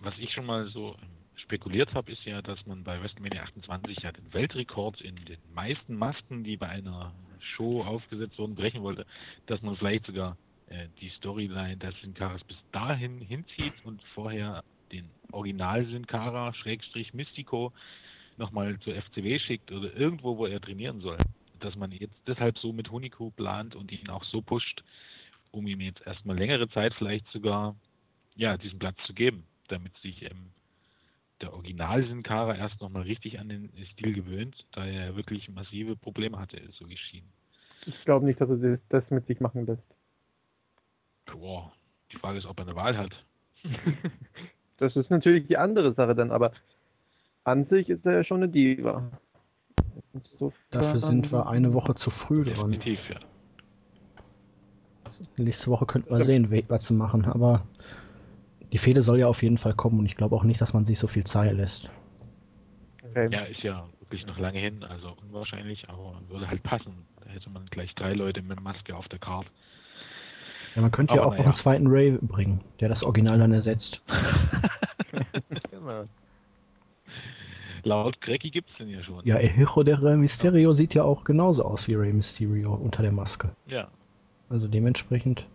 [0.00, 3.98] was ich schon mal so ähm, spekuliert habe, ist ja, dass man bei WrestleMania 28
[4.02, 9.06] ja den Weltrekord in den meisten Masken, die bei einer Show aufgesetzt wurden, brechen wollte,
[9.46, 10.36] dass man vielleicht sogar
[10.68, 17.14] äh, die Storyline des Sin bis dahin hinzieht und vorher den Original Sin Cara Schrägstrich
[17.14, 17.72] Mystico
[18.36, 21.18] nochmal zur FCW schickt oder irgendwo, wo er trainieren soll.
[21.60, 24.82] Dass man jetzt deshalb so mit Hunico plant und ihn auch so pusht,
[25.52, 27.74] um ihm jetzt erstmal längere Zeit vielleicht sogar
[28.34, 30.50] ja, diesen Platz zu geben, damit sich ähm,
[31.40, 35.96] der Original Sin Cara erst nochmal richtig an den Stil gewöhnt, da er wirklich massive
[35.96, 37.24] Probleme hatte, so schien.
[37.86, 39.95] Ich glaube nicht, dass er das mit sich machen lässt.
[41.32, 41.72] Boah,
[42.12, 43.12] die Frage ist, ob er eine Wahl hat.
[44.78, 46.52] Das ist natürlich die andere Sache dann, aber
[47.44, 49.10] an sich ist er ja schon eine Diva.
[50.12, 52.72] Insofern- Dafür sind wir eine Woche zu früh dran.
[52.72, 53.18] Definitiv, ja.
[55.38, 57.62] Nächste Woche könnten wir sehen, was zu machen, aber
[58.70, 60.84] die Fehde soll ja auf jeden Fall kommen und ich glaube auch nicht, dass man
[60.84, 61.90] sich so viel Zeit lässt.
[63.02, 63.30] Okay.
[63.32, 67.06] Ja, ist ja wirklich noch lange hin, also unwahrscheinlich, aber würde halt passen.
[67.24, 69.48] Da hätte man gleich drei Leute mit Maske auf der Karte.
[70.76, 71.46] Ja, man könnte ja Aber auch noch naja.
[71.46, 74.02] einen zweiten Ray bringen, der das Original dann ersetzt.
[75.70, 76.04] genau.
[77.82, 79.24] Laut Grecki gibt's den ja schon.
[79.24, 83.02] Ja, El Hijo de Rey Mysterio sieht ja auch genauso aus wie Rey Mysterio unter
[83.02, 83.50] der Maske.
[83.66, 83.88] Ja.
[84.50, 85.46] Also dementsprechend.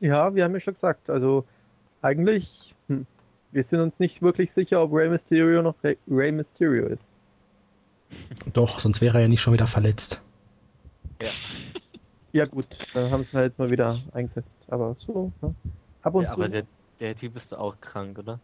[0.00, 1.44] Ja, wir haben ja schon gesagt, also
[2.02, 3.06] eigentlich, hm,
[3.52, 7.02] wir sind uns nicht wirklich sicher, ob Rey Mysterio noch Rey, Rey Mysterio ist.
[8.52, 10.20] Doch, sonst wäre er ja nicht schon wieder verletzt.
[11.22, 11.30] Ja.
[12.32, 14.48] Ja gut, dann haben sie halt mal wieder eingesetzt.
[14.68, 15.54] Aber so, ne?
[16.02, 16.34] ab und ja, zu.
[16.34, 16.64] aber der,
[17.00, 18.38] der Typ ist doch auch krank, oder?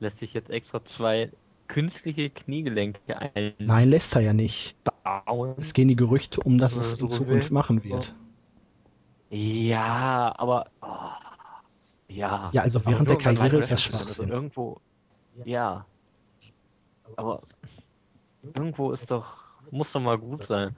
[0.00, 1.30] Lässt sich jetzt extra zwei
[1.66, 3.00] künstliche Kniegelenke
[3.58, 4.76] Nein, lässt er ja nicht.
[5.04, 5.54] einbauen.
[5.58, 8.14] Es gehen die Gerüchte um, dass es in so Zukunft machen wird.
[9.30, 10.66] Ja, aber.
[10.80, 10.86] Oh,
[12.08, 12.50] ja.
[12.52, 14.28] Ja, also während der Karriere ist das wrestelt, also Schwachsinn.
[14.30, 14.80] irgendwo.
[15.44, 15.86] Ja.
[17.16, 17.42] Aber
[18.42, 19.60] irgendwo ist doch.
[19.70, 20.76] Muss doch mal gut sein.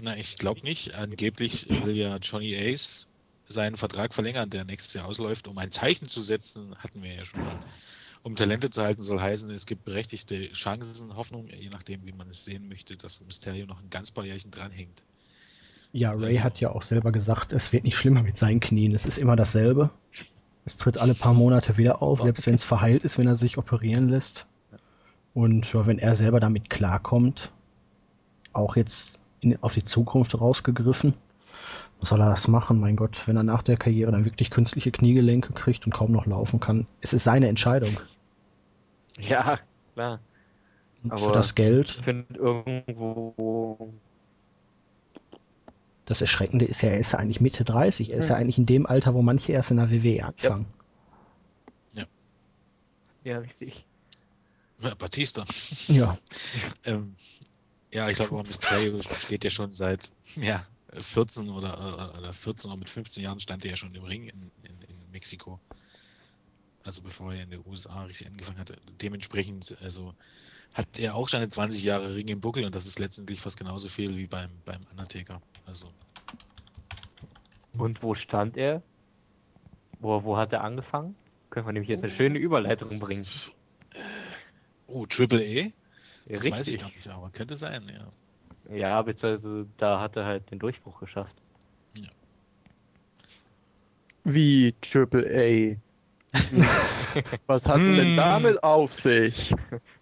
[0.00, 0.94] Na, ich glaube nicht.
[0.94, 3.06] Angeblich will ja Johnny Ace
[3.46, 7.24] seinen Vertrag verlängern, der nächstes Jahr ausläuft, um ein Zeichen zu setzen, hatten wir ja
[7.24, 7.58] schon mal.
[8.22, 12.30] Um Talente zu halten, soll heißen, es gibt berechtigte Chancen, Hoffnung, je nachdem, wie man
[12.30, 15.02] es sehen möchte, dass Mysterio noch ein ganz paar Jährchen dranhängt.
[15.92, 18.94] Ja, Ray hat ja auch selber gesagt, es wird nicht schlimmer mit seinen Knien.
[18.94, 19.90] Es ist immer dasselbe.
[20.64, 23.58] Es tritt alle paar Monate wieder auf, selbst wenn es verheilt ist, wenn er sich
[23.58, 24.46] operieren lässt.
[25.34, 27.52] Und wenn er selber damit klarkommt,
[28.54, 31.14] auch jetzt in, auf die Zukunft rausgegriffen,
[32.00, 32.80] soll er das machen?
[32.80, 36.26] Mein Gott, wenn er nach der Karriere dann wirklich künstliche Kniegelenke kriegt und kaum noch
[36.26, 37.98] laufen kann, es ist seine Entscheidung.
[39.18, 39.58] Ja,
[39.94, 40.20] klar.
[41.02, 43.92] Und Aber für das Geld, Ich finde irgendwo.
[46.06, 48.10] das Erschreckende ist ja, er ist ja eigentlich Mitte 30.
[48.10, 50.66] Er ist ja eigentlich in dem Alter, wo manche erst in der WWE anfangen.
[53.24, 53.86] Ja, richtig.
[54.80, 55.44] Ja, Batista.
[55.86, 56.18] Ja.
[56.84, 57.16] Ähm,
[57.94, 62.90] ja, ich glaube, Mysterio steht ja schon seit ja, 14 oder, oder 14 oder mit
[62.90, 65.60] 15 Jahren stand er ja schon im Ring in, in, in Mexiko.
[66.82, 68.76] Also bevor er in den USA richtig angefangen hatte.
[69.00, 70.14] Dementsprechend, also
[70.74, 73.88] hat er auch seine 20 Jahre Ring im Buckel und das ist letztendlich fast genauso
[73.88, 75.40] viel wie beim, beim Undertaker.
[75.66, 75.88] Also
[77.78, 78.82] Und wo stand er?
[80.00, 81.14] Wo, wo hat er angefangen?
[81.48, 83.26] Können wir nämlich jetzt eine schöne Überleitung bringen.
[84.88, 85.83] Oh, Triple A?
[86.32, 86.80] Das weiß ich Richtig.
[86.80, 88.12] gar nicht, aber könnte sein, ja.
[88.76, 91.36] Ja, beziehungsweise da hat er halt den Durchbruch geschafft.
[94.24, 95.76] Wie Triple A.
[97.46, 98.16] Was hat denn Hm.
[98.16, 99.54] damit auf sich?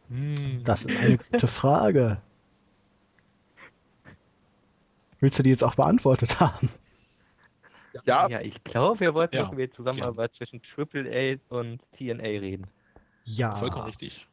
[0.09, 0.63] Hm.
[0.65, 2.23] Das ist eine gute Frage.
[5.21, 6.69] Willst du die jetzt auch beantwortet haben?
[8.05, 12.25] Ja, Ja, ich glaube, wir wollten Ja, doch über die Zusammenarbeit zwischen AAA und TNA
[12.41, 12.67] reden.
[13.25, 13.55] Ja.
[13.57, 14.27] Vollkommen richtig.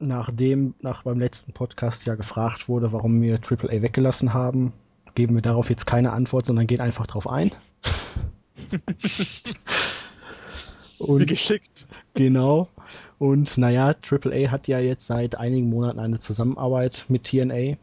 [0.00, 4.72] Nachdem nach beim letzten Podcast ja gefragt wurde, warum wir AAA weggelassen haben,
[5.14, 7.50] geben wir darauf jetzt keine Antwort, sondern gehen einfach drauf ein.
[10.98, 11.86] wie Und geschickt.
[12.14, 12.68] genau.
[13.18, 17.76] Und naja, AAA hat ja jetzt seit einigen Monaten eine Zusammenarbeit mit TNA,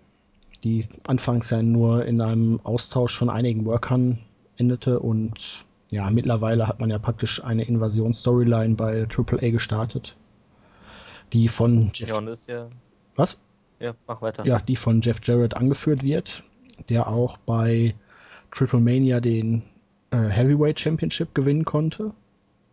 [0.64, 4.20] die anfangs ja nur in einem Austausch von einigen Workern
[4.58, 10.16] endete und ja, mittlerweile hat man ja praktisch eine Invasion-Storyline bei AAA gestartet,
[11.34, 12.10] die von Jeff
[12.48, 12.70] Ja,
[13.16, 13.40] was?
[13.80, 14.46] Ja, mach weiter.
[14.46, 16.44] Ja, die von Jeff Jarrett angeführt wird,
[16.90, 17.96] der auch bei
[18.52, 19.64] Triple Mania den
[20.12, 22.14] äh, Heavyweight Championship gewinnen konnte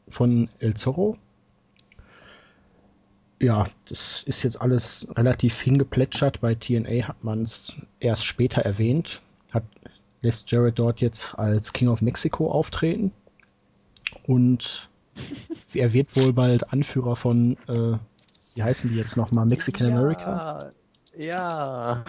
[0.08, 1.16] von El Zorro.
[3.40, 6.40] Ja, das ist jetzt alles relativ hingeplätschert.
[6.40, 9.20] Bei TNA hat man es erst später erwähnt.
[9.52, 9.64] Hat,
[10.20, 13.10] lässt Jarrett dort jetzt als King of Mexico auftreten.
[14.24, 14.88] Und
[15.74, 17.98] er wird wohl bald Anführer von, äh,
[18.54, 20.72] wie heißen die jetzt nochmal, Mexican America?
[21.16, 22.04] Ja.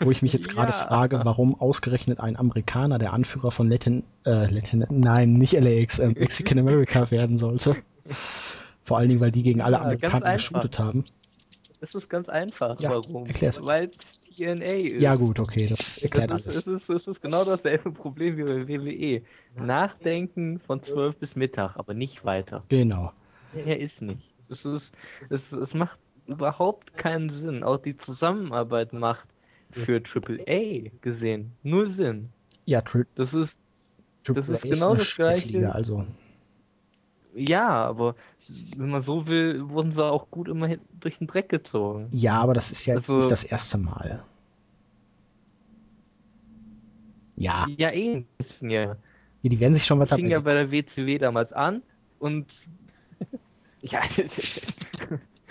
[0.00, 0.78] Wo ich mich jetzt gerade Ja.
[0.78, 6.08] frage, warum ausgerechnet ein Amerikaner der Anführer von Latin, äh, Latin, nein, nicht LAX, äh,
[6.08, 7.76] Mexican America werden sollte.
[8.82, 10.48] Vor allen Dingen, weil die gegen alle Ja, Amerikaner einfach.
[10.48, 11.04] geshootet haben.
[11.80, 12.80] Es ist ganz einfach.
[12.80, 13.26] Ja, Warum?
[13.26, 13.60] erklär's.
[13.62, 15.02] Weil es TNA ist.
[15.02, 16.66] Ja gut, okay, das erklärt Das ist, alles.
[16.66, 19.22] es, ist, es ist genau dasselbe Problem wie bei WWE.
[19.62, 22.62] Nachdenken von 12 bis Mittag, aber nicht weiter.
[22.68, 23.12] Genau.
[23.52, 24.35] Mehr ist nicht.
[24.50, 24.94] Es, ist,
[25.30, 27.62] es, es macht überhaupt keinen Sinn.
[27.62, 29.28] Auch die Zusammenarbeit macht
[29.70, 32.30] für AAA gesehen null Sinn.
[32.64, 33.60] Ja, Tri Das ist,
[34.24, 35.72] Das Triple ist genau eine das Gleiche.
[35.74, 36.06] Also,
[37.34, 38.14] ja, aber
[38.76, 40.68] wenn man so will, wurden sie auch gut immer
[41.00, 42.08] durch den Dreck gezogen.
[42.12, 44.22] ja, aber das ist ja jetzt Also- nicht das erste Mal.
[47.36, 48.24] Ja, Ja, eh.
[48.42, 48.96] Fing ja,
[49.42, 51.82] die, werden sich schon was fing ja bei der WCW damals an
[52.18, 52.64] und
[53.90, 54.02] ja,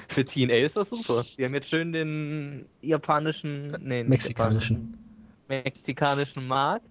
[0.07, 1.26] für TNA ist das super.
[1.38, 4.94] Die haben jetzt schön den japanischen, nee, Mexikanischen.
[5.48, 6.86] mexikanischen Markt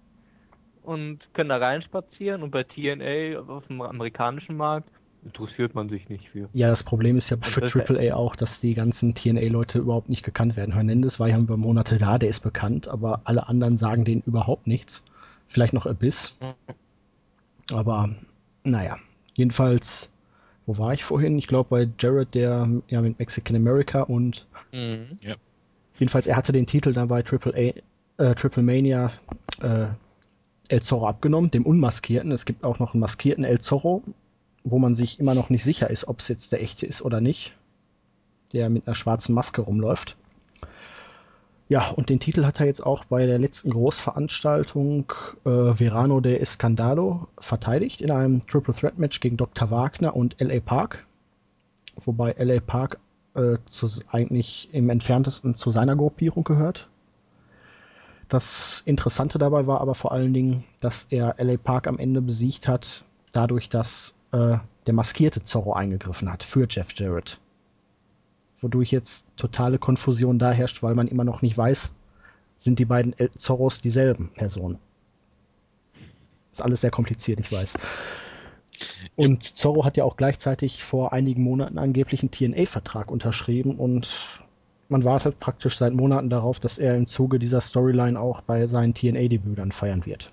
[0.83, 4.89] und können da reinspazieren und bei TNA auf dem amerikanischen Markt
[5.23, 6.49] interessiert man sich nicht für.
[6.53, 10.23] Ja, das Problem ist ja für ja- AAA auch, dass die ganzen TNA-Leute überhaupt nicht
[10.23, 10.73] gekannt werden.
[10.73, 14.67] Hernandez war ja über Monate da, der ist bekannt, aber alle anderen sagen denen überhaupt
[14.67, 15.03] nichts.
[15.47, 16.35] Vielleicht noch Abyss.
[17.71, 18.09] Aber
[18.63, 18.97] naja,
[19.33, 20.09] jedenfalls,
[20.65, 21.37] wo war ich vorhin?
[21.37, 25.19] Ich glaube bei Jared, der ja mit Mexican America und Mhm.
[25.99, 27.53] jedenfalls er hatte den Titel dann bei Triple
[28.17, 29.11] A, äh, Triple Mania
[29.61, 29.87] äh,
[30.67, 32.31] El Zorro abgenommen, dem Unmaskierten.
[32.31, 34.01] Es gibt auch noch einen maskierten El Zorro,
[34.63, 37.21] wo man sich immer noch nicht sicher ist, ob es jetzt der echte ist oder
[37.21, 37.53] nicht,
[38.51, 40.17] der mit einer schwarzen Maske rumläuft.
[41.67, 45.11] Ja, und den Titel hat er jetzt auch bei der letzten Großveranstaltung
[45.45, 49.71] äh, Verano de Escandalo verteidigt in einem Triple Threat Match gegen Dr.
[49.71, 51.05] Wagner und LA Park.
[51.95, 52.99] Wobei LA Park
[53.33, 56.87] äh, zu, eigentlich im entferntesten zu seiner Gruppierung gehört.
[58.29, 62.67] Das Interessante dabei war aber vor allen Dingen, dass er LA Park am Ende besiegt
[62.67, 67.39] hat, dadurch, dass äh, der maskierte Zorro eingegriffen hat für Jeff Jarrett.
[68.65, 71.93] Wodurch jetzt totale Konfusion da herrscht, weil man immer noch nicht weiß,
[72.57, 74.79] sind die beiden El Zorros dieselben Personen.
[76.51, 77.77] Ist alles sehr kompliziert, ich weiß.
[79.15, 84.41] Und Zorro hat ja auch gleichzeitig vor einigen Monaten angeblich einen TNA-Vertrag unterschrieben und
[84.89, 88.95] man wartet praktisch seit Monaten darauf, dass er im Zuge dieser Storyline auch bei seinem
[88.95, 90.31] TNA-Debüt dann feiern wird.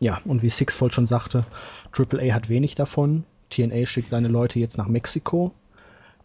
[0.00, 1.46] Ja, und wie Sixfold schon sagte,
[1.96, 3.24] AAA hat wenig davon.
[3.48, 5.54] TNA schickt seine Leute jetzt nach Mexiko.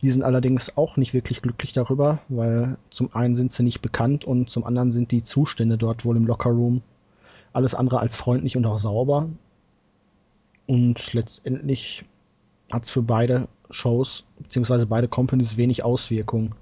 [0.04, 4.26] Die sind allerdings auch nicht wirklich glücklich darüber, weil zum einen sind sie nicht bekannt
[4.26, 6.82] und zum anderen sind die Zustände dort wohl im Lockerroom
[7.54, 9.30] alles andere als freundlich und auch sauber.
[10.68, 12.04] Und letztendlich
[12.72, 16.54] hat es für beide Shows beziehungsweise beide Companies wenig Auswirkungen,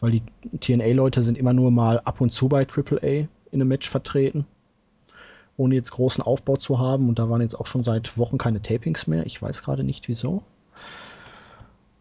[0.00, 0.22] weil die
[0.58, 4.46] TNA-Leute sind immer nur mal ab und zu bei AAA in einem Match vertreten,
[5.56, 7.08] ohne jetzt großen Aufbau zu haben.
[7.08, 9.26] Und da waren jetzt auch schon seit Wochen keine Tapings mehr.
[9.26, 10.42] Ich weiß gerade nicht wieso.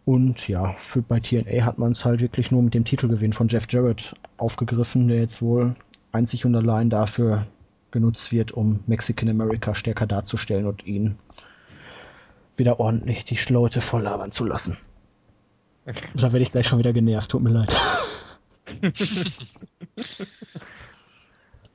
[0.06, 3.48] Und ja, für, bei TNA hat man es halt wirklich nur mit dem Titelgewinn von
[3.48, 5.76] Jeff Jarrett aufgegriffen, der jetzt wohl
[6.11, 7.45] einzig und allein dafür
[7.91, 11.18] genutzt wird, um Mexican America stärker darzustellen und ihn
[12.57, 14.78] wieder ordentlich die Leute voll labern zu lassen.
[16.14, 17.76] Da werde ich gleich schon wieder genervt, tut mir leid.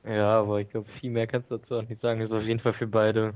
[0.07, 2.21] Ja, aber ich glaube, viel mehr kannst du dazu auch nicht sagen.
[2.21, 3.33] Ist auf jeden Fall für beide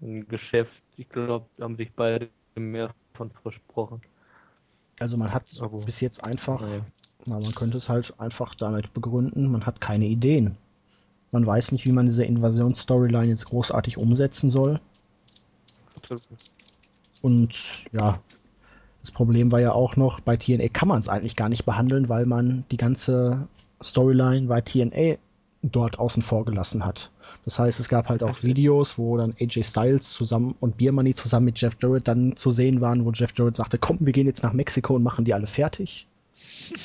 [0.00, 0.80] ein Geschäft.
[0.96, 4.00] Ich glaube, haben sich beide mehr von versprochen.
[5.00, 6.62] Also man hat Aber bis jetzt einfach,
[7.26, 10.56] na, man könnte es halt einfach damit begründen, man hat keine Ideen.
[11.30, 14.80] Man weiß nicht, wie man diese Invasions-Storyline jetzt großartig umsetzen soll.
[15.94, 16.22] Absolut.
[17.20, 18.20] Und ja,
[19.02, 22.08] das Problem war ja auch noch, bei TNA kann man es eigentlich gar nicht behandeln,
[22.08, 23.46] weil man die ganze
[23.82, 25.18] Storyline bei TNA
[25.62, 27.10] dort außen vor gelassen hat.
[27.48, 31.14] Das heißt, es gab halt auch Videos, wo dann AJ Styles zusammen und Beer Money
[31.14, 34.26] zusammen mit Jeff Jarrett dann zu sehen waren, wo Jeff Jarrett sagte, komm, wir gehen
[34.26, 36.06] jetzt nach Mexiko und machen die alle fertig.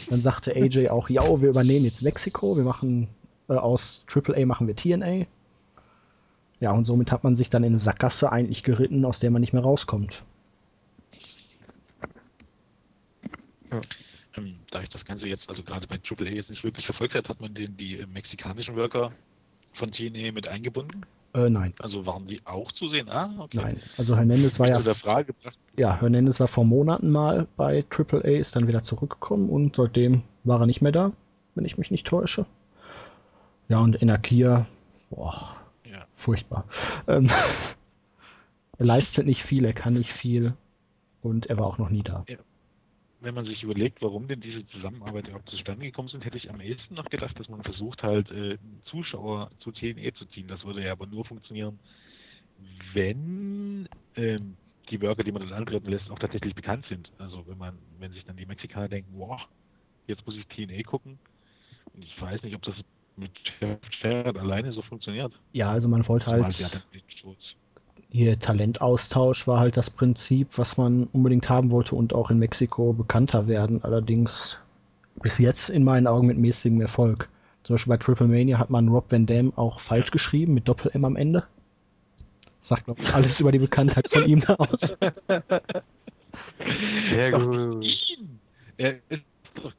[0.10, 3.10] Dann sagte AJ auch, ja, wir übernehmen jetzt Mexiko, wir machen
[3.50, 5.26] äh, aus AAA machen wir TNA.
[6.62, 9.42] Ja, und somit hat man sich dann in eine Sackgasse eigentlich geritten, aus der man
[9.42, 10.24] nicht mehr rauskommt.
[13.70, 13.82] Ja.
[14.38, 17.28] Ähm, da ich das Ganze jetzt, also gerade bei AAA jetzt nicht wirklich verfolgt hat,
[17.28, 19.12] hat man den, die äh, mexikanischen Worker
[19.74, 21.06] von TNA mit eingebunden?
[21.34, 21.74] Äh, nein.
[21.80, 23.10] Also waren die auch zu sehen?
[23.10, 23.58] Ah, okay.
[23.58, 24.78] Nein, also Hernandez war ja.
[24.78, 25.60] Zu der Frage gebracht.
[25.78, 30.60] Ja, Hernandez war vor Monaten mal bei AAA, ist dann wieder zurückgekommen und seitdem war
[30.60, 31.12] er nicht mehr da,
[31.56, 32.46] wenn ich mich nicht täusche.
[33.68, 34.68] Ja, und Inakia,
[35.10, 35.58] boah,
[35.90, 36.06] ja.
[36.14, 36.66] furchtbar.
[37.08, 37.28] Ähm,
[38.78, 40.54] er leistet nicht viel, er kann nicht viel
[41.24, 42.26] und er war auch noch nie da.
[42.28, 42.38] Ja
[43.24, 46.62] wenn man sich überlegt, warum denn diese Zusammenarbeit überhaupt zustande gekommen sind, hätte ich am
[46.62, 50.48] ehesten noch gedacht, dass man versucht halt äh, Zuschauer zu TNE zu ziehen.
[50.48, 51.80] Das würde ja aber nur funktionieren,
[52.94, 54.58] wenn ähm,
[54.90, 57.10] die Worker, die man dann antreten lässt, auch tatsächlich bekannt sind.
[57.18, 59.42] Also wenn man, wenn sich dann die Mexikaner denken, wow,
[60.08, 61.18] jetzt muss ich TNE gucken.
[61.94, 62.76] Und ich weiß nicht, ob das
[63.16, 63.32] mit
[64.02, 65.34] Sheridan alleine so funktioniert.
[65.54, 66.46] Ja, also man wollte halt
[68.14, 72.94] ihr Talentaustausch war halt das Prinzip, was man unbedingt haben wollte und auch in Mexiko
[72.94, 73.84] bekannter werden.
[73.84, 74.60] Allerdings
[75.22, 77.28] bis jetzt in meinen Augen mit mäßigem Erfolg.
[77.64, 81.04] Zum Beispiel bei Triple Mania hat man Rob Van Dam auch falsch geschrieben mit Doppel-M
[81.06, 81.44] am Ende.
[82.62, 84.96] Sagt, glaube ich, alles über die Bekanntheit von ihm da aus.
[87.10, 87.86] Sehr gut.
[88.78, 89.24] Er ist
[89.56, 89.74] doch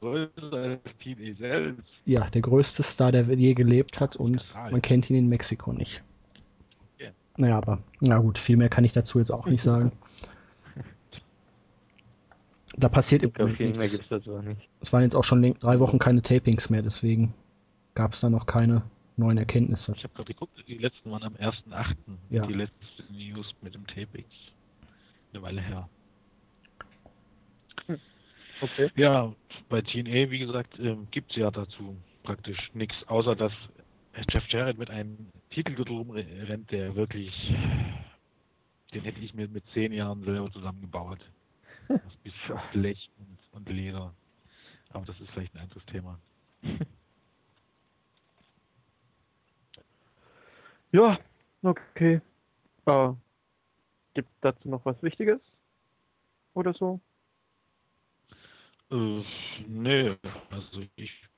[0.00, 1.92] größer als TNA selbst.
[2.06, 6.02] Ja, der größte Star, der je gelebt hat und man kennt ihn in Mexiko nicht.
[7.36, 9.92] Naja, aber na gut, viel mehr kann ich dazu jetzt auch nicht sagen.
[12.76, 14.68] Da passiert im Moment viel mehr gibt's dazu auch nicht.
[14.80, 17.32] Es waren jetzt auch schon drei Wochen keine Tapings mehr, deswegen
[17.94, 18.82] gab es da noch keine
[19.16, 19.94] neuen Erkenntnisse.
[19.96, 21.94] Ich habe gerade geguckt, die letzten waren am 1.8.
[22.30, 22.46] Ja.
[22.46, 24.26] Die letzte News mit dem Tapings.
[25.32, 25.88] Eine Weile her.
[28.60, 28.90] Okay.
[28.96, 29.32] Ja,
[29.68, 33.52] bei TNA, wie gesagt, ähm, gibt es ja dazu praktisch nichts, außer dass
[34.32, 37.32] Jeff Jarrett mit einem Titelgürtel rumrennt, der wirklich,
[38.92, 41.18] den hätte ich mir mit zehn Jahren selber zusammengebaut.
[41.88, 42.32] Das bis
[42.72, 44.14] Blech und, und Leder.
[44.90, 46.18] Aber das ist vielleicht ein anderes Thema.
[50.94, 51.18] Ja,
[51.64, 52.20] okay.
[52.86, 53.12] Äh,
[54.14, 55.40] Gibt dazu noch was Wichtiges?
[56.54, 57.00] Oder so?
[58.92, 59.24] Äh,
[59.66, 60.16] nee,
[60.50, 61.28] also ich,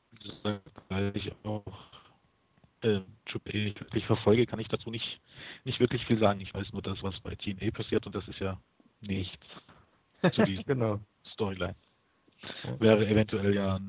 [1.15, 1.96] ich auch
[2.87, 3.01] äh,
[3.33, 5.21] wirklich verfolge, kann ich dazu nicht,
[5.65, 6.41] nicht wirklich viel sagen.
[6.41, 8.59] Ich weiß nur das, was bei TNA passiert und das ist ja
[9.01, 9.47] nichts
[10.33, 11.01] zu dieser genau.
[11.33, 11.75] Storyline.
[12.79, 13.81] Wäre eventuell ja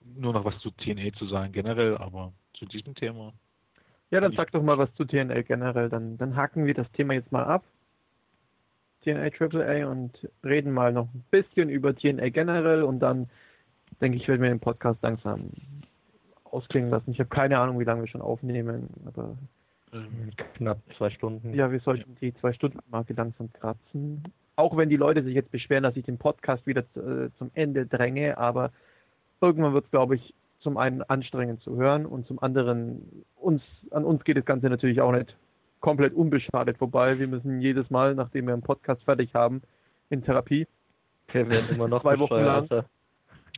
[0.00, 3.32] nur noch was zu TNA zu sagen generell, aber zu diesem Thema.
[4.10, 5.88] Ja, dann sag doch mal was zu TNA generell.
[5.88, 7.64] Dann, dann haken wir das Thema jetzt mal ab.
[9.02, 13.28] TNA AAA und reden mal noch ein bisschen über TNA generell und dann
[14.00, 15.50] denke ich, werden wir den Podcast langsam
[16.56, 17.10] ausklingen lassen.
[17.10, 19.36] Ich habe keine Ahnung, wie lange wir schon aufnehmen, aber
[19.92, 21.54] ähm, knapp zwei Stunden.
[21.54, 24.24] Ja, wir sollten die zwei Stunden Marke langsam kratzen.
[24.56, 27.86] Auch wenn die Leute sich jetzt beschweren, dass ich den Podcast wieder äh, zum Ende
[27.86, 28.72] dränge, aber
[29.40, 34.04] irgendwann wird es, glaube ich, zum einen anstrengend zu hören und zum anderen uns an
[34.04, 35.36] uns geht das Ganze natürlich auch nicht
[35.80, 37.18] komplett unbeschadet vorbei.
[37.18, 39.62] Wir müssen jedes Mal, nachdem wir einen Podcast fertig haben,
[40.08, 40.66] in Therapie.
[41.32, 42.68] Wir werden immer noch zwei Wochen lang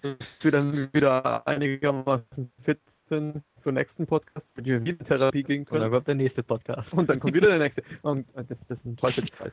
[0.02, 4.98] dass wir dann wieder einigermaßen fit sind für den nächsten Podcast, mit dem wir in
[5.00, 5.82] Therapie gehen können.
[5.82, 6.92] Und dann kommt der nächste Podcast.
[6.92, 7.82] Und dann kommt wieder der nächste.
[8.02, 9.52] Und das, das ist ein Teufelskreis.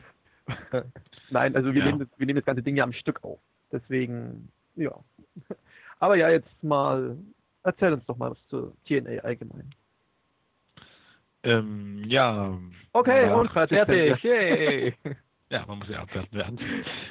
[1.30, 1.86] Nein, also wir, ja.
[1.86, 3.40] nehmen das, wir nehmen das ganze Ding ja am Stück auf.
[3.72, 4.92] Deswegen, ja.
[6.00, 7.18] Aber ja, jetzt mal,
[7.64, 9.70] erzähl uns doch mal was zu TNA allgemein.
[11.44, 12.58] Ähm, ja.
[12.94, 14.24] Okay, und fertig.
[14.24, 14.94] Yay.
[15.50, 16.60] Ja, man muss ja abwarten werden.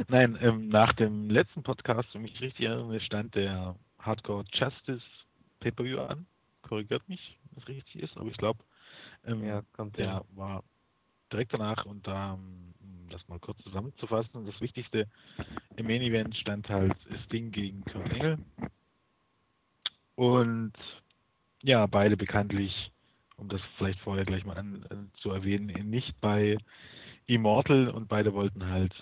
[0.09, 5.05] Nein, ähm, nach dem letzten Podcast, wenn mich richtig erinnere, stand der Hardcore Justice
[5.61, 6.27] Pay-Per-View an.
[6.63, 8.59] Korrigiert mich, wenn es richtig ist, aber ich glaube,
[9.25, 9.63] ähm, ja,
[9.97, 10.23] der hin.
[10.35, 10.65] war
[11.33, 12.75] direkt danach und da, um
[13.11, 15.07] das mal kurz zusammenzufassen, das Wichtigste
[15.77, 16.97] im Main Event stand halt
[17.27, 18.39] Sting gegen Kurt Engel.
[20.17, 20.73] Und
[21.63, 22.91] ja, beide bekanntlich
[23.37, 26.57] um das vielleicht vorher gleich mal an, äh, zu erwähnen, nicht bei
[27.27, 28.93] Immortal und beide wollten halt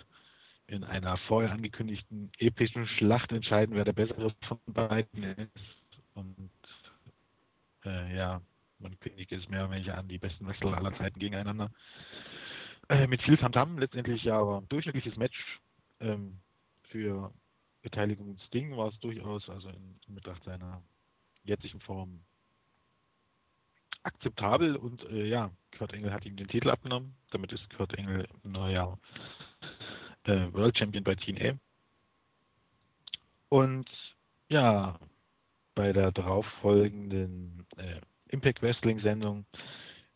[0.67, 5.51] in einer vorher angekündigten epischen Schlacht entscheiden, wer der bessere von beiden ist.
[6.15, 6.51] Und
[7.85, 8.41] äh, ja,
[8.79, 11.71] man kündigt es mehr oder weniger an, die besten Wrestler aller Zeiten gegeneinander.
[12.89, 15.61] Äh, mit viel Tamtam letztendlich ja, aber ein durchschnittliches Match
[16.01, 16.39] ähm,
[16.89, 17.33] für
[17.83, 20.83] Beteiligung Sting war es durchaus, also in, in Betracht seiner
[21.45, 22.21] jetzigen Form
[24.03, 27.15] akzeptabel und äh, ja, Kurt Engel hat ihm den Titel abgenommen.
[27.31, 28.99] Damit ist Kurt Engel neuer
[30.25, 31.59] äh, World Champion bei TNA.
[33.49, 33.89] Und
[34.49, 34.99] ja,
[35.75, 39.45] bei der darauffolgenden äh, Impact Wrestling Sendung,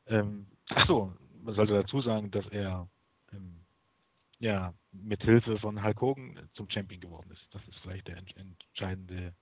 [0.07, 2.89] ähm, ach so, man sollte dazu sagen, dass er
[3.33, 3.61] ähm,
[4.39, 7.47] ja mit Hilfe von Hulk Hogan zum Champion geworden ist.
[7.53, 9.35] Das ist vielleicht der entscheidende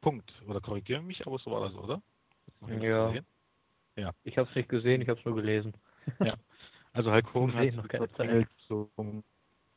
[0.00, 0.32] Punkt.
[0.46, 2.02] Oder korrigiere mich, aber so war das, oder?
[2.66, 3.14] Ja.
[3.96, 4.12] ja.
[4.24, 5.74] Ich habe es nicht gesehen, ich habe es nur gelesen.
[6.20, 6.34] Ja.
[6.92, 8.48] Also Hulk Hogan hat noch keine Zeit.
[8.66, 9.22] Zum,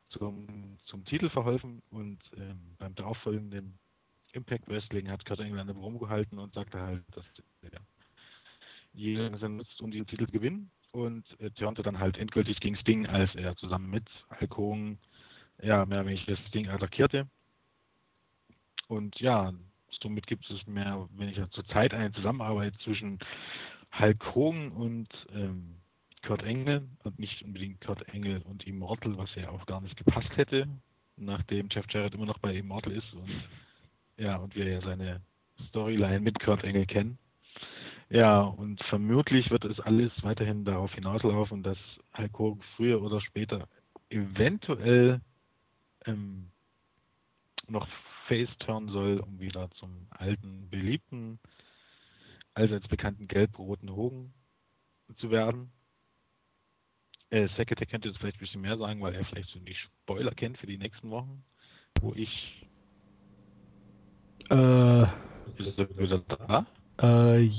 [0.10, 3.78] zum, zum Titel verholfen und ähm, beim darauffolgenden
[4.34, 7.26] Impact Wrestling hat Kurt Angle eine Promo gehalten und sagte halt, dass
[7.62, 7.82] er
[8.94, 13.06] jeder nutzt, um diesen Titel zu gewinnen und äh, turnte dann halt endgültig gegen Sting,
[13.08, 14.10] als er zusammen mit
[14.40, 14.98] Hulk Hogan
[15.62, 17.28] ja, mehr oder weniger Sting attackierte.
[18.88, 19.54] Und ja,
[20.02, 23.20] somit gibt es mehr wenn ich zur Zeit eine Zusammenarbeit zwischen
[23.98, 25.76] Hulk Hogan und ähm,
[26.26, 30.30] Kurt Engel und nicht unbedingt Kurt Engel und Immortal, was ja auch gar nicht gepasst
[30.36, 30.68] hätte,
[31.18, 33.30] nachdem Jeff Jarrett immer noch bei Immortal ist und
[34.18, 35.22] ja, und wir ja seine
[35.70, 37.18] Storyline mit Kurt Engel kennen.
[38.10, 41.78] Ja, und vermutlich wird es alles weiterhin darauf hinauslaufen, dass
[42.18, 43.68] Hulk Hogan früher oder später
[44.10, 45.22] eventuell
[46.06, 46.48] ähm,
[47.68, 47.88] noch
[48.32, 51.38] face turn soll, um wieder zum alten, beliebten,
[52.54, 54.34] allseits bekannten gelb-roten Hogan
[55.18, 55.70] zu werden.
[57.30, 60.32] Äh, Sekete könnte jetzt vielleicht ein bisschen mehr sagen, weil er vielleicht so die Spoiler
[60.32, 61.44] kennt für die nächsten Wochen,
[62.00, 62.66] wo ich.
[64.50, 65.06] Äh.
[65.58, 66.66] Bist du wieder da?
[67.02, 67.50] Äh,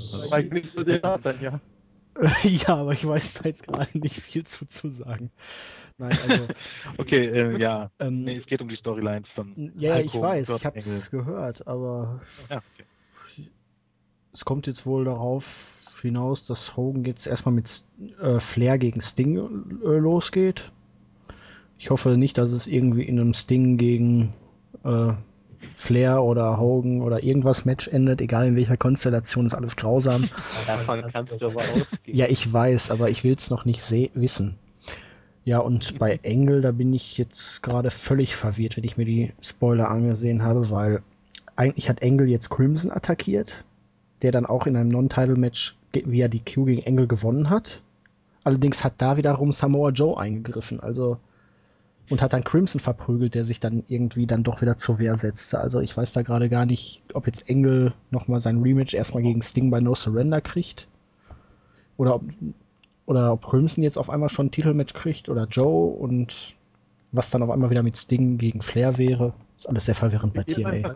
[1.39, 1.59] ja.
[2.43, 5.31] ja, aber ich weiß da jetzt gerade nicht viel zu, zu sagen.
[5.97, 6.47] Nein, also.
[6.97, 7.91] okay, äh, ja.
[7.99, 9.71] Ähm, nee, es geht um die Storyline von.
[9.77, 12.21] Ja, Heiko ich weiß, ich hab's gehört, aber.
[12.49, 12.85] Ja, okay.
[14.33, 17.69] Es kommt jetzt wohl darauf hinaus, dass Hogan jetzt erstmal mit
[18.21, 20.71] äh, Flair gegen Sting äh, losgeht.
[21.77, 24.33] Ich hoffe nicht, dass es irgendwie in einem Sting gegen
[24.83, 25.13] äh,
[25.75, 30.29] Flair oder Hogan oder irgendwas Match endet, egal in welcher Konstellation, ist alles grausam.
[30.67, 32.17] Davon kannst du aber ausgehen.
[32.17, 34.57] Ja, ich weiß, aber ich will es noch nicht wissen.
[35.45, 39.33] Ja, und bei Engel, da bin ich jetzt gerade völlig verwirrt, wenn ich mir die
[39.41, 41.01] Spoiler angesehen habe, weil
[41.55, 43.65] eigentlich hat Engel jetzt Crimson attackiert,
[44.21, 47.81] der dann auch in einem Non-Title-Match via die Q gegen Engel gewonnen hat.
[48.45, 51.17] Allerdings hat da wiederum Samoa Joe eingegriffen, also
[52.09, 55.59] und hat dann Crimson verprügelt, der sich dann irgendwie dann doch wieder zur Wehr setzte.
[55.59, 59.41] Also ich weiß da gerade gar nicht, ob jetzt Engel nochmal sein Rematch erstmal gegen
[59.41, 60.87] Sting bei No Surrender kriegt.
[61.95, 62.23] Oder ob,
[63.05, 66.55] oder ob Crimson jetzt auf einmal schon ein Titelmatch kriegt oder Joe und
[67.11, 69.33] was dann auf einmal wieder mit Sting gegen Flair wäre.
[69.57, 70.95] Ist alles sehr verwirrend bei TNA.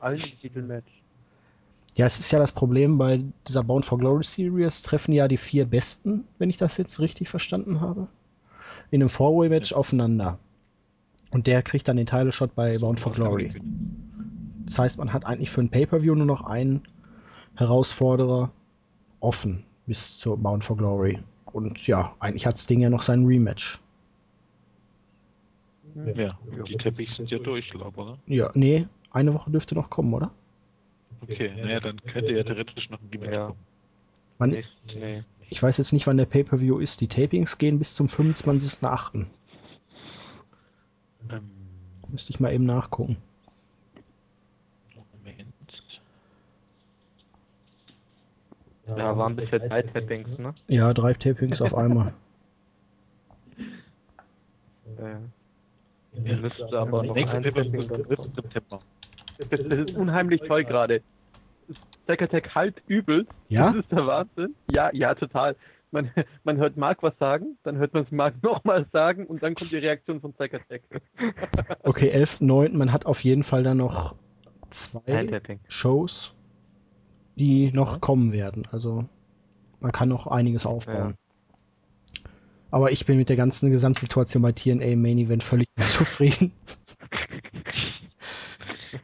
[1.96, 5.38] Ja, es ist ja das Problem bei dieser Bound for Glory Series treffen ja die
[5.38, 8.08] vier Besten, wenn ich das jetzt richtig verstanden habe,
[8.92, 10.38] in einem Four-Way-Match aufeinander.
[11.32, 13.54] Und der kriegt dann den Title-Shot bei Bound for Glory.
[14.66, 16.84] Das heißt, man hat eigentlich für ein Pay-Per-View nur noch einen
[17.56, 18.52] Herausforderer
[19.20, 21.20] offen bis zur Bound for Glory.
[21.54, 23.80] Und ja, eigentlich hat Sting ja noch sein Rematch.
[26.16, 26.38] Ja,
[26.68, 28.18] die Teppiche sind ja durch, glaube oder?
[28.28, 30.32] Ja, nee, eine Woche dürfte noch kommen, oder?
[31.22, 33.48] Okay, naja, dann könnte ja theoretisch noch ein Rematch ja.
[33.48, 33.60] kommen.
[34.38, 34.64] Wann,
[34.94, 35.24] nee.
[35.50, 37.02] Ich weiß jetzt nicht, wann der Pay-Per-View ist.
[37.02, 39.26] Die Tapings gehen bis zum 25.08.
[41.30, 41.50] Ähm,
[42.10, 43.18] Müsste ich mal eben nachgucken.
[48.96, 50.54] Ja, waren bisher drei Tapings, ne?
[50.68, 52.14] Ja, drei Tapings auf einmal.
[55.00, 55.20] Ja.
[56.24, 58.80] Ja, müsste aber noch ein Taping September.
[59.38, 61.04] Das, das ist unheimlich toll gerade.
[62.04, 63.28] Stack Attack halt übel.
[63.50, 63.68] Ja?
[63.68, 64.56] Das ist der Wahnsinn.
[64.72, 65.56] Ja, ja, total
[65.92, 66.12] man,
[66.44, 69.72] man hört Mark was sagen, dann hört man es Mark nochmal sagen und dann kommt
[69.72, 70.82] die Reaktion von Psych Attack.
[71.84, 72.76] okay, 11.9.
[72.76, 74.16] Man hat auf jeden Fall dann noch
[74.70, 76.34] zwei Shows,
[77.38, 78.68] die noch kommen werden.
[78.72, 79.06] Also
[79.80, 81.16] man kann noch einiges aufbauen.
[81.16, 82.30] Ja.
[82.72, 86.52] Aber ich bin mit der ganzen Gesamtsituation bei TNA Main Event völlig zufrieden.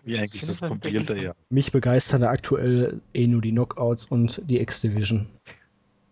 [0.04, 1.34] Wie eigentlich das Computer, ja.
[1.50, 5.28] Mich begeistern aktuell eh nur die Knockouts und die X-Division.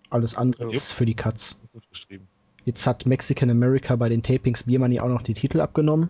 [0.10, 1.60] Alles andere ist für die Cuts.
[2.64, 6.10] Jetzt hat Mexican America bei den Tapings Biermoney auch noch die Titel abgenommen.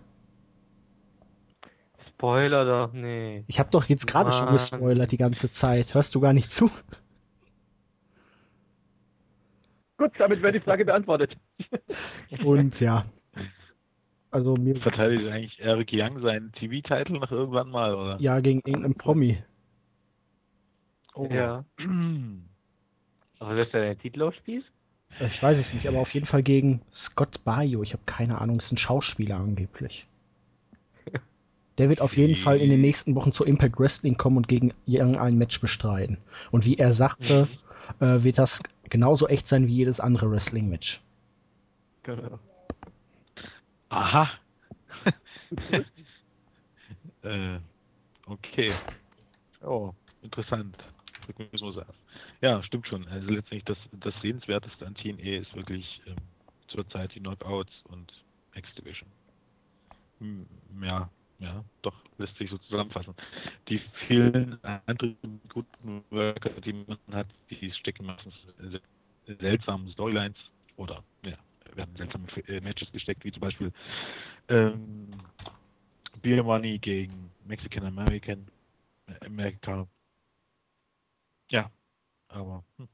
[2.22, 3.46] Spoiler doch nicht.
[3.48, 5.92] Ich habe doch jetzt gerade schon gespoilert die ganze Zeit.
[5.92, 6.70] Hörst du gar nicht zu?
[9.96, 11.36] Gut, damit wäre die Frage beantwortet.
[12.44, 13.06] Und ja.
[14.30, 14.76] Also mir.
[14.76, 18.20] Verteidigt eigentlich Eric Young seinen TV-Titel noch irgendwann mal, oder?
[18.20, 19.42] Ja, gegen irgendeinen Promi.
[21.16, 21.26] Oh.
[21.28, 21.64] Ja.
[23.40, 24.70] Aber lässt er den Titel aufspießen?
[25.18, 27.82] Ich weiß es nicht, aber auf jeden Fall gegen Scott Baio.
[27.82, 30.06] Ich habe keine Ahnung, ist ein Schauspieler angeblich.
[31.78, 34.74] Der wird auf jeden Fall in den nächsten Wochen zu Impact Wrestling kommen und gegen
[34.86, 36.18] irgendein Match bestreiten.
[36.50, 37.48] Und wie er sagte,
[38.00, 38.06] mhm.
[38.06, 41.00] äh, wird das genauso echt sein wie jedes andere Wrestling-Match.
[42.02, 42.38] Genau.
[43.88, 44.30] Aha.
[47.22, 47.58] äh,
[48.26, 48.70] okay.
[49.62, 49.92] Oh,
[50.22, 50.76] interessant.
[52.40, 53.06] Ja, stimmt schon.
[53.08, 56.16] Also letztendlich das, das Sehenswerteste an TNE ist wirklich ähm,
[56.68, 58.12] zurzeit die Knockouts und
[58.54, 59.08] X-Division.
[60.18, 60.46] Hm,
[60.82, 61.08] ja,
[61.42, 63.14] ja, doch, lässt sich so zusammenfassen.
[63.68, 68.34] Die vielen anderen guten Worker, die man hat, die stecken meistens
[69.26, 70.38] seltsamen Storylines
[70.76, 71.36] oder ja,
[71.74, 73.72] werden seltsame äh, Matches gesteckt, wie zum Beispiel
[74.48, 75.10] ähm,
[76.22, 78.46] Beer Money gegen Mexican American
[79.06, 79.86] äh, America
[81.52, 81.70] ja,
[82.28, 82.64] aber.
[82.78, 82.88] Hm.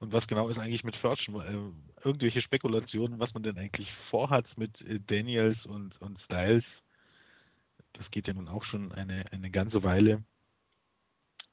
[0.00, 1.44] Und was genau ist eigentlich mit Fortune?
[1.44, 6.64] Äh, irgendwelche Spekulationen, was man denn eigentlich vorhat mit äh, Daniels und, und Styles?
[7.98, 10.22] Das geht ja nun auch schon eine, eine ganze Weile.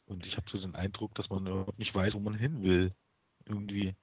[0.05, 2.93] Und ich habe so den Eindruck, dass man überhaupt nicht weiß, wo man hin will.
[3.45, 3.95] Irgendwie.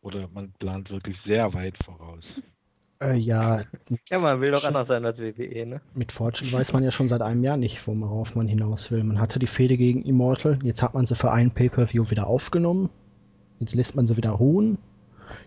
[0.00, 2.24] Oder man plant wirklich sehr weit voraus.
[3.00, 3.62] Äh, ja.
[4.08, 5.80] Ja, man will doch anders sein als WWE, ne?
[5.94, 9.04] Mit Fortune weiß man ja schon seit einem Jahr nicht, worauf man hinaus will.
[9.04, 12.90] Man hatte die Fehde gegen Immortal, jetzt hat man sie für einen Pay-Per-View wieder aufgenommen.
[13.60, 14.78] Jetzt lässt man sie wieder ruhen.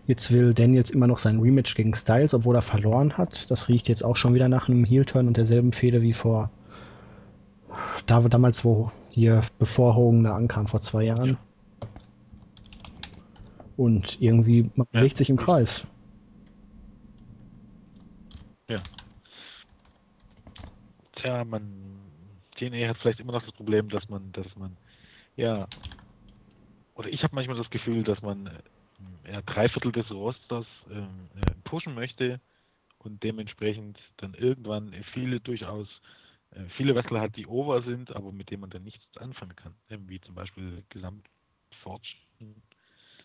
[0.06, 3.50] Jetzt will Daniels immer noch sein Rematch gegen Styles, obwohl er verloren hat.
[3.50, 6.50] Das riecht jetzt auch schon wieder nach einem Heel-Turn und derselben Fehde wie vor
[8.06, 11.30] da, damals, wo hier bevor Hogan da ankam, vor zwei Jahren.
[11.30, 11.38] Ja.
[13.76, 15.18] Und irgendwie, man bewegt ja.
[15.18, 15.86] sich im Kreis.
[18.68, 18.80] Ja.
[21.16, 21.62] Tja, man,
[22.56, 24.76] TNA hat vielleicht immer noch das Problem, dass man, dass man,
[25.36, 25.66] ja,
[26.94, 28.50] oder ich habe manchmal das Gefühl, dass man
[29.30, 32.40] ja, drei Viertel des Rosters ähm, äh, pushen möchte
[32.98, 35.88] und dementsprechend dann irgendwann viele durchaus
[36.50, 39.74] äh, viele Wrestler hat, die over sind, aber mit denen man dann nichts anfangen kann,
[39.88, 41.26] wie zum Beispiel Gesamt.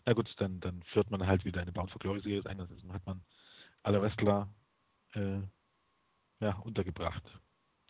[0.04, 2.92] Na gut, dann, dann führt man halt wieder eine Bound for Glory Series ein, dann
[2.92, 3.22] hat man
[3.82, 4.48] alle Wrestler
[5.14, 5.40] äh,
[6.40, 7.22] ja, untergebracht.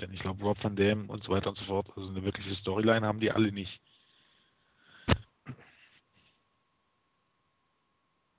[0.00, 2.54] Denn ich glaube, Rob Van Dam und so weiter und so fort, also eine wirkliche
[2.56, 3.80] Storyline haben die alle nicht.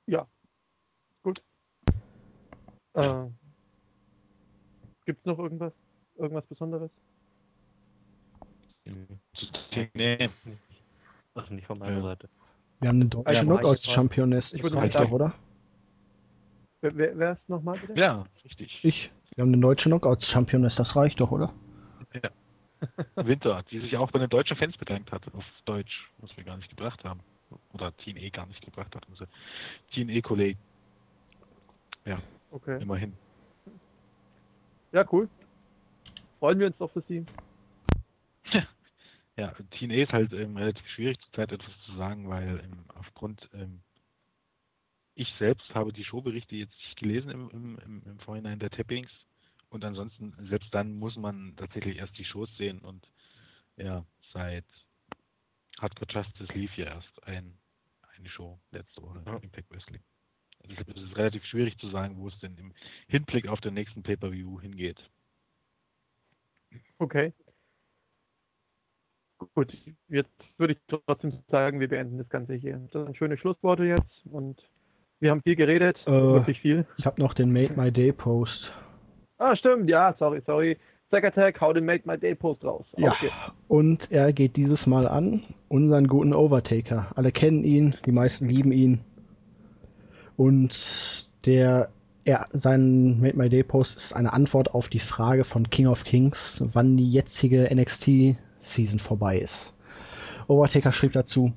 [0.07, 0.27] Ja,
[1.23, 1.41] gut.
[2.99, 3.25] Ja.
[3.25, 3.29] Äh,
[5.05, 5.73] Gibt es noch irgendwas,
[6.17, 6.91] irgendwas Besonderes?
[9.93, 10.29] Nee,
[11.35, 12.01] also nicht von meiner ja.
[12.01, 12.29] Seite.
[12.79, 15.33] Wir haben eine deutsche ja, Knockouts-Championess, das reicht doch, oder?
[16.81, 17.99] Wer, wer ist nochmal bitte?
[17.99, 18.79] Ja, richtig.
[18.83, 19.11] Ich.
[19.35, 21.53] Wir haben eine deutsche Knockouts-Championess, das reicht doch, oder?
[22.13, 22.29] Ja.
[23.15, 26.57] Winter, die sich auch bei den deutschen Fans bedankt hat, auf Deutsch, was wir gar
[26.57, 27.19] nicht gebracht haben.
[27.73, 29.27] Oder Team E gar nicht gebracht hat, unsere
[29.91, 30.59] Team E-Kollegen.
[32.05, 32.19] Ja,
[32.51, 32.81] okay.
[32.81, 33.13] immerhin.
[34.91, 35.29] Ja, cool.
[36.39, 37.25] Freuen wir uns doch für Sie.
[39.35, 43.81] ja, E ist halt ähm, relativ schwierig zurzeit etwas zu sagen, weil ähm, aufgrund ähm,
[45.15, 49.11] ich selbst habe die Showberichte jetzt nicht gelesen im, im, im Vorhinein der Tappings.
[49.69, 52.79] Und ansonsten, selbst dann muss man tatsächlich erst die Shows sehen.
[52.79, 53.07] Und
[53.75, 54.65] ja, seit
[55.79, 57.57] Hardcore Justice lief ja erst ein,
[58.15, 59.37] eine Show letzte Woche ja.
[59.37, 60.01] Impact Wrestling.
[60.67, 62.73] Deshalb ist es relativ schwierig zu sagen, wo es denn im
[63.07, 64.99] Hinblick auf den nächsten Pay-Per-View hingeht.
[66.99, 67.33] Okay.
[69.55, 69.75] Gut,
[70.09, 72.77] jetzt würde ich trotzdem sagen, wir beenden das Ganze hier.
[72.91, 74.61] Das sind schöne Schlussworte jetzt und
[75.21, 76.85] wir haben viel geredet, äh, wirklich viel.
[76.97, 78.73] Ich habe noch den Made My Day Post.
[79.37, 80.77] Ah, stimmt, ja, sorry, sorry.
[81.09, 82.85] Zack Attack, hau den Made My Day Post raus.
[82.97, 83.13] Ja,
[83.67, 87.11] und er geht dieses Mal an unseren guten Overtaker.
[87.15, 88.99] Alle kennen ihn, die meisten lieben ihn.
[90.39, 91.89] Und der,
[92.23, 96.05] er, sein Made My Day Post ist eine Antwort auf die Frage von King of
[96.05, 99.75] Kings, wann die jetzige NXT Season vorbei ist.
[100.47, 101.51] Overtaker schrieb dazu,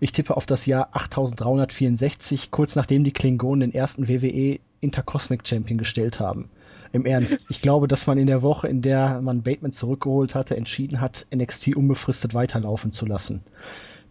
[0.00, 5.78] ich tippe auf das Jahr 8364, kurz nachdem die Klingonen den ersten WWE Intercosmic Champion
[5.78, 6.50] gestellt haben.
[6.90, 10.56] Im Ernst, ich glaube, dass man in der Woche, in der man Bateman zurückgeholt hatte,
[10.56, 13.44] entschieden hat, NXT unbefristet weiterlaufen zu lassen.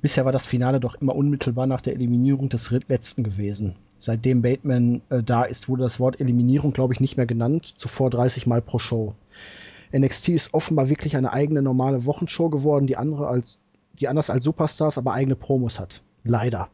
[0.01, 3.75] Bisher war das Finale doch immer unmittelbar nach der Eliminierung des letzten gewesen.
[3.99, 8.09] Seitdem Bateman äh, da ist, wurde das Wort Eliminierung, glaube ich, nicht mehr genannt, zuvor
[8.09, 9.13] 30 Mal pro Show.
[9.95, 13.59] NXT ist offenbar wirklich eine eigene normale Wochenshow geworden, die andere als,
[13.99, 16.01] die anders als Superstars aber eigene Promos hat.
[16.23, 16.69] Leider.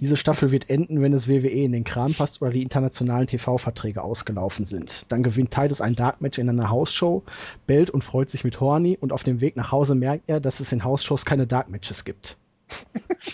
[0.00, 4.02] Diese Staffel wird enden, wenn es WWE in den Kram passt oder die internationalen TV-Verträge
[4.02, 5.06] ausgelaufen sind.
[5.10, 7.22] Dann gewinnt Titus ein Dark-Match in einer Hausshow,
[7.66, 10.58] bellt und freut sich mit Horny und auf dem Weg nach Hause merkt er, dass
[10.58, 12.36] es in Hausshows keine Dark-Matches gibt.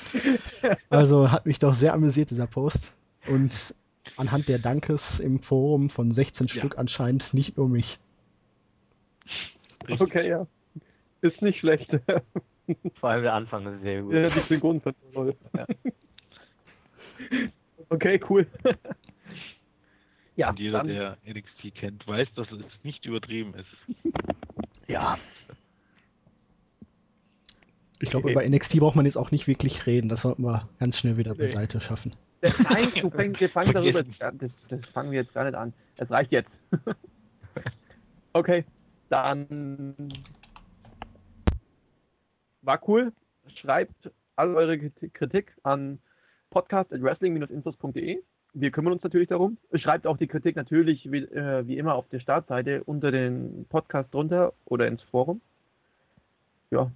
[0.90, 2.94] also hat mich doch sehr amüsiert, dieser Post.
[3.26, 3.74] Und
[4.16, 6.54] anhand der Dankes im Forum von 16 ja.
[6.54, 7.98] Stück anscheinend nicht nur mich.
[9.88, 10.46] Okay, ja.
[11.22, 11.88] Ist nicht schlecht.
[13.00, 14.14] Vor allem der Anfang ist sehr gut.
[14.14, 15.36] Ja, die Synchron von toll.
[15.54, 15.66] Ja.
[17.88, 18.46] Okay, cool.
[20.36, 20.88] ja, Und jeder, dann...
[20.88, 23.66] der NXT kennt, weiß, dass es nicht übertrieben ist.
[24.88, 25.18] Ja.
[28.02, 30.08] Ich glaube, über NXT braucht man jetzt auch nicht wirklich reden.
[30.08, 32.14] Das sollten wir ganz schnell wieder beiseite schaffen.
[32.42, 34.02] Nein, du fängst, wir fangen darüber.
[34.02, 35.72] Das, das fangen wir jetzt gar nicht an.
[35.98, 36.50] Es reicht jetzt.
[38.32, 38.64] okay,
[39.08, 39.94] dann
[42.62, 43.12] war cool.
[43.60, 45.98] Schreibt all eure Kritik an
[46.50, 48.22] podcast.wrestling-infos.de.
[48.54, 49.56] Wir kümmern uns natürlich darum.
[49.74, 54.12] Schreibt auch die Kritik natürlich wie, äh, wie immer auf der Startseite unter den Podcast
[54.12, 55.40] drunter oder ins Forum.
[56.70, 56.90] Ja.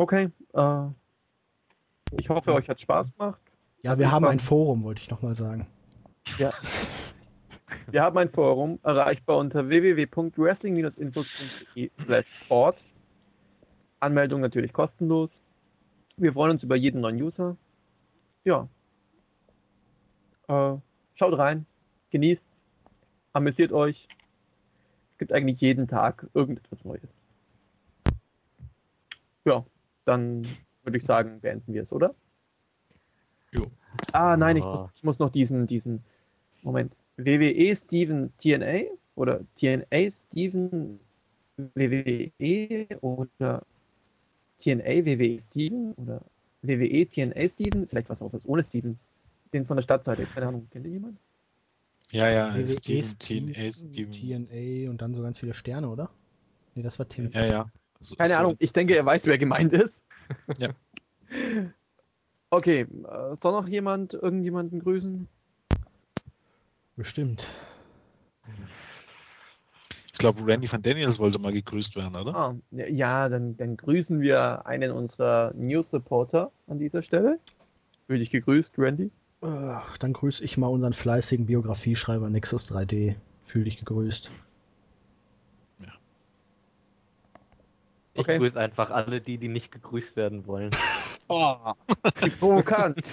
[0.00, 0.30] Okay.
[0.54, 0.86] Äh,
[2.12, 3.38] ich hoffe, euch hat Spaß gemacht.
[3.82, 5.66] Ja, wir haben ein Forum, wollte ich nochmal sagen.
[6.38, 6.54] Ja.
[7.86, 11.90] Wir haben ein Forum, erreichbar unter www.wrestling-infos.de
[12.44, 12.76] sport
[14.00, 15.30] Anmeldung natürlich kostenlos.
[16.16, 17.56] Wir freuen uns über jeden neuen User.
[18.44, 18.68] Ja.
[20.48, 20.76] Äh,
[21.16, 21.66] schaut rein,
[22.10, 22.42] genießt,
[23.32, 24.06] amüsiert euch.
[25.12, 27.08] Es gibt eigentlich jeden Tag irgendetwas Neues.
[29.44, 29.64] Ja,
[30.10, 30.46] dann
[30.82, 32.14] würde ich sagen, beenden wir es, oder?
[33.54, 33.70] Jo.
[34.12, 36.02] Ah, nein, ich muss, ich muss noch diesen, diesen,
[36.62, 36.94] Moment.
[37.16, 38.82] WWE Steven TNA
[39.14, 41.00] oder TNA Steven
[41.56, 43.62] WWE oder
[44.58, 46.22] TNA WWE Steven oder
[46.62, 48.98] WWE TNA Steven, vielleicht was auch was ohne Steven,
[49.52, 51.18] den von der Stadtseite, keine Ahnung, kennt ihr jemand?
[52.10, 54.12] Ja, ja, WWE Steven, TNA Steven.
[54.12, 56.10] TNA und dann so ganz viele Sterne, oder?
[56.74, 57.30] Nee, das war Tim.
[57.32, 57.70] Ja, ja.
[58.00, 58.36] So, keine so.
[58.36, 60.04] Ahnung, ich denke, er weiß, wer gemeint ist.
[60.58, 60.70] ja.
[62.50, 65.28] Okay, äh, soll noch jemand irgendjemanden grüßen?
[66.96, 67.46] Bestimmt
[70.20, 72.34] glaube, Randy van Daniels wollte mal gegrüßt werden, oder?
[72.36, 77.40] Ah, ja, dann, dann grüßen wir einen unserer News-Reporter an dieser Stelle.
[78.06, 79.10] Würde ich gegrüßt, Randy.
[79.40, 83.16] Ach, dann grüße ich mal unseren fleißigen Biografieschreiber Nexus 3D.
[83.46, 84.30] Fühl dich gegrüßt.
[88.14, 88.38] Ich okay.
[88.38, 90.70] grüße einfach alle die, die nicht gegrüßt werden wollen.
[91.28, 91.72] oh,
[92.40, 93.10] provokant.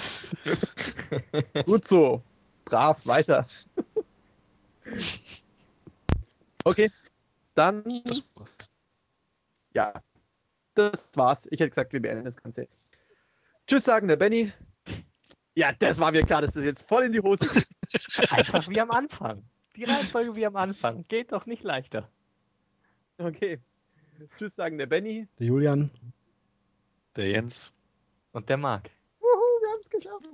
[1.65, 2.23] Gut so.
[2.65, 3.47] Brav, weiter.
[6.63, 6.91] Okay,
[7.55, 7.83] dann.
[9.73, 9.93] Ja,
[10.73, 11.47] das war's.
[11.51, 12.67] Ich hätte gesagt, wir beenden das Ganze.
[13.67, 14.51] Tschüss sagen der Benny.
[15.55, 17.67] Ja, das war mir klar, dass das jetzt voll in die Hose geht.
[18.31, 19.43] Einfach wie am Anfang.
[19.75, 21.05] Die Reihenfolge wie am Anfang.
[21.07, 22.09] Geht doch nicht leichter.
[23.17, 23.59] Okay.
[24.37, 25.27] Tschüss sagen der Benny.
[25.39, 25.91] Der Julian.
[27.15, 27.71] Der Jens.
[28.31, 28.89] Und der Marc.
[29.19, 30.27] Wuhu, wir haben es geschafft.